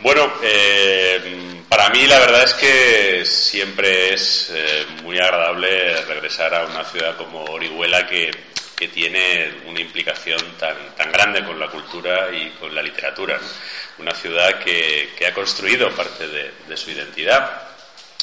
Bueno, 0.00 0.32
eh, 0.42 1.64
para 1.68 1.88
mí 1.88 2.06
la 2.06 2.20
verdad 2.20 2.44
es 2.44 2.54
que 2.54 3.26
siempre 3.26 4.14
es 4.14 4.48
eh, 4.54 4.86
muy 5.02 5.18
agradable 5.18 6.02
regresar 6.02 6.54
a 6.54 6.66
una 6.66 6.84
ciudad 6.84 7.16
como 7.16 7.42
Orihuela 7.44 8.06
que, 8.06 8.30
tiene 8.94 9.54
una 9.66 9.80
implicación 9.80 10.40
tan, 10.56 10.94
tan 10.96 11.10
grande 11.10 11.44
con 11.44 11.58
la 11.58 11.66
cultura 11.66 12.28
y 12.32 12.50
con 12.60 12.72
la 12.72 12.80
literatura. 12.80 13.40
Una 13.98 14.14
ciudad 14.14 14.60
que, 14.60 15.10
ha 15.26 15.34
construido 15.34 15.90
parte 15.90 16.28
de, 16.28 16.76
su 16.76 16.92
identidad, 16.92 17.60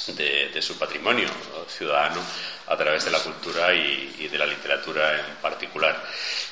de, 0.08 0.50
de 0.54 0.62
su 0.62 0.80
patrimonio 0.80 1.28
ciudadano 1.68 2.22
a 2.68 2.76
través 2.76 3.06
de 3.06 3.12
la 3.12 3.20
cultura 3.20 3.74
y, 3.74 4.28
de 4.28 4.38
la 4.38 4.46
literatura 4.46 5.20
en 5.20 5.36
particular. 5.42 6.02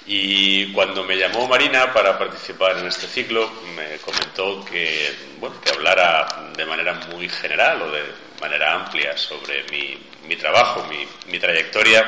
Y 0.05 0.71
cuando 0.73 1.03
me 1.03 1.17
llamó 1.17 1.47
Marina 1.47 1.91
para 1.91 2.17
participar 2.17 2.77
en 2.77 2.87
este 2.87 3.07
ciclo, 3.07 3.49
me 3.75 3.97
comentó 3.97 4.63
que, 4.65 5.13
bueno, 5.39 5.59
que 5.61 5.71
hablara 5.71 6.51
de 6.55 6.65
manera 6.65 6.93
muy 7.11 7.27
general 7.29 7.81
o 7.81 7.91
de 7.91 8.03
manera 8.39 8.73
amplia 8.73 9.17
sobre 9.17 9.63
mi, 9.71 10.35
trabajo, 10.35 10.87
mi, 11.27 11.39
trayectoria, 11.39 12.07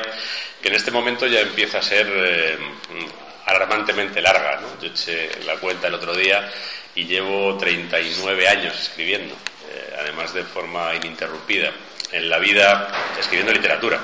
que 0.62 0.68
en 0.68 0.74
este 0.74 0.90
momento 0.90 1.26
ya 1.26 1.40
empieza 1.40 1.78
a 1.78 1.82
ser 1.82 2.06
eh, 2.08 2.58
alarmantemente 3.46 4.20
larga. 4.20 4.60
Yo 4.80 4.88
eché 4.88 5.30
la 5.44 5.56
cuenta 5.56 5.88
el 5.88 5.94
otro 5.94 6.14
día 6.14 6.48
y 6.94 7.04
llevo 7.04 7.56
39 7.56 8.48
años 8.48 8.78
escribiendo, 8.78 9.34
eh, 9.34 9.96
además 10.00 10.32
de 10.34 10.44
forma 10.44 10.94
ininterrumpida. 10.94 11.72
En 12.12 12.30
la 12.30 12.38
vida, 12.38 12.88
escribiendo 13.18 13.52
literatura. 13.52 14.00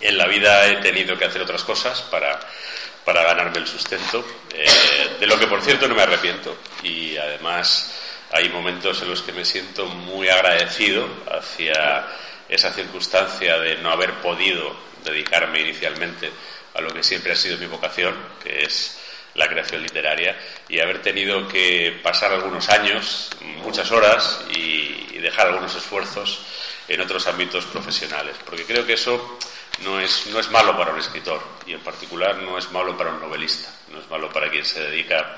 En 0.00 0.16
la 0.16 0.26
vida 0.26 0.66
he 0.68 0.76
tenido 0.76 1.18
que 1.18 1.24
hacer 1.24 1.42
otras 1.42 1.64
cosas 1.64 2.02
para, 2.02 2.38
para 3.04 3.22
ganarme 3.24 3.58
el 3.58 3.66
sustento, 3.66 4.24
eh, 4.54 5.16
de 5.18 5.26
lo 5.26 5.38
que 5.38 5.46
por 5.46 5.62
cierto 5.62 5.88
no 5.88 5.94
me 5.94 6.02
arrepiento. 6.02 6.56
Y 6.82 7.16
además 7.16 7.92
hay 8.32 8.48
momentos 8.48 9.02
en 9.02 9.10
los 9.10 9.22
que 9.22 9.32
me 9.32 9.44
siento 9.44 9.86
muy 9.86 10.28
agradecido 10.28 11.08
hacia 11.30 12.06
esa 12.48 12.72
circunstancia 12.72 13.58
de 13.58 13.76
no 13.76 13.90
haber 13.90 14.14
podido 14.14 14.76
dedicarme 15.04 15.60
inicialmente 15.60 16.30
a 16.74 16.80
lo 16.80 16.92
que 16.92 17.02
siempre 17.02 17.32
ha 17.32 17.36
sido 17.36 17.58
mi 17.58 17.66
vocación, 17.66 18.14
que 18.42 18.64
es 18.64 18.98
la 19.34 19.48
creación 19.48 19.82
literaria, 19.82 20.36
y 20.68 20.80
haber 20.80 21.02
tenido 21.02 21.46
que 21.48 22.00
pasar 22.02 22.32
algunos 22.32 22.68
años, 22.68 23.30
muchas 23.62 23.90
horas, 23.90 24.44
y, 24.54 25.18
dejar 25.20 25.48
algunos 25.48 25.74
esfuerzos 25.74 26.40
en 26.90 27.00
otros 27.00 27.24
ámbitos 27.28 27.64
profesionales, 27.66 28.34
porque 28.44 28.64
creo 28.64 28.84
que 28.84 28.94
eso 28.94 29.38
no 29.84 30.00
es, 30.00 30.26
no 30.26 30.40
es 30.40 30.50
malo 30.50 30.76
para 30.76 30.92
un 30.92 30.98
escritor 30.98 31.40
y 31.64 31.72
en 31.72 31.80
particular 31.80 32.36
no 32.38 32.58
es 32.58 32.68
malo 32.72 32.98
para 32.98 33.10
un 33.10 33.20
novelista, 33.20 33.70
no 33.92 34.00
es 34.00 34.10
malo 34.10 34.28
para 34.32 34.50
quien 34.50 34.64
se 34.64 34.80
dedica 34.82 35.36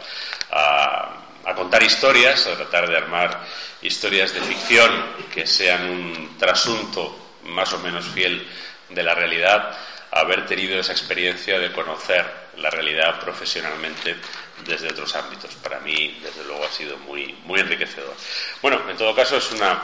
a, 0.51 1.55
contar 1.55 1.83
historias, 1.83 2.47
a 2.47 2.57
tratar 2.57 2.89
de 2.89 2.97
armar 2.97 3.47
historias 3.83 4.33
de 4.33 4.41
ficción 4.41 4.91
que 5.33 5.47
sean 5.47 5.91
un 5.91 6.39
trasunto 6.39 7.35
más 7.45 7.71
o 7.75 7.79
menos 7.81 8.07
fiel 8.07 8.49
de 8.89 9.03
la 9.03 9.15
realidad, 9.15 9.77
haber 10.11 10.47
tenido 10.47 10.81
esa 10.81 10.93
experiencia 10.93 11.59
de 11.59 11.71
conocer 11.71 12.25
la 12.57 12.71
realidad 12.71 13.21
profesionalmente 13.21 14.17
desde 14.65 14.89
otros 14.89 15.15
ámbitos. 15.17 15.55
Para 15.57 15.81
mí, 15.81 16.19
desde 16.23 16.45
luego, 16.45 16.65
ha 16.65 16.71
sido 16.71 16.97
muy, 16.99 17.35
muy 17.45 17.61
enriquecedor. 17.61 18.15
Bueno, 18.63 18.81
en 18.89 18.97
todo 18.97 19.15
caso, 19.15 19.37
es 19.37 19.53
una 19.53 19.83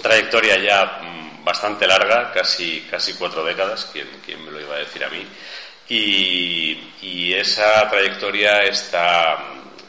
trayectoria 0.00 0.56
ya 0.58 1.00
bastante 1.44 1.86
larga, 1.86 2.32
casi, 2.32 2.86
casi 2.90 3.14
cuatro 3.14 3.44
décadas, 3.44 3.88
¿quién, 3.92 4.08
quién 4.24 4.44
me 4.44 4.50
lo 4.50 4.60
iba 4.60 4.76
a 4.76 4.78
decir 4.78 5.04
a 5.04 5.08
mí? 5.08 5.26
Y, 5.88 7.34
esa 7.34 7.88
trayectoria 7.90 8.62
está, 8.62 9.36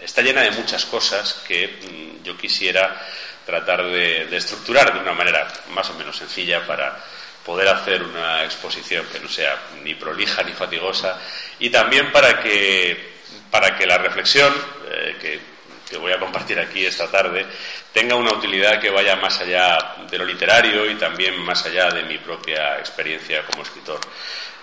está, 0.02 0.22
llena 0.22 0.42
de 0.42 0.52
muchas 0.52 0.86
cosas 0.86 1.44
que 1.48 1.78
yo 2.24 2.36
quisiera 2.36 3.00
tratar 3.46 3.84
de, 3.84 4.26
de, 4.26 4.38
estructurar 4.38 4.92
de 4.92 5.00
una 5.00 5.14
manera 5.14 5.48
más 5.70 5.90
o 5.92 5.94
menos 5.94 6.18
sencilla 6.18 6.66
para 6.66 6.98
poder 7.46 7.68
hacer 7.68 8.02
una 8.02 8.44
exposición 8.44 9.06
que 9.12 9.20
no 9.20 9.30
sea 9.30 9.56
ni 9.84 9.94
prolija 9.94 10.42
ni 10.44 10.54
fatigosa 10.54 11.20
y 11.60 11.70
también 11.70 12.12
para 12.12 12.42
que, 12.42 13.14
para 13.52 13.78
que 13.78 13.86
la 13.86 13.98
reflexión 13.98 14.54
eh, 14.90 15.18
que 15.22 15.53
que 15.94 16.00
voy 16.00 16.12
a 16.12 16.20
compartir 16.20 16.60
aquí 16.60 16.84
esta 16.84 17.12
tarde 17.12 17.46
tenga 17.94 18.16
una 18.16 18.34
utilidad 18.34 18.82
que 18.82 18.90
vaya 18.90 19.16
más 19.18 19.40
allá 19.40 19.78
de 20.10 20.18
lo 20.18 20.26
literario 20.26 20.90
y 20.90 20.96
también 20.96 21.40
más 21.42 21.64
allá 21.68 21.92
de 21.92 22.02
mi 22.04 22.18
propia 22.18 22.80
experiencia 22.80 23.46
como 23.46 23.62
escritor. 23.62 24.00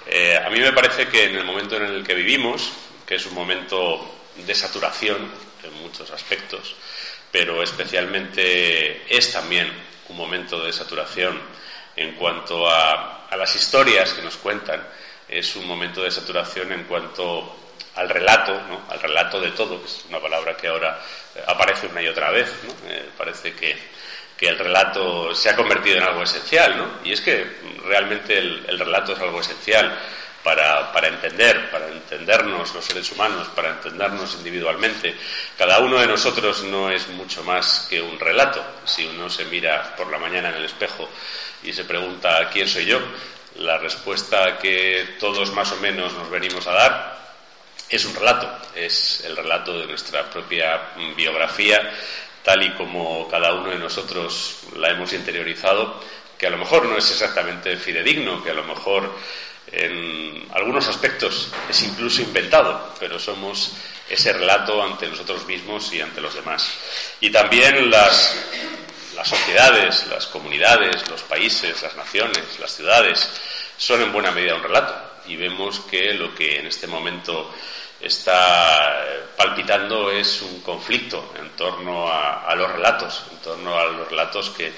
Eh, 0.06 0.36
a 0.36 0.50
mí 0.50 0.58
me 0.58 0.72
parece 0.72 1.06
que 1.06 1.26
en 1.26 1.36
el 1.36 1.44
momento 1.44 1.76
en 1.76 1.84
el 1.84 2.02
que 2.04 2.14
vivimos, 2.14 2.72
que 3.06 3.14
es 3.14 3.26
un 3.26 3.34
momento 3.34 4.12
de 4.44 4.54
saturación 4.56 5.30
en 5.62 5.72
muchos 5.74 6.10
aspectos, 6.10 6.74
pero 7.30 7.62
especialmente 7.62 9.06
es 9.08 9.32
también 9.32 9.72
un 10.08 10.16
momento 10.16 10.64
de 10.64 10.72
saturación 10.72 11.40
en 11.94 12.16
cuanto 12.16 12.68
a, 12.68 13.28
a 13.28 13.36
las 13.36 13.54
historias 13.54 14.14
que 14.14 14.22
nos 14.22 14.36
cuentan, 14.36 14.84
es 15.28 15.54
un 15.54 15.68
momento 15.68 16.02
de 16.02 16.10
saturación 16.10 16.72
en 16.72 16.84
cuanto 16.84 17.69
al 18.00 18.08
relato, 18.08 18.58
al 18.88 18.98
relato 18.98 19.40
de 19.40 19.50
todo, 19.50 19.78
que 19.80 19.86
es 19.86 20.06
una 20.08 20.18
palabra 20.18 20.56
que 20.56 20.68
ahora 20.68 20.98
eh, 21.34 21.42
aparece 21.46 21.86
una 21.86 22.00
y 22.00 22.08
otra 22.08 22.30
vez. 22.30 22.50
Eh, 22.86 23.10
parece 23.16 23.52
que, 23.52 23.76
que, 24.38 24.48
el 24.48 24.58
relato 24.58 25.34
se 25.34 25.50
ha 25.50 25.56
convertido 25.56 25.98
en 25.98 26.04
algo 26.04 26.22
esencial, 26.22 26.78
¿no? 26.78 26.88
y 27.04 27.12
es 27.12 27.20
que 27.20 27.58
realmente 27.84 28.38
el, 28.38 28.64
el 28.68 28.78
relato 28.78 29.12
es 29.12 29.18
algo 29.20 29.40
esencial 29.40 29.98
para, 30.42 30.90
para, 30.92 31.08
entender, 31.08 31.70
para 31.70 31.88
entendernos 31.88 32.74
los 32.74 32.82
seres 32.82 33.12
humanos, 33.12 33.48
para 33.54 33.68
entendernos 33.68 34.34
individualmente. 34.36 35.14
Cada 35.58 35.80
uno 35.80 35.98
de 35.98 36.06
nosotros 36.06 36.64
no 36.64 36.90
es 36.90 37.06
mucho 37.08 37.44
más 37.44 37.86
que 37.90 38.00
un 38.00 38.18
relato. 38.18 38.64
Si 38.86 39.04
uno 39.06 39.28
se 39.28 39.44
mira 39.44 39.94
por 39.94 40.10
la 40.10 40.18
mañana 40.18 40.48
en 40.48 40.54
el 40.54 40.64
espejo 40.64 41.06
y 41.62 41.74
se 41.74 41.84
pregunta 41.84 42.48
quién 42.50 42.66
soy 42.66 42.86
yo, 42.86 42.98
la 43.56 43.76
respuesta 43.76 44.56
que 44.56 45.16
todos 45.20 45.52
más 45.52 45.70
o 45.72 45.76
menos 45.76 46.14
nos 46.14 46.30
venimos 46.30 46.66
a 46.66 46.72
dar 46.72 47.19
es 47.90 48.04
un 48.04 48.14
relato, 48.14 48.48
es 48.74 49.22
el 49.24 49.36
relato 49.36 49.78
de 49.78 49.86
nuestra 49.86 50.30
propia 50.30 50.92
biografía, 51.16 51.92
tal 52.44 52.62
y 52.62 52.70
como 52.74 53.28
cada 53.28 53.52
uno 53.54 53.70
de 53.70 53.78
nosotros 53.78 54.60
la 54.76 54.90
hemos 54.90 55.12
interiorizado, 55.12 56.00
que 56.38 56.46
a 56.46 56.50
lo 56.50 56.58
mejor 56.58 56.86
no 56.86 56.96
es 56.96 57.10
exactamente 57.10 57.76
fidedigno, 57.76 58.42
que 58.42 58.50
a 58.50 58.54
lo 58.54 58.64
mejor 58.64 59.12
en 59.72 60.48
algunos 60.52 60.88
aspectos 60.88 61.48
es 61.68 61.82
incluso 61.82 62.22
inventado, 62.22 62.94
pero 62.98 63.18
somos 63.18 63.72
ese 64.08 64.32
relato 64.32 64.82
ante 64.82 65.06
nosotros 65.06 65.46
mismos 65.46 65.92
y 65.92 66.00
ante 66.00 66.20
los 66.20 66.34
demás. 66.34 66.70
Y 67.20 67.30
también 67.30 67.90
las, 67.90 68.36
las 69.14 69.28
sociedades, 69.28 70.06
las 70.06 70.26
comunidades, 70.26 71.08
los 71.08 71.22
países, 71.22 71.82
las 71.82 71.94
naciones, 71.96 72.58
las 72.58 72.74
ciudades, 72.74 73.28
son 73.76 74.02
en 74.02 74.12
buena 74.12 74.30
medida 74.30 74.54
un 74.54 74.62
relato. 74.62 75.09
Y 75.26 75.36
vemos 75.36 75.80
que 75.80 76.14
lo 76.14 76.34
que 76.34 76.58
en 76.58 76.66
este 76.66 76.86
momento 76.86 77.52
está 78.00 79.04
palpitando 79.36 80.10
es 80.10 80.42
un 80.42 80.60
conflicto 80.60 81.34
en 81.38 81.50
torno 81.50 82.10
a, 82.10 82.54
los 82.54 82.72
relatos, 82.72 83.22
en 83.30 83.38
torno 83.38 83.78
a 83.78 83.84
los 83.86 84.08
relatos 84.08 84.50
que, 84.50 84.72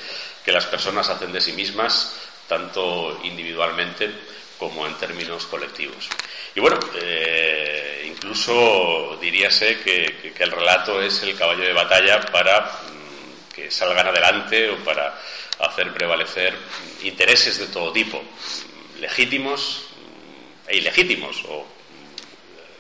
que, 0.45 0.53
las 0.53 0.67
personas 0.67 1.09
hacen 1.09 1.33
de 1.33 1.41
sí 1.41 1.53
mismas, 1.53 2.17
tanto 2.49 3.21
individualmente 3.23 4.11
como 4.59 4.87
en 4.87 4.95
términos 4.95 5.47
colectivos. 5.47 6.09
Y 6.55 6.61
bueno, 6.61 6.79
eh, 6.95 8.05
incluso 8.07 9.19
diríase 9.21 9.81
que, 9.81 10.33
el 10.39 10.51
relato 10.51 11.01
es 11.01 11.23
el 11.23 11.37
caballo 11.37 11.65
de 11.65 11.73
batalla 11.73 12.21
para 12.21 12.61
mm, 12.61 13.53
que 13.55 13.71
salgan 13.71 14.07
adelante 14.07 14.71
o 14.71 14.77
para 14.85 15.19
hacer 15.61 15.93
prevalecer 15.93 16.57
intereses 17.03 17.59
de 17.59 17.67
todo 17.69 17.93
tipo, 17.93 18.23
legítimos 19.01 19.87
e 19.91 19.92
ilegítimos, 20.71 21.45
o 21.49 21.67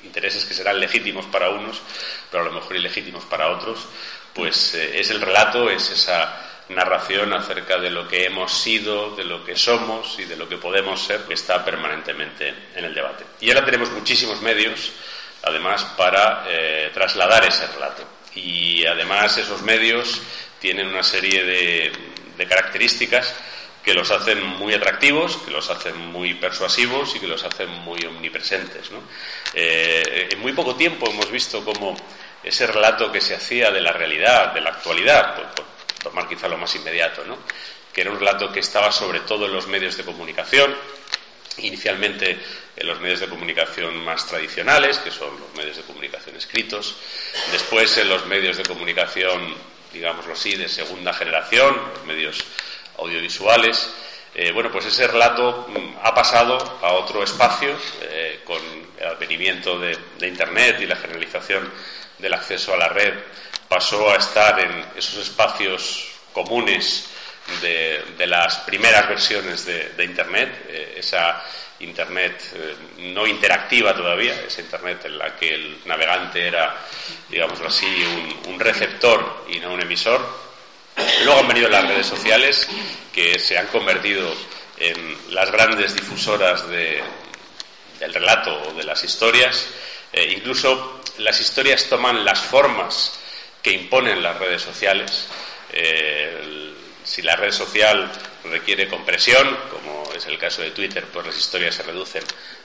intereses 0.04 0.44
que 0.44 0.54
serán 0.54 0.80
legítimos 0.80 1.26
para 1.26 1.50
unos, 1.50 1.80
pero 2.30 2.42
a 2.42 2.46
lo 2.46 2.52
mejor 2.52 2.76
ilegítimos 2.76 3.24
para 3.24 3.50
otros, 3.50 3.86
pues 4.34 4.74
eh, 4.74 5.00
es 5.00 5.10
el 5.10 5.20
relato, 5.20 5.70
es 5.70 5.90
esa 5.90 6.50
narración 6.68 7.32
acerca 7.32 7.78
de 7.78 7.90
lo 7.90 8.08
que 8.08 8.24
hemos 8.24 8.52
sido, 8.52 9.14
de 9.14 9.24
lo 9.24 9.44
que 9.44 9.56
somos 9.56 10.18
y 10.18 10.24
de 10.24 10.36
lo 10.36 10.48
que 10.48 10.56
podemos 10.56 11.02
ser, 11.02 11.22
que 11.22 11.34
está 11.34 11.64
permanentemente 11.64 12.54
en 12.74 12.84
el 12.84 12.94
debate. 12.94 13.24
Y 13.40 13.50
ahora 13.50 13.64
tenemos 13.64 13.90
muchísimos 13.90 14.40
medios, 14.40 14.92
además, 15.42 15.84
para 15.96 16.44
eh, 16.48 16.90
trasladar 16.94 17.44
ese 17.44 17.66
relato. 17.66 18.04
Y 18.34 18.86
además 18.86 19.36
esos 19.36 19.62
medios 19.62 20.22
tienen 20.58 20.86
una 20.86 21.02
serie 21.02 21.44
de, 21.44 21.92
características 22.48 23.36
que 23.82 23.94
los 23.94 24.10
hacen 24.10 24.44
muy 24.44 24.74
atractivos, 24.74 25.38
que 25.38 25.50
los 25.50 25.68
hacen 25.68 25.96
muy 25.98 26.34
persuasivos 26.34 27.14
y 27.16 27.20
que 27.20 27.26
los 27.26 27.42
hacen 27.42 27.68
muy 27.68 28.04
omnipresentes. 28.04 28.90
Eh, 29.54 30.28
en 30.30 30.38
muy 30.40 30.52
poco 30.52 30.76
tiempo 30.76 31.10
hemos 31.10 31.30
visto 31.30 31.64
cómo 31.64 31.96
ese 32.42 32.66
relato 32.66 33.10
que 33.10 33.20
se 33.20 33.34
hacía 33.34 33.70
de 33.70 33.80
la 33.80 33.92
realidad, 33.92 34.52
de 34.52 34.60
la 34.60 34.70
actualidad, 34.70 35.34
por, 35.54 35.64
tomar 36.02 36.28
quizá 36.28 36.48
lo 36.48 36.58
más 36.58 36.74
inmediato, 36.74 37.24
¿no? 37.24 37.38
que 37.92 38.00
era 38.00 38.10
un 38.10 38.18
relato 38.18 38.50
que 38.50 38.60
estaba 38.60 38.90
sobre 38.90 39.20
todo 39.20 39.46
en 39.46 39.52
los 39.52 39.66
medios 39.66 39.96
de 39.96 40.04
comunicación, 40.04 40.74
inicialmente 41.58 42.38
en 42.74 42.86
los 42.86 43.00
medios 43.00 43.20
de 43.20 43.28
comunicación 43.28 44.02
más 44.04 44.26
tradicionales, 44.26 44.98
que 44.98 45.10
son 45.10 45.38
los 45.38 45.54
medios 45.54 45.76
de 45.76 45.82
comunicación 45.82 46.36
escritos, 46.36 46.96
después 47.52 47.96
en 47.98 48.08
los 48.08 48.26
medios 48.26 48.56
de 48.56 48.62
comunicación, 48.62 49.54
digámoslo 49.92 50.32
así, 50.32 50.56
de 50.56 50.68
segunda 50.68 51.12
generación, 51.12 51.76
los 51.94 52.04
medios 52.06 52.42
audiovisuales. 52.98 53.92
Eh, 54.34 54.50
bueno, 54.52 54.70
pues 54.72 54.86
ese 54.86 55.06
relato 55.06 55.66
mm, 55.68 55.98
ha 56.02 56.14
pasado 56.14 56.56
a 56.80 56.92
otro 56.92 57.22
espacio 57.22 57.76
eh, 58.00 58.40
con 58.44 58.60
el 58.98 59.06
advenimiento 59.06 59.78
de, 59.78 59.98
Internet 60.26 60.80
y 60.80 60.86
la 60.86 60.96
generalización 60.96 61.70
del 62.18 62.32
acceso 62.32 62.72
a 62.72 62.78
la 62.78 62.88
red. 62.88 63.12
Pasó 63.68 64.10
a 64.10 64.16
estar 64.16 64.58
en 64.60 64.84
esos 64.96 65.18
espacios 65.18 66.12
comunes 66.32 67.10
de, 67.60 68.26
las 68.26 68.58
primeras 68.58 69.08
versiones 69.08 69.66
de, 69.66 70.04
Internet, 70.04 70.66
eh, 70.68 70.94
esa 70.98 71.42
Internet 71.80 72.40
no 72.98 73.26
interactiva 73.26 73.92
todavía, 73.92 74.34
esa 74.46 74.60
Internet 74.60 75.04
en 75.06 75.18
la 75.18 75.36
que 75.36 75.52
el 75.52 75.78
navegante 75.84 76.46
era, 76.46 76.76
digámoslo 77.28 77.66
así, 77.66 78.04
un, 78.46 78.60
receptor 78.60 79.44
y 79.48 79.58
no 79.58 79.72
un 79.72 79.80
emisor. 79.80 80.51
Luego 81.24 81.40
han 81.40 81.48
venido 81.48 81.68
las 81.68 81.86
redes 81.86 82.06
sociales 82.06 82.68
que 83.12 83.38
se 83.38 83.58
han 83.58 83.66
convertido 83.68 84.34
en 84.78 85.34
las 85.34 85.50
grandes 85.50 85.94
difusoras 85.94 86.68
del 86.68 88.14
relato 88.14 88.62
o 88.68 88.72
de 88.74 88.84
las 88.84 89.02
historias. 89.04 89.68
Eh, 90.12 90.34
incluso 90.36 91.00
las 91.18 91.40
historias 91.40 91.86
toman 91.88 92.24
las 92.24 92.40
formas 92.40 93.18
que 93.62 93.72
imponen 93.72 94.22
las 94.22 94.38
redes 94.38 94.62
sociales. 94.62 95.28
si 97.04 97.22
la 97.22 97.36
red 97.36 97.52
social 97.52 98.10
requiere 98.44 98.88
compresión, 98.88 99.56
como 99.70 100.04
es 100.14 100.26
el 100.26 100.38
caso 100.38 100.62
de 100.62 100.70
Twitter, 100.70 101.04
pues 101.12 101.26
las 101.26 101.38
historias 101.38 101.74
se 101.74 101.82
reducen 101.82 102.22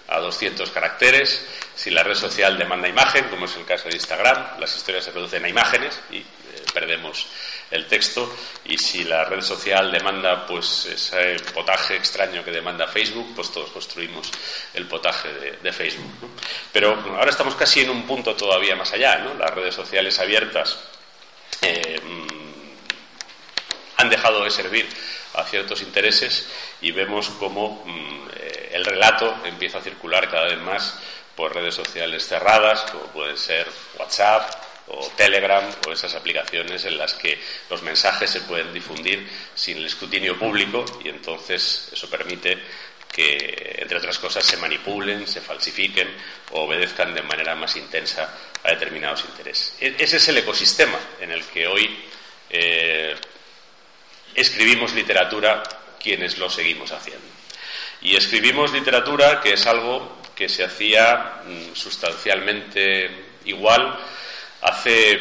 a 0.07 0.19
200 0.19 0.69
caracteres. 0.71 1.45
Si 1.75 1.89
la 1.89 2.03
red 2.03 2.15
social 2.15 2.57
demanda 2.57 2.87
imagen, 2.87 3.25
como 3.29 3.45
es 3.45 3.55
el 3.55 3.65
caso 3.65 3.89
de 3.89 3.95
Instagram, 3.95 4.59
las 4.59 4.75
historias 4.75 5.05
se 5.05 5.11
reducen 5.11 5.43
a 5.45 5.49
imágenes 5.49 5.99
y 6.11 6.17
eh, 6.17 6.25
perdemos 6.73 7.27
el 7.71 7.87
texto. 7.87 8.31
Y 8.65 8.77
si 8.77 9.03
la 9.03 9.25
red 9.25 9.41
social 9.41 9.91
demanda 9.91 10.45
pues 10.45 10.85
ese 10.85 11.37
potaje 11.53 11.95
extraño 11.95 12.43
que 12.43 12.51
demanda 12.51 12.87
Facebook, 12.87 13.33
pues 13.35 13.51
todos 13.51 13.71
construimos 13.71 14.31
el 14.73 14.87
potaje 14.87 15.29
de, 15.61 15.73
Facebook. 15.73 16.11
Pero 16.71 16.93
ahora 17.17 17.29
estamos 17.29 17.55
casi 17.55 17.81
en 17.81 17.89
un 17.89 18.05
punto 18.05 18.35
todavía 18.35 18.75
más 18.75 18.91
allá. 18.93 19.17
¿no? 19.19 19.33
Las 19.35 19.53
redes 19.53 19.75
sociales 19.75 20.19
abiertas 20.19 20.79
eh, 21.61 21.99
han 23.97 24.09
dejado 24.09 24.43
de 24.43 24.51
servir 24.51 24.87
a 25.33 25.43
ciertos 25.43 25.81
intereses 25.81 26.47
y 26.81 26.91
vemos 26.91 27.29
cómo 27.39 27.83
mm, 27.85 28.27
el 28.71 28.85
relato 28.85 29.35
empieza 29.45 29.79
a 29.79 29.81
circular 29.81 30.29
cada 30.29 30.45
vez 30.45 30.59
más 30.59 30.99
por 31.35 31.53
redes 31.53 31.75
sociales 31.75 32.27
cerradas, 32.27 32.81
como 32.91 33.03
pueden 33.05 33.37
ser 33.37 33.67
WhatsApp 33.99 34.66
o 34.87 35.09
Telegram 35.15 35.63
o 35.87 35.91
esas 35.91 36.15
aplicaciones 36.15 36.85
en 36.85 36.97
las 36.97 37.13
que 37.13 37.39
los 37.69 37.81
mensajes 37.81 38.29
se 38.29 38.41
pueden 38.41 38.73
difundir 38.73 39.27
sin 39.53 39.77
el 39.77 39.85
escrutinio 39.85 40.37
público 40.37 40.85
y 41.03 41.09
entonces 41.09 41.89
eso 41.91 42.09
permite 42.09 42.57
que, 43.11 43.75
entre 43.79 43.97
otras 43.97 44.19
cosas, 44.19 44.45
se 44.45 44.57
manipulen, 44.57 45.27
se 45.27 45.41
falsifiquen 45.41 46.07
o 46.51 46.61
obedezcan 46.63 47.13
de 47.13 47.23
manera 47.23 47.55
más 47.55 47.75
intensa 47.75 48.31
a 48.63 48.69
determinados 48.69 49.25
intereses. 49.25 49.75
E-, 49.79 49.95
ese 49.97 50.17
es 50.17 50.27
el 50.27 50.37
ecosistema 50.37 50.99
en 51.19 51.31
el 51.31 51.43
que 51.45 51.67
hoy 51.67 51.97
eh, 52.49 53.15
escribimos 54.35 54.93
literatura 54.93 55.63
quienes 55.99 56.37
lo 56.37 56.49
seguimos 56.49 56.91
haciendo. 56.91 57.25
Y 58.01 58.15
escribimos 58.15 58.71
literatura 58.71 59.41
que 59.41 59.53
es 59.53 59.65
algo 59.65 60.21
que 60.35 60.47
se 60.47 60.63
hacía 60.63 61.41
mm, 61.45 61.75
sustancialmente 61.75 63.09
igual 63.45 63.97
hace 64.67 65.19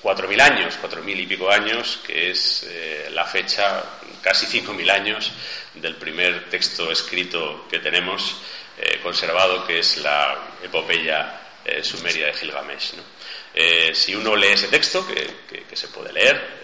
cuatro 0.00 0.28
mil 0.28 0.40
años, 0.40 0.76
cuatro 0.80 1.02
mil 1.02 1.18
y 1.18 1.26
pico 1.26 1.50
años, 1.50 2.00
que 2.06 2.30
es 2.30 2.66
eh, 2.68 3.08
la 3.12 3.24
fecha, 3.24 3.82
casi 4.22 4.46
cinco 4.46 4.72
mil 4.72 4.88
años, 4.90 5.32
del 5.74 5.96
primer 5.96 6.50
texto 6.50 6.90
escrito 6.90 7.66
que 7.68 7.78
tenemos 7.78 8.36
eh, 8.78 9.00
conservado, 9.02 9.66
que 9.66 9.78
es 9.78 9.98
la 9.98 10.36
epopeya 10.62 11.40
eh, 11.64 11.82
sumeria 11.82 12.26
de 12.26 12.34
Gilgamesh. 12.34 12.92
si 13.94 14.14
uno 14.14 14.36
lee 14.36 14.52
ese 14.52 14.68
texto, 14.68 15.06
que, 15.06 15.76
se 15.76 15.88
puede 15.88 16.12
leer, 16.12 16.62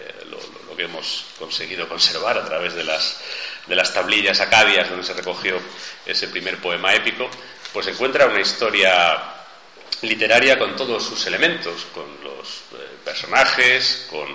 que 0.79 0.85
hemos 0.85 1.25
conseguido 1.37 1.89
conservar 1.89 2.37
a 2.37 2.45
través 2.45 2.73
de 2.73 2.85
las, 2.85 3.19
de 3.67 3.75
las 3.75 3.93
tablillas 3.93 4.39
acadias 4.39 4.89
donde 4.89 5.03
se 5.03 5.13
recogió 5.13 5.59
ese 6.05 6.29
primer 6.29 6.55
poema 6.59 6.93
épico, 6.93 7.29
pues 7.73 7.87
encuentra 7.87 8.27
una 8.27 8.39
historia 8.39 9.38
literaria 10.01 10.57
con 10.57 10.75
todos 10.75 11.03
sus 11.03 11.25
elementos, 11.27 11.85
con 11.93 12.05
los 12.23 12.63
eh, 12.73 12.87
personajes, 13.03 14.07
con 14.09 14.27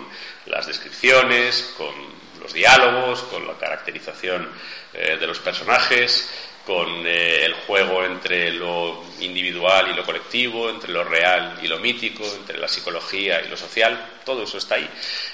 las 0.47 0.67
descripciones, 0.67 1.75
con 1.77 1.95
los 2.41 2.53
diálogos, 2.53 3.23
con 3.25 3.47
la 3.47 3.55
caracterización 3.55 4.49
eh, 4.93 5.17
de 5.19 5.27
los 5.27 5.39
personajes, 5.39 6.29
con 6.67 7.07
eh, 7.07 7.45
el 7.45 7.55
juego 7.55 8.05
entre 8.05 8.51
lo 8.53 9.05
individual 9.21 9.91
y 9.91 9.95
lo 9.95 10.05
colectivo, 10.05 10.71
entre 10.71 10.93
lo 10.93 11.05
real 11.05 11.59
y 11.63 11.67
lo 11.67 11.79
mítico, 11.79 12.25
entre 12.25 12.59
la 12.59 12.69
psicología 12.69 13.43
y 13.43 13.49
lo 13.49 13.57
social, 13.57 14.21
todo 14.25 14.45
eso 14.45 14.59
está 14.59 14.77
ahí, 14.77 14.89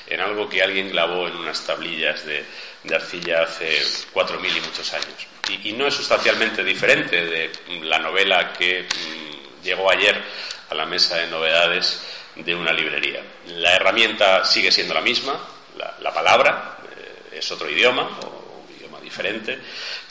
en 0.09 0.21
algo 0.21 0.49
que 0.49 0.63
alguien 0.63 0.91
clavó 0.91 1.29
en 1.29 1.37
unas 1.37 1.65
tablillas 1.65 2.25
de, 2.25 2.45
arcilla 2.93 3.43
hace 3.43 3.83
cuatro 4.13 4.41
mil 4.41 4.57
y 4.57 4.61
muchos 4.61 4.93
años. 4.93 5.27
Y, 5.65 5.73
no 5.73 5.87
es 5.87 5.95
sustancialmente 5.95 6.65
diferente 6.65 7.27
de 7.27 7.51
la 7.83 7.99
novela 7.99 8.53
que 8.53 8.83
mm, 8.83 9.30
llegó 9.63 9.91
ayer 9.91 10.23
a 10.69 10.75
la 10.75 10.87
mesa 10.87 11.17
de 11.17 11.27
novedades 11.27 12.03
de 12.37 12.55
una 12.55 12.73
librería. 12.73 13.23
La 13.47 13.75
herramienta 13.75 14.45
sigue 14.45 14.71
siendo 14.71 14.95
la 14.95 15.01
misma, 15.01 15.39
la, 16.01 16.13
palabra, 16.13 16.79
eh, 16.97 17.39
es 17.39 17.51
otro 17.51 17.69
idioma, 17.71 18.09
diferente, 19.11 19.59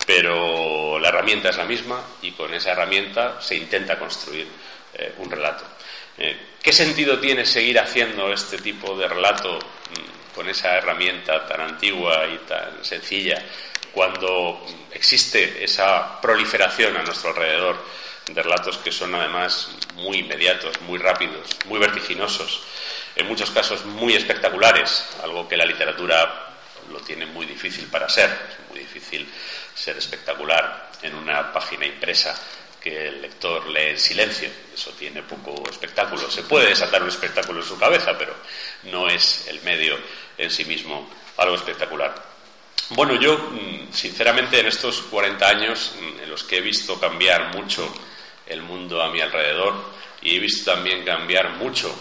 pero 0.05 0.99
la 0.99 1.07
herramienta 1.07 1.49
es 1.49 1.57
la 1.57 1.63
misma 1.63 2.03
y 2.21 2.31
con 2.31 2.53
esa 2.53 2.71
herramienta 2.71 3.39
se 3.39 3.55
intenta 3.55 3.97
construir 3.97 4.45
eh, 4.93 5.13
un 5.19 5.31
relato. 5.31 5.63
Eh, 6.17 6.37
¿Qué 6.61 6.73
sentido 6.73 7.17
tiene 7.17 7.45
seguir 7.45 7.79
haciendo 7.79 8.33
este 8.33 8.57
tipo 8.57 8.97
de 8.97 9.07
relato 9.07 9.57
mm, 9.57 10.35
con 10.35 10.49
esa 10.49 10.75
herramienta 10.75 11.47
tan 11.47 11.61
antigua 11.61 12.27
y 12.27 12.39
tan 12.39 12.83
sencilla 12.83 13.41
cuando 13.93 14.65
existe 14.91 15.63
esa 15.63 16.19
proliferación 16.19 16.97
a 16.97 17.03
nuestro 17.03 17.29
alrededor 17.29 17.77
de 18.33 18.43
relatos 18.43 18.77
que 18.77 18.91
son 18.91 19.13
además 19.15 19.69
muy 19.95 20.19
inmediatos, 20.19 20.79
muy 20.81 20.99
rápidos, 20.99 21.47
muy 21.65 21.79
vertiginosos, 21.79 22.61
en 23.15 23.27
muchos 23.27 23.51
casos 23.51 23.85
muy 23.85 24.13
espectaculares, 24.13 25.05
algo 25.23 25.47
que 25.47 25.57
la 25.57 25.65
literatura 25.65 26.49
lo 26.91 26.99
tiene 26.99 27.25
muy 27.25 27.45
difícil 27.45 27.85
para 27.87 28.09
ser. 28.09 28.29
Es 28.29 28.69
muy 28.69 28.79
difícil 28.79 29.27
ser 29.73 29.97
espectacular 29.97 30.89
en 31.01 31.15
una 31.15 31.51
página 31.53 31.85
impresa 31.85 32.35
que 32.81 33.07
el 33.07 33.21
lector 33.21 33.67
lee 33.67 33.91
en 33.91 33.99
silencio. 33.99 34.49
Eso 34.73 34.91
tiene 34.91 35.21
poco 35.23 35.69
espectáculo. 35.69 36.29
Se 36.29 36.43
puede 36.43 36.69
desatar 36.69 37.01
un 37.01 37.09
espectáculo 37.09 37.59
en 37.59 37.65
su 37.65 37.77
cabeza, 37.77 38.17
pero 38.17 38.33
no 38.83 39.09
es 39.09 39.47
el 39.47 39.61
medio 39.61 39.97
en 40.37 40.49
sí 40.49 40.65
mismo 40.65 41.09
algo 41.37 41.55
espectacular. 41.55 42.29
Bueno, 42.91 43.19
yo, 43.19 43.37
mm, 43.37 43.93
sinceramente, 43.93 44.59
en 44.59 44.67
estos 44.67 45.01
40 45.01 45.47
años 45.47 45.93
mm, 45.99 46.23
en 46.23 46.29
los 46.29 46.43
que 46.43 46.57
he 46.57 46.61
visto 46.61 46.99
cambiar 46.99 47.55
mucho 47.55 47.93
el 48.49 48.61
mundo 48.61 49.01
a 49.01 49.09
mi 49.09 49.21
alrededor 49.21 49.73
y 50.21 50.35
he 50.35 50.39
visto 50.39 50.71
también 50.71 51.05
cambiar 51.05 51.51
mucho 51.51 51.93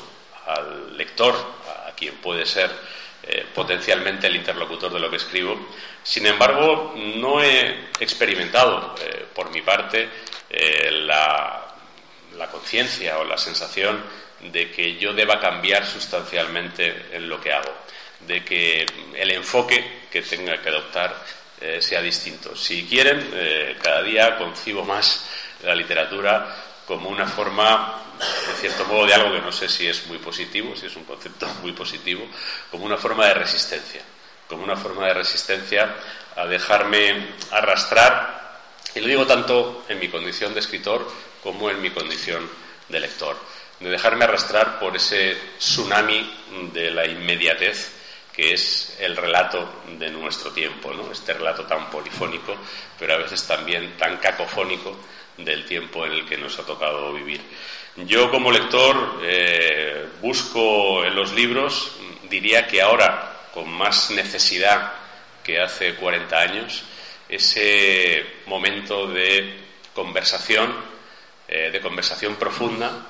al 0.46 0.96
lector, 0.96 1.34
a 1.86 1.92
quien 1.94 2.14
puede 2.16 2.46
ser 2.46 2.70
eh, 3.22 3.44
potencialmente 3.54 4.26
el 4.26 4.36
interlocutor 4.36 4.92
de 4.92 5.00
lo 5.00 5.10
que 5.10 5.16
escribo. 5.16 5.68
Sin 6.02 6.26
embargo, 6.26 6.94
no 6.96 7.42
he 7.42 7.90
experimentado, 8.00 8.94
eh, 9.00 9.26
por 9.34 9.50
mi 9.50 9.60
parte, 9.60 10.08
eh, 10.48 10.90
la, 10.90 11.64
conciencia 12.50 13.18
o 13.18 13.24
la 13.24 13.36
sensación 13.36 14.02
de 14.40 14.70
que 14.70 14.96
yo 14.96 15.12
deba 15.12 15.38
cambiar 15.38 15.84
sustancialmente 15.84 17.08
en 17.12 17.28
lo 17.28 17.40
que 17.40 17.52
hago, 17.52 17.74
de 18.20 18.44
que 18.44 18.86
el 19.16 19.30
enfoque 19.32 20.06
que 20.10 20.22
tenga 20.22 20.62
que 20.62 20.68
adoptar 20.68 21.14
sea 21.80 22.00
distinto. 22.00 22.54
Si 22.54 22.86
quieren, 22.86 23.76
cada 23.82 24.02
día 24.02 24.38
concibo 24.38 24.84
más 24.84 25.28
la 25.62 25.74
literatura 25.74 26.54
como 26.86 27.10
una 27.10 27.26
forma, 27.26 28.02
de 28.18 28.54
cierto 28.60 28.86
modo, 28.86 29.06
de 29.06 29.14
algo 29.14 29.32
que 29.32 29.42
no 29.42 29.52
sé 29.52 29.68
si 29.68 29.86
es 29.86 30.06
muy 30.06 30.18
positivo, 30.18 30.74
si 30.74 30.86
es 30.86 30.96
un 30.96 31.04
concepto 31.04 31.46
muy 31.62 31.72
positivo, 31.72 32.26
como 32.70 32.84
una 32.84 32.96
forma 32.96 33.26
de 33.26 33.34
resistencia, 33.34 34.00
como 34.48 34.64
una 34.64 34.76
forma 34.76 35.06
de 35.06 35.14
resistencia 35.14 35.94
a 36.36 36.46
dejarme 36.46 37.34
arrastrar, 37.50 38.60
y 38.94 39.00
lo 39.00 39.06
digo 39.06 39.26
tanto 39.26 39.84
en 39.88 39.98
mi 39.98 40.08
condición 40.08 40.54
de 40.54 40.60
escritor 40.60 41.06
como 41.42 41.68
en 41.70 41.80
mi 41.82 41.90
condición 41.90 42.48
de 42.88 43.00
lector, 43.00 43.36
de 43.80 43.90
dejarme 43.90 44.24
arrastrar 44.24 44.78
por 44.78 44.96
ese 44.96 45.36
tsunami 45.58 46.70
de 46.72 46.90
la 46.90 47.06
inmediatez 47.06 47.98
que 48.38 48.54
es 48.54 48.96
el 49.00 49.16
relato 49.16 49.82
de 49.98 50.10
nuestro 50.10 50.52
tiempo, 50.52 50.94
¿no? 50.94 51.10
este 51.10 51.34
relato 51.34 51.64
tan 51.64 51.90
polifónico, 51.90 52.54
pero 52.96 53.14
a 53.14 53.16
veces 53.16 53.44
también 53.44 53.96
tan 53.96 54.18
cacofónico 54.18 54.96
del 55.38 55.64
tiempo 55.64 56.04
en 56.04 56.12
el 56.12 56.26
que 56.26 56.37
nos 56.37 56.59
ha 56.59 56.66
tocado 56.66 57.12
vivir. 57.12 57.40
Yo 57.97 58.30
como 58.30 58.52
lector 58.52 59.21
eh, 59.23 60.07
busco 60.21 61.04
en 61.04 61.14
los 61.14 61.33
libros, 61.33 61.92
diría 62.28 62.66
que 62.66 62.80
ahora 62.80 63.49
con 63.52 63.68
más 63.71 64.11
necesidad 64.11 64.92
que 65.42 65.61
hace 65.61 65.95
40 65.95 66.38
años, 66.38 66.85
ese 67.28 68.25
momento 68.47 69.07
de 69.09 69.54
conversación, 69.95 70.73
eh, 71.49 71.71
de 71.73 71.80
conversación 71.80 72.37
profunda, 72.37 73.07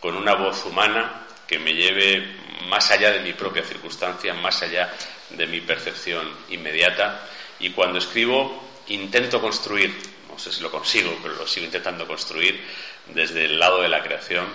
con 0.00 0.16
una 0.16 0.34
voz 0.34 0.64
humana 0.64 1.26
que 1.46 1.58
me 1.58 1.74
lleve 1.74 2.36
más 2.68 2.90
allá 2.90 3.10
de 3.10 3.20
mi 3.20 3.32
propia 3.32 3.62
circunstancia, 3.62 4.32
más 4.34 4.62
allá 4.62 4.92
de 5.30 5.46
mi 5.46 5.60
percepción 5.60 6.30
inmediata. 6.48 7.26
Y 7.58 7.70
cuando 7.70 7.98
escribo, 7.98 8.70
intento 8.88 9.40
construir 9.40 9.94
sé 10.40 10.52
si 10.52 10.62
lo 10.62 10.70
consigo, 10.70 11.16
pero 11.22 11.34
lo 11.34 11.46
sigo 11.46 11.66
intentando 11.66 12.06
construir 12.06 12.64
desde 13.06 13.44
el 13.44 13.58
lado 13.58 13.82
de 13.82 13.88
la 13.88 14.02
creación, 14.02 14.46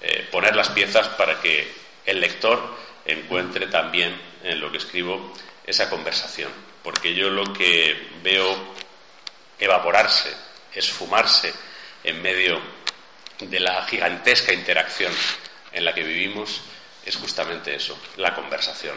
eh, 0.00 0.28
poner 0.30 0.56
las 0.56 0.70
piezas 0.70 1.08
para 1.08 1.40
que 1.40 1.72
el 2.06 2.20
lector 2.20 2.76
encuentre 3.04 3.66
también 3.66 4.18
en 4.42 4.60
lo 4.60 4.70
que 4.70 4.78
escribo 4.78 5.32
esa 5.66 5.90
conversación. 5.90 6.50
Porque 6.82 7.14
yo 7.14 7.30
lo 7.30 7.52
que 7.52 8.10
veo 8.22 8.74
evaporarse, 9.58 10.34
esfumarse 10.74 11.52
en 12.04 12.20
medio 12.22 12.60
de 13.40 13.60
la 13.60 13.84
gigantesca 13.86 14.52
interacción 14.52 15.12
en 15.72 15.84
la 15.84 15.94
que 15.94 16.02
vivimos, 16.02 16.60
es 17.04 17.16
justamente 17.16 17.74
eso, 17.74 17.98
la 18.16 18.34
conversación. 18.34 18.96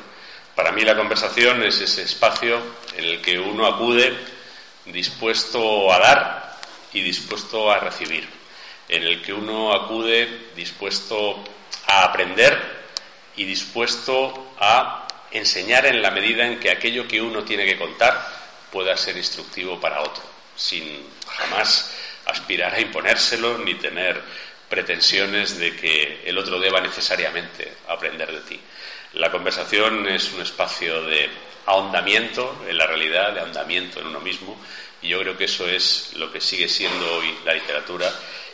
Para 0.56 0.72
mí 0.72 0.84
la 0.84 0.96
conversación 0.96 1.64
es 1.64 1.82
ese 1.82 2.04
espacio 2.04 2.62
en 2.96 3.04
el 3.04 3.22
que 3.22 3.38
uno 3.38 3.66
acude 3.68 4.16
dispuesto 4.86 5.92
a 5.92 6.00
dar 6.00 6.58
y 6.94 7.02
dispuesto 7.02 7.72
a 7.72 7.80
recibir, 7.80 8.28
en 8.88 9.04
el 9.04 9.22
que 9.22 9.34
uno 9.34 9.74
acude 9.74 10.50
dispuesto 10.56 11.44
a 11.88 12.04
aprender 12.04 12.58
y 13.36 13.44
dispuesto 13.46 14.54
a 14.60 15.08
enseñar 15.32 15.86
en 15.86 16.02
la 16.02 16.12
medida 16.12 16.46
en 16.46 16.60
que 16.60 16.72
aquello 16.72 17.08
que 17.08 17.22
uno 17.22 17.44
tiene 17.44 17.66
que 17.66 17.78
contar 17.78 18.26
pueda 18.72 18.96
ser 18.96 19.18
instructivo 19.18 19.80
para 19.80 20.02
otro, 20.02 20.24
sin 20.56 21.08
jamás 21.28 21.94
aspirar 22.26 22.74
a 22.74 22.80
imponérselo 22.80 23.58
ni 23.58 23.76
tener 23.76 24.22
pretensiones 24.70 25.58
de 25.58 25.76
que 25.76 26.24
el 26.26 26.38
otro 26.38 26.60
deba 26.60 26.82
necesariamente 26.82 27.78
aprender 27.88 28.32
de 28.32 28.42
ti. 28.42 28.60
La 29.14 29.32
conversación 29.32 30.08
es 30.08 30.32
un 30.34 30.42
espacio 30.42 31.04
de 31.04 31.30
ahondamiento 31.66 32.64
en 32.68 32.78
la 32.78 32.88
realidad, 32.88 33.34
de 33.34 33.40
ahondamiento 33.42 34.00
en 34.00 34.08
uno 34.08 34.20
mismo, 34.20 34.60
y 35.02 35.10
yo 35.10 35.20
creo 35.20 35.38
que 35.38 35.46
eso 35.46 35.68
es 35.68 36.12
lo 36.16 36.32
que 36.32 36.42
sigue 36.42 36.68
siendo 36.68 37.16
hoy 37.16 37.36
la 37.46 37.54
literatura, 37.54 38.12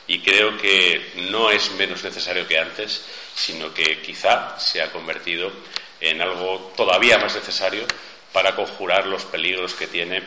y 0.07 0.19
creo 0.19 0.57
que 0.57 1.11
no 1.29 1.49
es 1.49 1.71
menos 1.71 2.03
necesario 2.03 2.47
que 2.47 2.57
antes, 2.57 3.03
sino 3.35 3.73
que 3.73 4.01
quizá 4.01 4.59
se 4.59 4.81
ha 4.81 4.91
convertido 4.91 5.51
en 5.99 6.21
algo 6.21 6.73
todavía 6.75 7.17
más 7.17 7.35
necesario 7.35 7.85
para 8.33 8.55
conjurar 8.55 9.05
los 9.05 9.23
peligros 9.25 9.73
que 9.75 9.87
tiene 9.87 10.21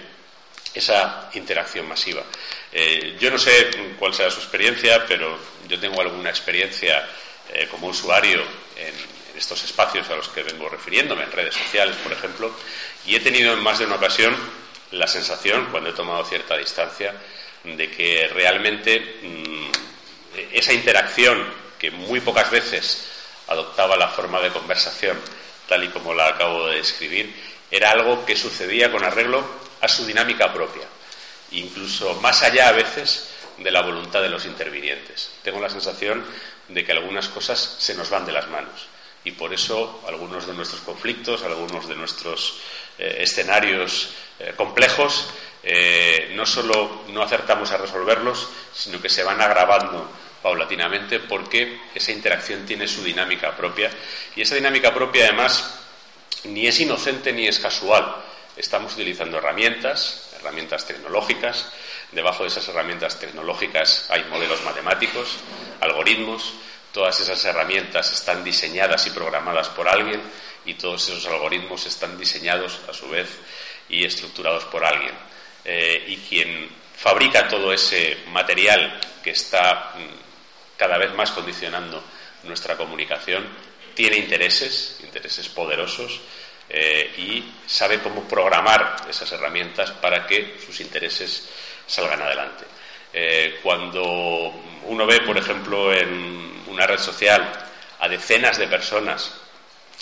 esa 0.73 1.31
interacción 1.35 1.89
masiva. 1.89 2.23
Eh, 2.73 3.17
yo 3.21 3.31
no 3.31 3.39
sé 3.39 3.71
cuál 3.99 4.15
será 4.15 4.31
su 4.31 4.41
experiencia, 4.41 5.05
pero 5.07 5.39
yo 5.69 5.79
tengo 5.79 6.01
alguna 6.01 6.31
experiencia 6.31 7.09
eh, 7.53 7.69
como 7.71 7.89
usuario 7.89 8.43
en, 8.77 9.14
estos 9.37 9.63
espacios 9.65 10.09
a 10.09 10.17
los 10.17 10.29
que 10.29 10.43
vengo 10.43 10.69
refiriéndome, 10.69 11.25
en 11.25 11.33
redes 11.33 11.55
sociales, 11.55 11.97
por 12.03 12.13
ejemplo, 12.13 12.53
y 13.07 13.17
he 13.17 13.21
tenido 13.21 13.53
en 13.53 13.63
más 13.63 13.79
de 13.79 13.87
una 13.87 13.97
ocasión 13.97 14.35
la 14.93 15.07
sensación, 15.07 15.69
cuando 15.71 15.91
he 15.91 15.93
tomado 15.93 16.25
cierta 16.25 16.57
distancia, 16.57 17.15
de 17.65 17.91
que 17.91 18.29
realmente 18.33 19.21
mm, 19.23 19.71
esa 20.53 20.73
interacción 20.73 21.45
que 21.79 21.91
muy 21.91 22.21
pocas 22.21 22.51
veces 22.51 23.09
adoptaba 23.49 23.97
la 23.97 24.09
forma 24.09 24.41
de 24.41 24.51
conversación, 24.51 25.19
tal 25.69 25.85
y 25.85 25.89
como 25.89 26.15
la 26.15 26.29
acabo 26.29 26.69
de 26.69 26.77
describir, 26.77 27.35
era 27.71 27.91
algo 27.91 28.25
que 28.25 28.37
sucedía 28.37 28.93
con 28.93 29.05
arreglo 29.05 29.45
a 29.81 29.89
su 29.89 30.07
dinámica 30.07 30.53
propia, 30.53 30.87
incluso 31.51 32.15
más 32.21 32.43
allá 32.43 32.69
a 32.69 32.73
veces 32.73 33.31
de 33.59 33.71
la 33.71 33.83
voluntad 33.83 34.23
de 34.23 34.29
los 34.29 34.47
intervinientes. 34.47 35.31
Tengo 35.43 35.61
la 35.61 35.71
sensación 35.71 36.25
de 36.69 36.85
que 36.85 36.93
algunas 36.93 37.29
cosas 37.29 37.77
se 37.79 37.95
nos 37.95 38.11
van 38.11 38.27
de 38.27 38.33
las 38.33 38.49
manos 38.49 38.94
y 39.25 39.33
por 39.33 39.53
eso 39.53 40.03
algunos 40.07 40.47
de 40.47 40.55
nuestros 40.55 40.83
conflictos, 40.83 41.43
algunos 41.43 41.89
de 41.89 41.97
nuestros 41.97 42.61
eh, 42.99 43.19
escenarios 43.21 44.11
eh, 44.39 44.53
complejos, 44.57 45.29
eh, 45.63 46.33
no 46.37 46.45
solo 46.45 47.05
no 47.09 47.23
acertamos 47.23 47.71
a 47.73 47.79
resolverlos, 47.79 48.49
sino 48.75 49.01
que 49.01 49.09
se 49.09 49.23
van 49.23 49.41
agravando 49.41 50.11
paulatinamente 50.43 51.21
porque 51.21 51.81
esa 51.95 52.13
interacción 52.13 52.67
tiene 52.67 52.87
su 52.87 53.03
dinámica 53.03 53.57
propia 53.57 53.91
y 54.37 54.43
esa 54.43 54.55
dinámica 54.55 54.93
propia 54.93 55.25
además 55.25 55.81
ni 56.45 56.67
es 56.67 56.79
inocente 56.81 57.33
ni 57.33 57.47
es 57.47 57.59
casual. 57.59 58.17
Estamos 58.57 58.93
utilizando 58.93 59.39
herramientas, 59.39 60.35
herramientas 60.39 60.87
tecnológicas, 60.87 61.73
debajo 62.13 62.43
de 62.43 62.51
esas 62.51 62.69
herramientas 62.69 63.19
tecnológicas 63.19 64.07
hay 64.11 64.25
modelos 64.25 64.63
matemáticos, 64.65 65.39
algoritmos, 65.81 66.53
Todas 66.95 67.19
esas 67.19 67.45
herramientas 67.45 68.13
están 68.13 68.45
diseñadas 68.45 69.05
y 69.09 69.11
programadas 69.11 69.69
por 69.71 69.89
alguien 69.89 70.23
y 70.65 70.75
todos 70.75 71.09
esos 71.09 71.27
algoritmos 71.27 71.85
están 71.87 72.17
diseñados 72.17 72.79
a 72.89 72.95
su 72.95 73.09
vez 73.09 73.29
y 73.89 74.05
estructurados 74.05 74.65
por 74.67 74.85
alguien. 74.85 75.13
Eh, 75.65 76.05
y 76.07 76.17
quien 76.19 76.71
fabrica 76.97 77.49
todo 77.49 77.73
ese 77.73 78.19
material 78.29 79.01
que 79.25 79.31
está 79.31 79.95
mm, 79.97 80.77
cada 80.77 80.97
vez 80.97 81.13
más 81.15 81.33
condicionando 81.33 82.01
nuestra 82.45 82.77
comunicación 82.77 83.45
tiene 83.93 84.17
intereses, 84.19 85.01
intereses 85.03 85.49
poderosos, 85.49 86.21
eh, 86.69 87.13
y 87.19 87.45
sabe 87.67 87.99
cómo 87.99 88.23
programar 88.29 88.99
esas 89.11 89.33
herramientas 89.33 89.91
para 89.91 90.29
que 90.29 90.59
sus 90.65 90.79
intereses 90.79 91.49
salgan 91.89 92.23
adelante. 92.23 92.65
Eh, 93.13 93.59
cuando 93.65 94.63
uno 94.85 95.07
ve, 95.07 95.23
por 95.23 95.37
ejemplo, 95.37 95.93
en 95.93 96.54
una 96.75 96.87
red 96.87 96.99
social 96.99 97.51
a 98.01 98.09
decenas 98.09 98.59
de 98.59 98.67
personas 98.67 99.33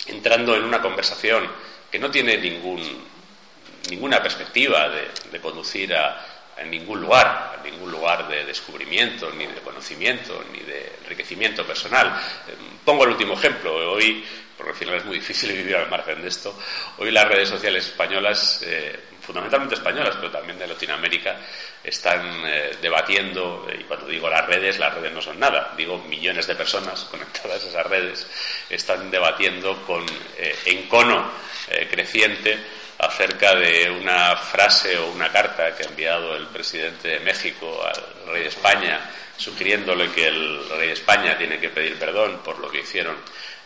entrando 0.07 0.55
en 0.55 0.63
una 0.63 0.81
conversación 0.81 1.47
que 1.89 1.99
no 1.99 2.09
tiene 2.09 2.37
ninguna 2.37 4.21
perspectiva 4.21 4.89
de, 4.89 5.39
conducir 5.39 5.93
a, 5.95 6.25
ningún 6.65 7.01
lugar, 7.01 7.57
a 7.59 7.63
ningún 7.63 7.91
lugar 7.91 8.27
de 8.27 8.45
descubrimiento, 8.45 9.31
ni 9.31 9.45
de 9.45 9.61
conocimiento, 9.61 10.43
ni 10.51 10.59
de 10.59 10.93
enriquecimiento 11.03 11.65
personal. 11.65 12.07
Eh, 12.47 12.55
pongo 12.83 13.03
el 13.03 13.11
último 13.11 13.33
ejemplo. 13.33 13.93
Hoy, 13.93 14.23
porque 14.57 14.71
al 14.71 14.77
final 14.77 14.95
es 14.95 15.05
muy 15.05 15.19
difícil 15.19 15.51
vivir 15.57 15.75
al 15.75 15.89
margen 15.89 16.21
de 16.21 16.27
esto, 16.27 16.57
hoy 16.97 17.11
las 17.11 17.27
redes 17.27 17.49
sociales 17.49 17.85
españolas 17.85 18.61
eh, 18.65 18.99
fundamentalmente 19.25 19.75
españolas, 19.75 20.15
pero 20.17 20.31
también 20.31 20.59
de 20.59 20.67
Latinoamérica, 20.67 21.37
están 21.83 22.43
eh, 22.45 22.77
debatiendo, 22.81 23.67
y 23.77 23.83
cuando 23.83 24.07
digo 24.07 24.29
las 24.29 24.45
redes, 24.45 24.77
las 24.79 24.93
redes 24.93 25.11
no 25.13 25.21
son 25.21 25.39
nada, 25.39 25.73
digo 25.77 25.97
millones 25.99 26.45
de 26.47 26.55
personas 26.55 27.05
conectadas 27.11 27.63
a 27.63 27.67
esas 27.67 27.85
redes, 27.87 28.27
están 28.69 29.09
debatiendo 29.09 29.81
con 29.85 30.05
eh, 30.37 30.55
encono 30.65 31.31
eh, 31.69 31.87
creciente 31.89 32.57
acerca 32.97 33.55
de 33.55 33.89
una 33.89 34.35
frase 34.35 34.97
o 34.97 35.07
una 35.07 35.31
carta 35.31 35.75
que 35.75 35.83
ha 35.83 35.89
enviado 35.89 36.35
el 36.35 36.47
presidente 36.47 37.07
de 37.07 37.19
México 37.21 37.81
al 37.83 38.31
rey 38.31 38.43
de 38.43 38.49
España, 38.49 39.09
sugiriéndole 39.37 40.11
que 40.11 40.27
el 40.27 40.69
rey 40.69 40.87
de 40.87 40.93
España 40.93 41.37
tiene 41.37 41.59
que 41.59 41.69
pedir 41.69 41.97
perdón 41.97 42.41
por 42.43 42.59
lo 42.59 42.69
que 42.69 42.81
hicieron 42.81 43.17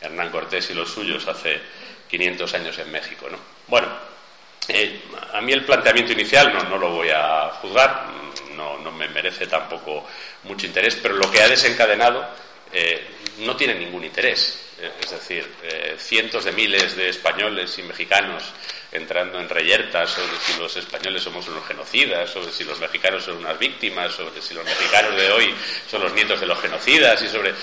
Hernán 0.02 0.30
Cortés 0.30 0.70
y 0.70 0.74
los 0.74 0.90
suyos 0.90 1.28
hace 1.28 1.60
500 2.10 2.54
años 2.54 2.78
en 2.80 2.92
México. 2.92 3.28
¿no? 3.30 3.38
Bueno, 3.68 3.88
eh, 4.68 5.02
a 5.34 5.42
mí 5.42 5.54
el 5.54 5.64
planteamiento 5.64 6.14
inicial 6.14 6.54
no, 6.70 6.78
lo 6.78 6.90
voy 6.90 7.10
a 7.10 7.50
juzgar, 7.62 8.08
no, 8.56 8.92
me 8.92 9.08
merece 9.10 9.48
tampoco 9.48 10.06
mucho 10.44 10.66
interés, 10.66 10.96
pero 10.96 11.16
lo 11.16 11.30
que 11.30 11.42
ha 11.42 11.48
desencadenado 11.48 12.28
eh, 12.72 13.08
no 13.40 13.56
tiene 13.56 13.76
ningún 13.76 14.04
interés. 14.04 14.74
eh, 14.80 14.92
es 15.02 15.12
decir, 15.12 15.46
cientos 15.98 16.46
de 16.46 16.52
miles 16.52 16.96
de 16.96 17.10
españoles 17.10 17.78
y 17.80 17.84
mexicanos 17.84 18.44
entrando 18.92 19.40
en 19.40 19.50
reyertas 19.50 20.12
sobre 20.12 20.38
si 20.40 20.60
los 20.60 20.76
españoles 20.78 21.22
somos 21.22 21.48
unos 21.48 21.66
genocidas, 21.66 22.30
sobre 22.30 22.52
si 22.52 22.64
los 22.64 22.80
mexicanos 22.80 23.24
son 23.24 23.38
unas 23.38 23.60
víctimas, 23.60 24.14
sobre 24.14 24.42
si 24.42 24.54
los 24.54 24.64
mexicanos 24.64 25.16
de 25.16 25.32
hoy 25.32 25.54
son 25.90 26.04
los 26.04 26.14
nietos 26.14 26.40
de 26.40 26.48
los 26.48 26.60
genocidas 26.60 27.22
y 27.22 27.28
sobre 27.28 27.54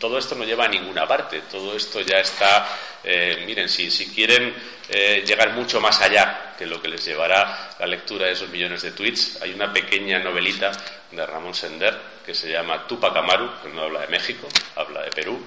todo 0.00 0.18
esto 0.18 0.34
no 0.34 0.44
lleva 0.44 0.64
a 0.64 0.68
ninguna 0.68 1.06
parte, 1.06 1.42
todo 1.42 1.76
esto 1.76 2.00
ya 2.00 2.18
está, 2.18 2.66
eh, 3.04 3.44
miren, 3.46 3.68
si, 3.68 3.90
si 3.90 4.08
quieren 4.08 4.52
eh, 4.88 5.22
llegar 5.24 5.52
mucho 5.52 5.80
más 5.80 6.00
allá 6.00 6.54
que 6.58 6.66
lo 6.66 6.80
que 6.80 6.88
les 6.88 7.04
llevará 7.04 7.76
la 7.78 7.86
lectura 7.86 8.26
de 8.26 8.32
esos 8.32 8.48
millones 8.48 8.82
de 8.82 8.92
tweets, 8.92 9.40
hay 9.42 9.52
una 9.52 9.72
pequeña 9.72 10.18
novelita 10.18 10.72
de 11.10 11.26
Ramón 11.26 11.54
Sender 11.54 11.96
que 12.24 12.34
se 12.34 12.50
llama 12.50 12.86
Tupac 12.86 13.14
Amaru, 13.14 13.50
que 13.62 13.68
no 13.68 13.82
habla 13.82 14.00
de 14.00 14.06
México, 14.08 14.48
habla 14.74 15.02
de 15.02 15.10
Perú, 15.10 15.38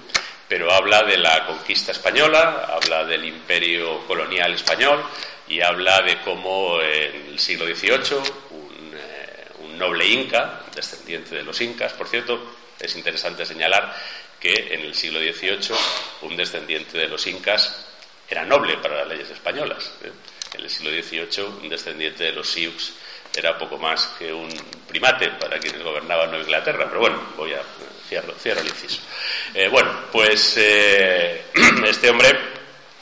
pero 0.48 0.72
habla 0.72 1.02
de 1.02 1.18
la 1.18 1.46
conquista 1.46 1.90
española, 1.90 2.66
habla 2.68 3.04
del 3.04 3.24
imperio 3.24 4.06
colonial 4.06 4.54
español 4.54 5.02
y 5.48 5.60
habla 5.60 6.00
de 6.02 6.20
cómo 6.20 6.80
en 6.80 7.32
el 7.32 7.38
siglo 7.40 7.66
XVIII 7.66 8.18
eh, 8.94 9.48
un 9.64 9.76
noble 9.76 10.06
inca, 10.06 10.62
descendiente 10.74 11.34
de 11.34 11.42
los 11.42 11.60
incas, 11.60 11.92
por 11.94 12.06
cierto, 12.06 12.54
es 12.78 12.96
interesante 12.96 13.46
señalar 13.46 13.94
que 14.44 14.74
en 14.74 14.82
el 14.82 14.94
siglo 14.94 15.20
XVIII 15.20 15.74
un 16.20 16.36
descendiente 16.36 16.98
de 16.98 17.08
los 17.08 17.26
incas 17.26 17.86
era 18.28 18.44
noble 18.44 18.76
para 18.76 18.98
las 18.98 19.08
leyes 19.08 19.30
españolas. 19.30 19.94
¿eh? 20.04 20.12
En 20.52 20.60
el 20.60 20.68
siglo 20.68 20.90
XVIII 20.90 21.44
un 21.62 21.68
descendiente 21.70 22.24
de 22.24 22.32
los 22.32 22.46
sioux 22.46 22.92
era 23.34 23.56
poco 23.56 23.78
más 23.78 24.14
que 24.18 24.30
un 24.30 24.50
primate 24.86 25.30
para 25.30 25.58
quienes 25.58 25.82
gobernaban 25.82 26.28
Nueva 26.28 26.44
Inglaterra. 26.44 26.84
Pero 26.86 27.00
bueno, 27.00 27.22
voy 27.38 27.54
a 27.54 27.62
cierro, 28.06 28.34
cierro 28.34 28.60
el 28.60 28.68
inciso. 28.68 29.00
Eh, 29.54 29.68
bueno, 29.68 29.90
pues 30.12 30.58
eh, 30.58 31.46
este 31.86 32.10
hombre 32.10 32.28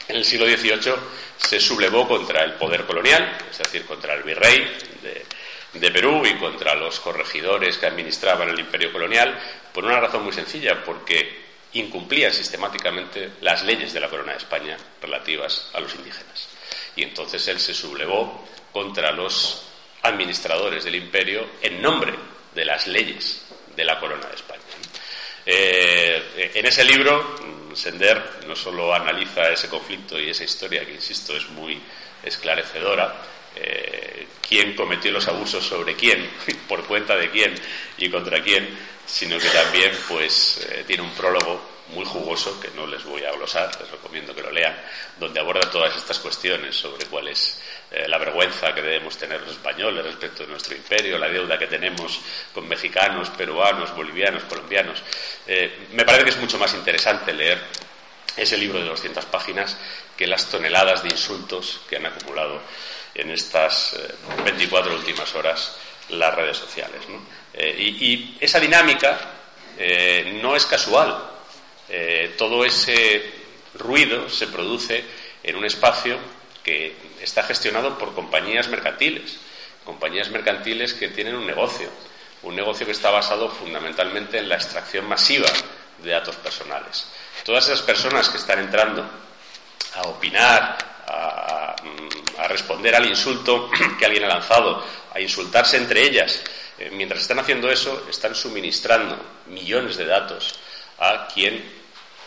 en 0.07 0.17
el 0.17 0.25
siglo 0.25 0.47
XVIII 0.47 0.95
se 1.37 1.59
sublevó 1.59 2.07
contra 2.07 2.45
el 2.45 2.53
poder 2.53 2.85
colonial, 2.85 3.37
es 3.51 3.59
decir, 3.59 3.85
contra 3.85 4.15
el 4.15 4.23
virrey 4.23 4.61
de, 5.03 5.27
de 5.73 5.91
Perú 5.91 6.23
y 6.27 6.35
contra 6.35 6.75
los 6.75 7.01
corregidores 7.01 7.79
que 7.79 7.87
administraban 7.87 8.49
el 8.49 8.59
imperio 8.59 8.93
colonial, 8.93 9.39
por 9.73 9.85
una 9.85 10.01
razón 10.01 10.25
muy 10.25 10.33
sencilla, 10.33 10.85
porque 10.85 11.43
incumplían 11.75 12.33
sistemáticamente 12.33 13.33
las 13.41 13.63
leyes 13.63 13.93
de 13.93 14.01
la 14.01 14.09
corona 14.09 14.33
de 14.33 14.39
España 14.39 14.77
relativas 15.01 15.71
a 15.73 15.81
los 15.81 15.95
indígenas. 15.95 16.49
Y 16.97 17.03
entonces 17.03 17.47
él 17.49 17.59
se 17.59 17.73
sublevó 17.73 18.47
contra 18.73 19.13
los 19.13 19.63
administradores 20.03 20.85
del 20.85 20.97
imperio 20.97 21.47
en 21.63 21.81
nombre 21.81 22.13
de 22.55 22.65
las 22.65 22.87
leyes 22.87 23.47
de 23.75 23.85
la 23.85 23.99
corona 23.99 24.27
de 24.27 24.35
España. 24.35 24.61
Eh, 25.47 26.53
en 26.55 26.67
ese 26.67 26.85
libro, 26.85 27.37
Sender 27.75 28.41
no 28.47 28.55
solo 28.55 28.95
analiza 28.95 29.49
ese 29.51 29.69
conflicto 29.69 30.19
y 30.19 30.31
esa 30.31 30.45
historia 30.45 30.85
que, 30.85 30.93
insisto, 30.93 31.37
es 31.37 31.49
muy 31.49 31.81
esclarecedora, 32.23 33.17
eh, 33.57 34.27
quién 34.47 34.75
cometió 34.75 35.11
los 35.11 35.29
abusos 35.29 35.65
sobre 35.65 35.95
quién, 35.95 36.31
por 36.69 36.85
cuenta 36.85 37.17
de 37.17 37.31
quién 37.31 37.55
y 37.99 38.11
contra 38.11 38.43
quién, 38.43 38.69
sino 39.07 39.39
que 39.39 39.49
también 39.49 39.93
pues 40.09 40.67
eh, 40.71 40.85
tiene 40.87 41.03
un 41.03 41.11
prólogo 41.11 41.71
muy 41.89 42.05
jugoso 42.05 42.59
que 42.59 42.71
no 42.71 42.87
les 42.87 43.05
voy 43.05 43.23
a 43.25 43.33
glosar, 43.33 43.71
les 43.79 43.91
recomiendo 43.91 44.35
que 44.35 44.43
lo 44.43 44.51
lean, 44.51 44.75
donde 45.19 45.41
aborda 45.41 45.71
todas 45.71 45.95
estas 45.95 46.19
cuestiones 46.21 46.75
sobre 46.75 47.05
cuál 47.07 47.29
es 47.29 47.61
eh, 47.91 48.07
la 48.09 48.17
vergüenza 48.17 48.75
que 48.75 48.81
debemos 48.81 49.19
tener 49.19 49.41
los 49.43 49.51
españoles 49.51 50.05
respecto 50.05 50.45
de 50.45 50.49
nuestro 50.51 50.75
imperio, 50.75 51.19
la 51.19 51.29
deuda 51.29 51.59
que 51.59 51.67
tenemos 51.67 52.19
con 52.55 52.67
mexicanos, 52.67 53.29
peruanos, 53.31 53.95
bolivianos, 53.95 54.45
colombianos. 54.45 55.03
me 55.93 56.05
parece 56.05 56.25
que 56.25 56.31
es 56.31 56.39
mucho 56.39 56.57
más 56.57 56.73
interesante 56.73 57.35
leer 57.35 57.59
ese 58.37 58.57
libro 58.57 58.79
de 58.79 58.87
200 58.87 59.25
páginas 59.27 59.77
que 60.17 60.27
las 60.27 60.49
toneladas 60.49 61.03
de 61.03 61.11
insultos 61.11 61.81
que 61.89 61.97
han 61.97 62.07
acumulado 62.07 62.61
en 63.15 63.31
estas 63.31 63.97
24 64.45 64.93
eh, 64.93 64.97
últimas 64.97 65.35
horas 65.35 65.77
las 66.11 66.35
redes 66.35 66.57
sociales. 66.57 67.01
Eh, 67.55 67.77
y, 67.79 68.37
esa 68.41 68.59
dinámica 68.61 69.19
eh, 69.79 70.39
no 70.43 70.57
es 70.57 70.67
casual. 70.67 71.31
todo 72.39 72.65
ese 72.65 73.23
ruido 73.75 74.29
se 74.29 74.47
produce 74.47 75.05
en 75.43 75.57
un 75.57 75.65
espacio 75.65 76.17
que 76.65 76.97
está 77.21 77.43
gestionado 77.43 77.99
por 77.99 78.15
compañías 78.15 78.69
mercantiles, 78.69 79.39
compañías 79.85 80.31
mercantiles 80.31 80.95
que 80.95 81.09
tienen 81.09 81.35
un 81.35 81.47
negocio, 81.47 81.91
un 82.43 82.57
negocio 82.57 82.87
que 82.87 82.93
está 82.93 83.11
basado 83.11 83.51
fundamentalmente 83.51 84.39
en 84.39 84.49
la 84.49 84.57
extracción 84.57 85.07
masiva 85.07 85.49
de 86.03 86.11
datos 86.11 86.37
personales. 86.37 87.07
Todas 87.45 87.67
esas 87.67 87.83
personas 87.83 88.29
que 88.29 88.39
están 88.39 88.61
entrando 88.61 89.05
a 89.95 90.03
opinar, 90.03 90.79
a, 91.07 91.77
responder 92.49 92.95
al 92.95 93.07
insulto 93.07 93.71
que 93.99 94.05
alguien 94.05 94.25
ha 94.25 94.29
lanzado, 94.29 94.85
a 95.13 95.21
insultarse 95.21 95.77
entre 95.77 96.03
ellas. 96.03 96.43
Eh, 96.79 96.91
mientras 96.93 97.23
están 97.23 97.39
haciendo 97.39 97.71
eso, 97.71 98.07
están 98.11 98.35
suministrando 98.35 99.17
millones 99.47 99.97
de 99.97 100.05
datos 100.05 100.55
a 100.99 101.29
quien 101.33 101.65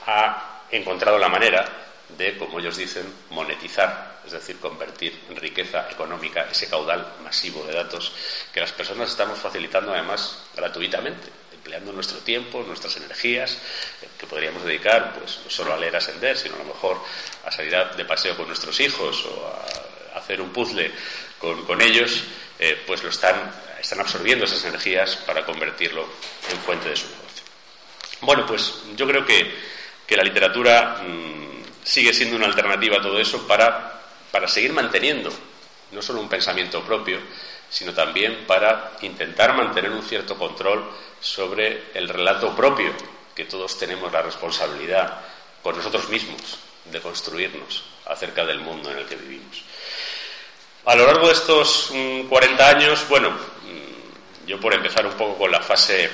ha 0.07 0.61
encontrado 0.71 1.19
la 1.19 1.29
manera 1.29 1.67
de, 2.17 2.37
como 2.37 2.59
ellos 2.59 2.77
dicen, 2.77 3.11
monetizar, 3.29 4.21
es 4.25 4.31
decir, 4.31 4.59
convertir 4.59 5.19
en 5.29 5.35
riqueza 5.35 5.87
económica 5.91 6.47
ese 6.51 6.67
caudal 6.67 7.13
masivo 7.23 7.63
de 7.65 7.73
datos 7.73 8.11
que 8.53 8.61
las 8.61 8.71
personas 8.71 9.09
estamos 9.09 9.39
facilitando 9.39 9.93
además 9.93 10.43
gratuitamente 10.55 11.44
empleando 11.65 11.91
nuestro 11.93 12.19
tiempo, 12.19 12.61
nuestras 12.61 12.95
energías, 12.97 13.57
eh, 14.03 14.07
que 14.19 14.27
podríamos 14.27 14.63
dedicar 14.63 15.15
pues, 15.17 15.39
no 15.43 15.49
solo 15.49 15.73
a 15.73 15.77
leer 15.77 15.95
Ascender, 15.95 16.37
sino 16.37 16.55
a 16.55 16.59
lo 16.59 16.65
mejor 16.65 17.01
a 17.43 17.51
salir 17.51 17.75
de 17.97 18.05
paseo 18.05 18.37
con 18.37 18.45
nuestros 18.47 18.79
hijos 18.79 19.25
o 19.25 19.47
a 20.13 20.19
hacer 20.19 20.41
un 20.41 20.51
puzzle 20.51 20.91
con, 21.39 21.81
ellos, 21.81 22.23
eh, 22.59 22.83
pues 22.85 23.01
lo 23.03 23.09
están, 23.09 23.51
están 23.81 23.99
absorbiendo 23.99 24.45
esas 24.45 24.63
energías 24.63 25.15
para 25.15 25.43
convertirlo 25.43 26.07
en 26.51 26.57
fuente 26.59 26.89
de 26.89 26.95
su 26.95 27.07
negocio. 27.07 27.43
Bueno, 28.21 28.45
pues 28.45 28.81
yo 28.95 29.07
creo 29.07 29.25
que, 29.25 29.55
que 30.05 30.15
la 30.15 30.23
literatura 30.23 31.01
mm, 31.01 31.83
sigue 31.83 32.13
siendo 32.13 32.35
una 32.35 32.45
alternativa 32.45 32.97
a 32.97 33.01
todo 33.01 33.19
eso 33.19 33.47
para, 33.47 34.01
para 34.31 34.47
seguir 34.47 34.71
manteniendo 34.71 35.31
no 35.91 36.01
solo 36.01 36.19
un 36.19 36.29
pensamiento 36.29 36.83
propio, 36.83 37.19
sino 37.75 37.93
también 37.93 38.45
para 38.47 38.93
intentar 39.01 39.53
mantener 39.53 39.91
un 39.91 40.01
cierto 40.01 40.37
control 40.37 40.89
sobre 41.19 41.91
el 41.93 42.07
relato 42.07 42.55
propio, 42.55 42.93
que 43.35 43.43
todos 43.43 43.77
tenemos 43.77 44.13
la 44.13 44.21
responsabilidad 44.21 45.19
con 45.61 45.75
nosotros 45.75 46.07
mismos 46.07 46.39
de 46.85 47.01
construirnos 47.01 47.83
acerca 48.05 48.45
del 48.45 48.61
mundo 48.61 48.89
en 48.91 48.99
el 48.99 49.05
que 49.05 49.17
vivimos. 49.17 49.61
A 50.85 50.95
lo 50.95 51.05
largo 51.05 51.27
de 51.27 51.33
estos 51.33 51.91
40 52.29 52.63
mm, 52.63 52.75
años, 52.77 53.05
bueno, 53.09 53.31
mm, 53.31 54.47
yo 54.47 54.57
por 54.57 54.73
empezar 54.73 55.05
un 55.05 55.15
poco 55.15 55.37
con 55.37 55.51
la 55.51 55.59
fase, 55.59 56.09